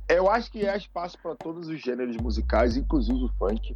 eu 0.09 0.29
acho 0.29 0.51
que 0.51 0.67
há 0.67 0.75
espaço 0.75 1.17
para 1.21 1.35
todos 1.35 1.67
os 1.67 1.81
gêneros 1.81 2.17
musicais, 2.17 2.77
inclusive 2.77 3.23
o 3.23 3.29
funk. 3.37 3.75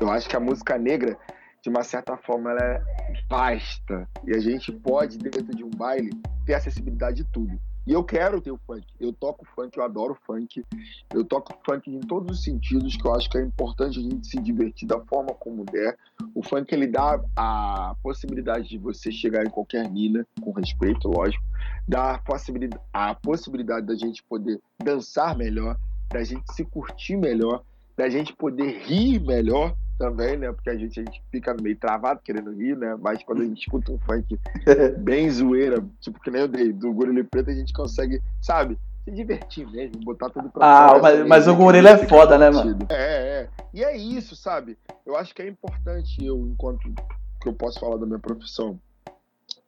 Eu 0.00 0.10
acho 0.10 0.28
que 0.28 0.36
a 0.36 0.40
música 0.40 0.78
negra, 0.78 1.16
de 1.62 1.68
uma 1.68 1.82
certa 1.82 2.16
forma, 2.16 2.50
ela 2.50 2.62
é 2.62 2.82
vasta. 3.28 4.08
E 4.24 4.34
a 4.34 4.40
gente 4.40 4.72
pode, 4.72 5.18
dentro 5.18 5.44
de 5.54 5.64
um 5.64 5.70
baile, 5.70 6.10
ter 6.44 6.54
acessibilidade 6.54 7.18
de 7.18 7.24
tudo. 7.24 7.60
E 7.88 7.92
eu 7.94 8.04
quero 8.04 8.38
ter 8.38 8.50
o 8.50 8.60
funk. 8.66 8.84
Eu 9.00 9.14
toco 9.14 9.46
funk, 9.56 9.78
eu 9.78 9.82
adoro 9.82 10.14
funk. 10.26 10.62
Eu 11.10 11.24
toco 11.24 11.58
funk 11.64 11.90
em 11.90 12.00
todos 12.00 12.36
os 12.36 12.44
sentidos, 12.44 12.94
que 12.94 13.06
eu 13.06 13.14
acho 13.14 13.30
que 13.30 13.38
é 13.38 13.40
importante 13.40 13.98
a 13.98 14.02
gente 14.02 14.26
se 14.26 14.38
divertir 14.38 14.86
da 14.86 15.00
forma 15.00 15.32
como 15.32 15.64
der. 15.64 15.96
O 16.34 16.42
funk, 16.42 16.70
ele 16.70 16.86
dá 16.86 17.18
a 17.34 17.96
possibilidade 18.02 18.68
de 18.68 18.76
você 18.76 19.10
chegar 19.10 19.42
em 19.42 19.48
qualquer 19.48 19.90
mina, 19.90 20.26
com 20.38 20.50
respeito, 20.52 21.08
lógico. 21.08 21.42
Dá 21.88 22.16
a 22.16 22.18
possibilidade, 22.18 22.82
a 22.92 23.14
possibilidade 23.14 23.86
da 23.86 23.96
gente 23.96 24.22
poder 24.22 24.60
dançar 24.84 25.34
melhor, 25.34 25.74
da 26.10 26.22
gente 26.22 26.52
se 26.52 26.66
curtir 26.66 27.16
melhor, 27.16 27.64
da 27.96 28.10
gente 28.10 28.36
poder 28.36 28.82
rir 28.82 29.18
melhor 29.18 29.74
também, 29.98 30.36
né? 30.36 30.52
Porque 30.52 30.70
a 30.70 30.76
gente, 30.76 31.00
a 31.00 31.04
gente 31.04 31.22
fica 31.30 31.54
meio 31.60 31.76
travado 31.76 32.20
querendo 32.22 32.52
rir, 32.52 32.76
né? 32.76 32.96
Mas 33.00 33.22
quando 33.22 33.42
a 33.42 33.44
gente 33.44 33.60
escuta 33.60 33.92
um 33.92 33.98
funk 33.98 34.38
bem 34.98 35.28
zoeira, 35.28 35.84
tipo 36.00 36.20
que 36.20 36.30
nem 36.30 36.42
eu 36.42 36.48
dei, 36.48 36.72
do 36.72 36.92
Gorila 36.92 37.24
Preto, 37.24 37.50
a 37.50 37.54
gente 37.54 37.72
consegue, 37.72 38.22
sabe? 38.40 38.78
Se 39.04 39.10
divertir 39.10 39.66
mesmo, 39.70 40.00
botar 40.04 40.30
tudo 40.30 40.48
pra 40.50 40.64
Ah, 40.64 40.88
fora, 40.88 41.02
mas, 41.02 41.26
mas 41.26 41.48
o 41.48 41.56
gorila 41.56 41.90
é 41.90 42.06
foda, 42.06 42.38
né, 42.38 42.50
mano? 42.50 42.78
É, 42.90 42.94
é. 42.94 43.48
E 43.72 43.82
é 43.82 43.96
isso, 43.96 44.36
sabe? 44.36 44.78
Eu 45.04 45.16
acho 45.16 45.34
que 45.34 45.42
é 45.42 45.48
importante 45.48 46.24
eu, 46.24 46.38
enquanto 46.46 46.92
que 47.40 47.48
eu 47.48 47.52
posso 47.52 47.80
falar 47.80 47.96
da 47.96 48.06
minha 48.06 48.18
profissão, 48.18 48.78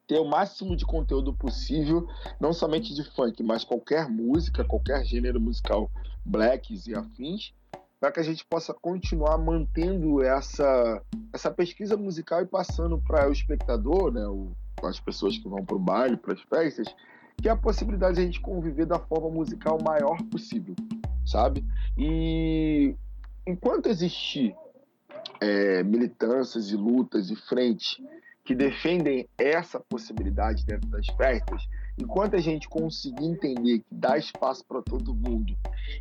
ter 0.07 0.19
o 0.19 0.25
máximo 0.25 0.77
de 0.77 0.85
conteúdo 0.85 1.33
possível, 1.33 2.07
não 2.41 2.53
somente 2.53 2.93
de 2.95 3.05
funk, 3.13 3.43
mas 3.43 3.65
qualquer 3.65 4.09
música, 4.09 4.65
qualquer 4.65 5.05
gênero 5.05 5.41
musical, 5.41 5.91
blacks 6.25 6.87
e 6.87 6.95
afins, 6.95 7.55
para 8.01 8.11
que 8.11 8.19
a 8.19 8.23
gente 8.23 8.45
possa 8.47 8.73
continuar 8.73 9.37
mantendo 9.37 10.23
essa, 10.23 11.03
essa 11.35 11.51
pesquisa 11.51 11.99
musical 11.99 12.41
e 12.41 12.47
passando 12.47 12.99
para 12.99 13.29
o 13.29 13.33
espectador, 13.33 14.11
né, 14.11 14.27
o, 14.27 14.53
as 14.83 14.99
pessoas 14.99 15.37
que 15.37 15.47
vão 15.47 15.63
para 15.63 15.77
o 15.77 15.79
baile, 15.79 16.17
para 16.17 16.33
as 16.33 16.41
festas, 16.41 16.89
que 17.37 17.47
é 17.47 17.53
a 17.53 17.57
possibilidade 17.57 18.15
de 18.15 18.23
a 18.23 18.25
gente 18.25 18.41
conviver 18.41 18.87
da 18.87 18.99
forma 18.99 19.29
musical 19.29 19.79
maior 19.83 20.17
possível, 20.25 20.75
sabe? 21.27 21.63
E 21.97 22.95
enquanto 23.47 23.91
existir 23.91 24.57
é, 25.39 25.83
militâncias 25.83 26.71
e 26.71 26.77
lutas 26.77 27.31
e 27.31 27.37
frentes 27.37 27.99
que 28.45 28.55
defendem 28.55 29.29
essa 29.37 29.79
possibilidade 29.79 30.65
dentro 30.65 30.89
das 30.89 31.07
festas, 31.07 31.69
enquanto 32.03 32.35
a 32.35 32.41
gente 32.41 32.69
conseguir 32.69 33.25
entender 33.25 33.81
que 33.81 33.95
dá 33.95 34.17
espaço 34.17 34.65
para 34.67 34.83
todo 34.83 35.15
mundo 35.15 35.55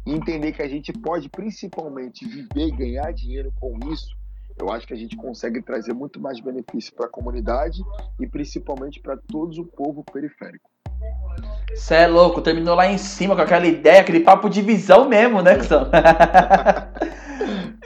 e 0.05 0.13
entender 0.13 0.51
que 0.51 0.61
a 0.61 0.67
gente 0.67 0.93
pode 0.93 1.29
principalmente 1.29 2.25
viver 2.25 2.67
e 2.67 2.71
ganhar 2.71 3.11
dinheiro 3.13 3.53
com 3.59 3.77
isso, 3.91 4.17
eu 4.57 4.69
acho 4.71 4.85
que 4.85 4.93
a 4.93 4.97
gente 4.97 5.15
consegue 5.15 5.61
trazer 5.61 5.93
muito 5.93 6.19
mais 6.19 6.39
benefício 6.39 6.93
para 6.93 7.05
a 7.05 7.09
comunidade 7.09 7.81
e 8.19 8.27
principalmente 8.27 8.99
para 8.99 9.15
todo 9.15 9.61
o 9.61 9.65
povo 9.65 10.03
periférico. 10.03 10.69
Você 11.73 11.95
é 11.95 12.07
louco, 12.07 12.41
terminou 12.41 12.75
lá 12.75 12.87
em 12.91 12.97
cima 12.97 13.35
com 13.35 13.41
aquela 13.41 13.65
ideia, 13.65 14.01
aquele 14.01 14.19
papo 14.19 14.49
de 14.49 14.61
visão 14.61 15.07
mesmo, 15.07 15.41
né, 15.41 15.55
Cusão? 15.55 15.89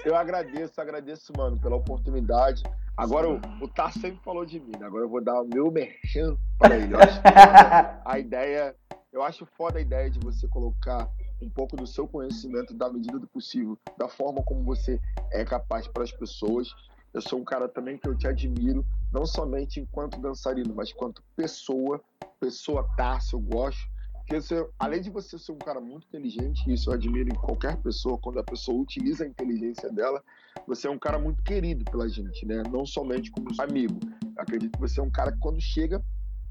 Eu 0.05 0.15
agradeço, 0.15 0.81
agradeço, 0.81 1.31
mano, 1.37 1.59
pela 1.59 1.77
oportunidade. 1.77 2.63
Agora 2.95 3.29
o, 3.29 3.39
o 3.61 3.67
Tá 3.67 3.89
sempre 3.89 4.21
falou 4.23 4.45
de 4.45 4.59
mim, 4.59 4.73
né? 4.77 4.85
agora 4.85 5.05
eu 5.05 5.09
vou 5.09 5.23
dar 5.23 5.41
o 5.41 5.47
meu 5.47 5.71
merchan 5.71 6.37
para 6.59 6.77
ele. 6.77 6.93
Eu 6.93 6.99
acho 6.99 7.21
foda 7.21 8.01
a 8.05 8.19
ideia, 8.19 8.75
eu 9.11 9.23
acho 9.23 9.45
foda 9.57 9.79
a 9.79 9.81
ideia 9.81 10.09
de 10.09 10.19
você 10.19 10.47
colocar 10.47 11.09
um 11.41 11.49
pouco 11.49 11.75
do 11.75 11.87
seu 11.87 12.07
conhecimento 12.07 12.73
da 12.73 12.91
medida 12.91 13.17
do 13.17 13.27
possível, 13.27 13.77
da 13.97 14.07
forma 14.07 14.43
como 14.43 14.63
você 14.63 14.99
é 15.31 15.43
capaz 15.45 15.87
para 15.87 16.03
as 16.03 16.11
pessoas. 16.11 16.73
Eu 17.13 17.21
sou 17.21 17.39
um 17.39 17.43
cara 17.43 17.69
também 17.69 17.97
que 17.97 18.07
eu 18.07 18.17
te 18.17 18.27
admiro, 18.27 18.85
não 19.11 19.25
somente 19.25 19.79
enquanto 19.79 20.19
dançarino, 20.19 20.73
mas 20.75 20.91
enquanto 20.91 21.23
pessoa, 21.35 22.01
pessoa 22.39 22.87
Tarso, 22.97 23.37
eu 23.37 23.39
gosto. 23.39 23.92
Porque 24.25 24.41
você, 24.41 24.65
além 24.79 25.01
de 25.01 25.09
você 25.09 25.37
ser 25.37 25.51
um 25.51 25.57
cara 25.57 25.81
muito 25.81 26.07
inteligente, 26.07 26.71
isso 26.71 26.89
eu 26.89 26.93
admiro 26.93 27.29
em 27.29 27.35
qualquer 27.35 27.75
pessoa, 27.77 28.17
quando 28.17 28.39
a 28.39 28.43
pessoa 28.43 28.81
utiliza 28.81 29.25
a 29.25 29.27
inteligência 29.27 29.91
dela, 29.91 30.23
você 30.65 30.87
é 30.87 30.89
um 30.89 30.97
cara 30.97 31.19
muito 31.19 31.43
querido 31.43 31.83
pela 31.85 32.07
gente, 32.07 32.45
né? 32.45 32.63
Não 32.71 32.85
somente 32.85 33.29
como 33.31 33.49
amigo. 33.61 33.99
Eu 34.23 34.41
acredito 34.41 34.71
que 34.71 34.79
você 34.79 35.01
é 35.01 35.03
um 35.03 35.11
cara 35.11 35.31
que 35.33 35.39
quando 35.39 35.59
chega, 35.59 36.01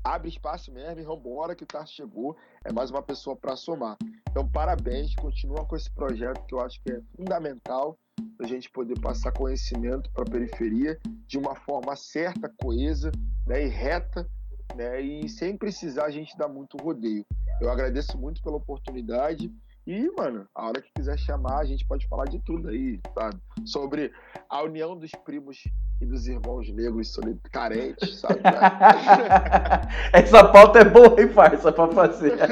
abre 0.05 0.29
espaço 0.29 0.70
mesmo 0.70 1.01
e 1.01 1.05
vambora 1.05 1.55
que 1.55 1.64
o 1.64 1.66
Tarso 1.66 1.95
chegou, 1.95 2.37
é 2.64 2.73
mais 2.73 2.91
uma 2.91 3.03
pessoa 3.03 3.35
para 3.35 3.57
somar. 3.57 3.97
Então, 4.31 4.47
parabéns, 4.49 5.14
continua 5.14 5.64
com 5.64 5.75
esse 5.75 5.91
projeto 5.91 6.45
que 6.47 6.55
eu 6.55 6.61
acho 6.61 6.81
que 6.83 6.93
é 6.93 7.01
fundamental 7.16 7.99
para 8.37 8.47
a 8.47 8.49
gente 8.49 8.70
poder 8.70 8.99
passar 9.01 9.33
conhecimento 9.33 10.11
para 10.12 10.25
a 10.25 10.31
periferia 10.31 10.99
de 11.27 11.39
uma 11.39 11.55
forma 11.55 11.97
certa, 11.97 12.53
coesa 12.61 13.11
né, 13.47 13.64
e 13.64 13.68
reta, 13.68 14.29
né, 14.75 15.01
e 15.01 15.29
sem 15.29 15.57
precisar 15.57 16.05
a 16.07 16.11
gente 16.11 16.37
dar 16.37 16.49
muito 16.49 16.77
rodeio. 16.77 17.25
Eu 17.61 17.70
agradeço 17.70 18.18
muito 18.18 18.43
pela 18.43 18.57
oportunidade 18.57 19.53
e, 19.85 20.09
mano, 20.16 20.47
a 20.55 20.68
hora 20.68 20.81
que 20.81 20.93
quiser 20.95 21.18
chamar, 21.18 21.59
a 21.59 21.64
gente 21.64 21.85
pode 21.85 22.07
falar 22.07 22.27
de 22.27 22.39
tudo 22.39 22.68
aí, 22.68 23.01
sabe? 23.12 23.37
Sobre 23.64 24.12
a 24.49 24.62
união 24.62 24.97
dos 24.97 25.11
primos 25.25 25.59
e 26.01 26.07
dos 26.07 26.29
irmãos 26.29 26.73
negros 26.73 27.16
carentes, 27.51 28.20
sabe? 28.20 28.41
Essa 30.12 30.45
pauta 30.45 30.79
é 30.79 30.85
boa, 30.85 31.20
hein, 31.20 31.27
parça, 31.27 31.73
pra 31.73 31.89
fazer. 31.89 32.33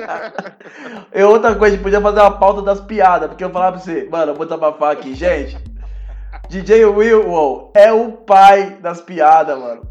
E 1.12 1.22
outra 1.22 1.54
coisa, 1.56 1.74
a 1.74 1.76
gente 1.76 1.82
podia 1.82 2.00
fazer 2.00 2.20
uma 2.20 2.38
pauta 2.38 2.62
das 2.62 2.80
piadas, 2.80 3.28
porque 3.28 3.42
eu 3.42 3.50
falava 3.50 3.76
pra 3.76 3.84
você, 3.84 4.08
mano, 4.08 4.32
eu 4.32 4.36
vou 4.36 4.46
desabafar 4.46 4.92
aqui, 4.92 5.14
gente. 5.14 5.56
DJ 6.50 6.84
Will 6.86 7.70
é 7.74 7.92
o 7.92 8.10
pai 8.10 8.76
das 8.80 9.00
piadas, 9.00 9.56
mano. 9.56 9.82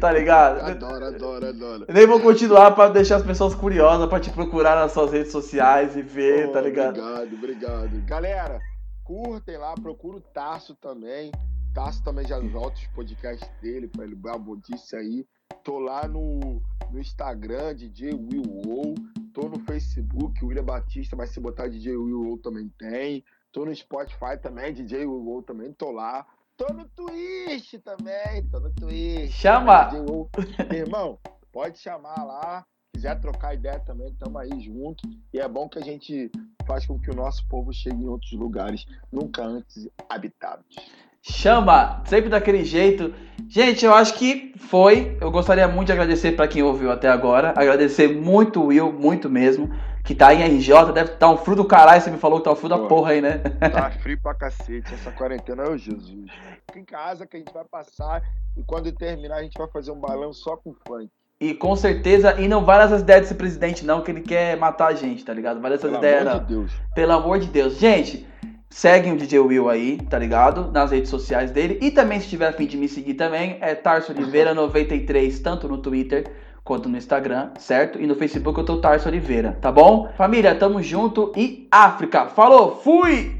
Tá 0.00 0.10
ligado? 0.10 0.60
Adoro, 0.64 1.04
adoro, 1.04 1.46
adoro. 1.46 1.84
Eu 1.86 1.92
nem 1.92 2.06
vou 2.06 2.18
continuar 2.18 2.70
pra 2.70 2.88
deixar 2.88 3.16
as 3.16 3.22
pessoas 3.22 3.54
curiosas 3.54 4.08
pra 4.08 4.18
te 4.18 4.30
procurar 4.30 4.76
nas 4.76 4.92
suas 4.92 5.12
redes 5.12 5.30
sociais 5.30 5.94
e 5.96 6.00
ver, 6.02 6.48
Oh, 6.48 6.52
tá 6.52 6.62
ligado? 6.62 6.98
Obrigado, 6.98 7.34
obrigado. 7.34 8.06
Galera, 8.06 8.58
curtem 9.04 9.58
lá, 9.58 9.74
procura 9.74 10.16
o 10.16 10.20
Tarso 10.22 10.74
também. 10.74 11.30
Tarso 11.74 12.02
também 12.02 12.26
já 12.26 12.40
volta 12.40 12.78
os 12.78 12.86
podcasts 12.86 13.50
dele 13.60 13.86
pra 13.86 14.04
ele 14.04 14.16
dar 14.16 14.36
uma 14.36 14.54
notícia 14.54 14.98
aí. 14.98 15.26
Tô 15.62 15.78
lá 15.78 16.08
no, 16.08 16.62
no 16.90 16.98
Instagram, 16.98 17.74
DJ 17.74 18.14
Will 18.14 18.42
Wow. 18.64 18.94
Tô 19.34 19.50
no 19.50 19.58
Facebook, 19.66 20.42
William 20.42 20.64
Batista, 20.64 21.14
mas 21.14 21.28
se 21.28 21.38
botar 21.40 21.68
DJ 21.68 21.94
Will 21.94 22.22
Wow 22.22 22.38
também 22.38 22.72
tem. 22.78 23.22
Tô 23.52 23.64
no 23.64 23.74
Spotify 23.74 24.38
também, 24.40 24.72
DJ 24.72 25.06
Wow 25.06 25.42
também, 25.42 25.72
tô 25.72 25.90
lá. 25.90 26.24
Tô 26.56 26.72
no 26.72 26.84
Twitch 26.84 27.74
também, 27.84 28.46
tô 28.48 28.60
no 28.60 28.70
Twitch. 28.70 29.32
Chama! 29.32 29.90
Meu 29.90 30.28
irmão, 30.72 31.18
pode 31.50 31.78
chamar 31.78 32.22
lá. 32.22 32.64
Quiser 32.94 33.18
trocar 33.20 33.54
ideia 33.54 33.80
também, 33.80 34.14
tamo 34.14 34.38
aí 34.38 34.60
junto. 34.60 35.02
E 35.32 35.40
é 35.40 35.48
bom 35.48 35.68
que 35.68 35.80
a 35.80 35.82
gente 35.82 36.30
faz 36.64 36.86
com 36.86 36.96
que 37.00 37.10
o 37.10 37.14
nosso 37.14 37.44
povo 37.48 37.72
chegue 37.72 38.04
em 38.04 38.08
outros 38.08 38.32
lugares 38.32 38.86
nunca 39.10 39.42
antes 39.42 39.88
habitados. 40.08 40.76
Chama, 41.20 42.02
sempre 42.06 42.30
daquele 42.30 42.64
jeito. 42.64 43.12
Gente, 43.48 43.84
eu 43.84 43.92
acho 43.92 44.14
que 44.14 44.54
foi. 44.58 45.18
Eu 45.20 45.30
gostaria 45.30 45.66
muito 45.66 45.86
de 45.86 45.92
agradecer 45.92 46.32
pra 46.32 46.46
quem 46.46 46.62
ouviu 46.62 46.90
até 46.90 47.08
agora. 47.08 47.50
Agradecer 47.50 48.08
muito 48.08 48.60
o 48.60 48.66
Will, 48.66 48.92
muito 48.92 49.28
mesmo. 49.28 49.68
Que 50.04 50.14
tá 50.14 50.34
em 50.34 50.42
RJ, 50.42 50.92
deve 50.92 51.12
estar 51.12 51.28
um 51.30 51.36
frio 51.36 51.56
do 51.56 51.64
caralho. 51.64 52.00
Você 52.00 52.10
me 52.10 52.18
falou 52.18 52.38
que 52.38 52.44
tá 52.44 52.52
um 52.52 52.56
frio 52.56 52.68
da 52.68 52.78
porra 52.78 53.12
aí, 53.12 53.20
né? 53.20 53.38
Tá 53.38 53.90
frio 54.02 54.18
pra 54.20 54.34
cacete, 54.34 54.92
essa 54.94 55.10
quarentena 55.12 55.64
é 55.64 55.70
o 55.70 55.76
Jesus. 55.76 56.30
Fica 56.66 56.78
em 56.78 56.84
casa 56.84 57.26
que 57.26 57.36
a 57.36 57.38
gente 57.40 57.52
vai 57.52 57.64
passar 57.64 58.22
e 58.56 58.62
quando 58.62 58.90
terminar 58.92 59.36
a 59.36 59.42
gente 59.42 59.56
vai 59.58 59.68
fazer 59.68 59.90
um 59.90 60.00
balão 60.00 60.32
só 60.32 60.56
com 60.56 60.74
funk. 60.86 61.08
E 61.40 61.54
com 61.54 61.74
certeza, 61.74 62.38
e 62.38 62.46
não 62.46 62.64
vai 62.64 62.78
nessas 62.78 63.00
ideias 63.00 63.22
desse 63.22 63.34
presidente, 63.34 63.84
não, 63.84 64.02
que 64.02 64.10
ele 64.10 64.20
quer 64.20 64.58
matar 64.58 64.88
a 64.88 64.94
gente, 64.94 65.24
tá 65.24 65.32
ligado? 65.32 65.58
Vai 65.58 65.70
nessas 65.70 65.90
Pelo 65.90 65.96
ideias, 65.96 66.26
amor 66.26 66.34
não. 66.34 66.40
de 66.44 66.54
Deus. 66.54 66.72
Pelo 66.94 67.12
amor 67.12 67.38
de 67.38 67.46
Deus. 67.46 67.78
Gente, 67.78 68.26
Seguem 68.72 69.12
o 69.12 69.16
DJ 69.16 69.40
Will 69.40 69.68
aí, 69.68 69.98
tá 70.08 70.16
ligado? 70.16 70.70
Nas 70.70 70.92
redes 70.92 71.10
sociais 71.10 71.50
dele. 71.50 71.76
E 71.82 71.90
também, 71.90 72.20
se 72.20 72.28
tiver 72.28 72.46
a 72.46 72.52
fim 72.52 72.66
de 72.66 72.76
me 72.76 72.88
seguir 72.88 73.14
também, 73.14 73.58
é 73.60 73.74
Tarso 73.74 74.14
Oliveira93, 74.14 75.42
tanto 75.42 75.66
no 75.66 75.78
Twitter 75.78 76.30
quanto 76.70 76.88
no 76.88 76.96
Instagram, 76.96 77.50
certo? 77.58 78.00
E 78.00 78.06
no 78.06 78.14
Facebook 78.14 78.56
eu 78.56 78.64
tô 78.64 78.76
Tarso 78.76 79.08
Oliveira, 79.08 79.58
tá 79.60 79.72
bom? 79.72 80.08
Família, 80.16 80.54
tamo 80.54 80.80
junto 80.80 81.32
e 81.36 81.66
África. 81.68 82.26
Falou, 82.26 82.76
fui! 82.76 83.39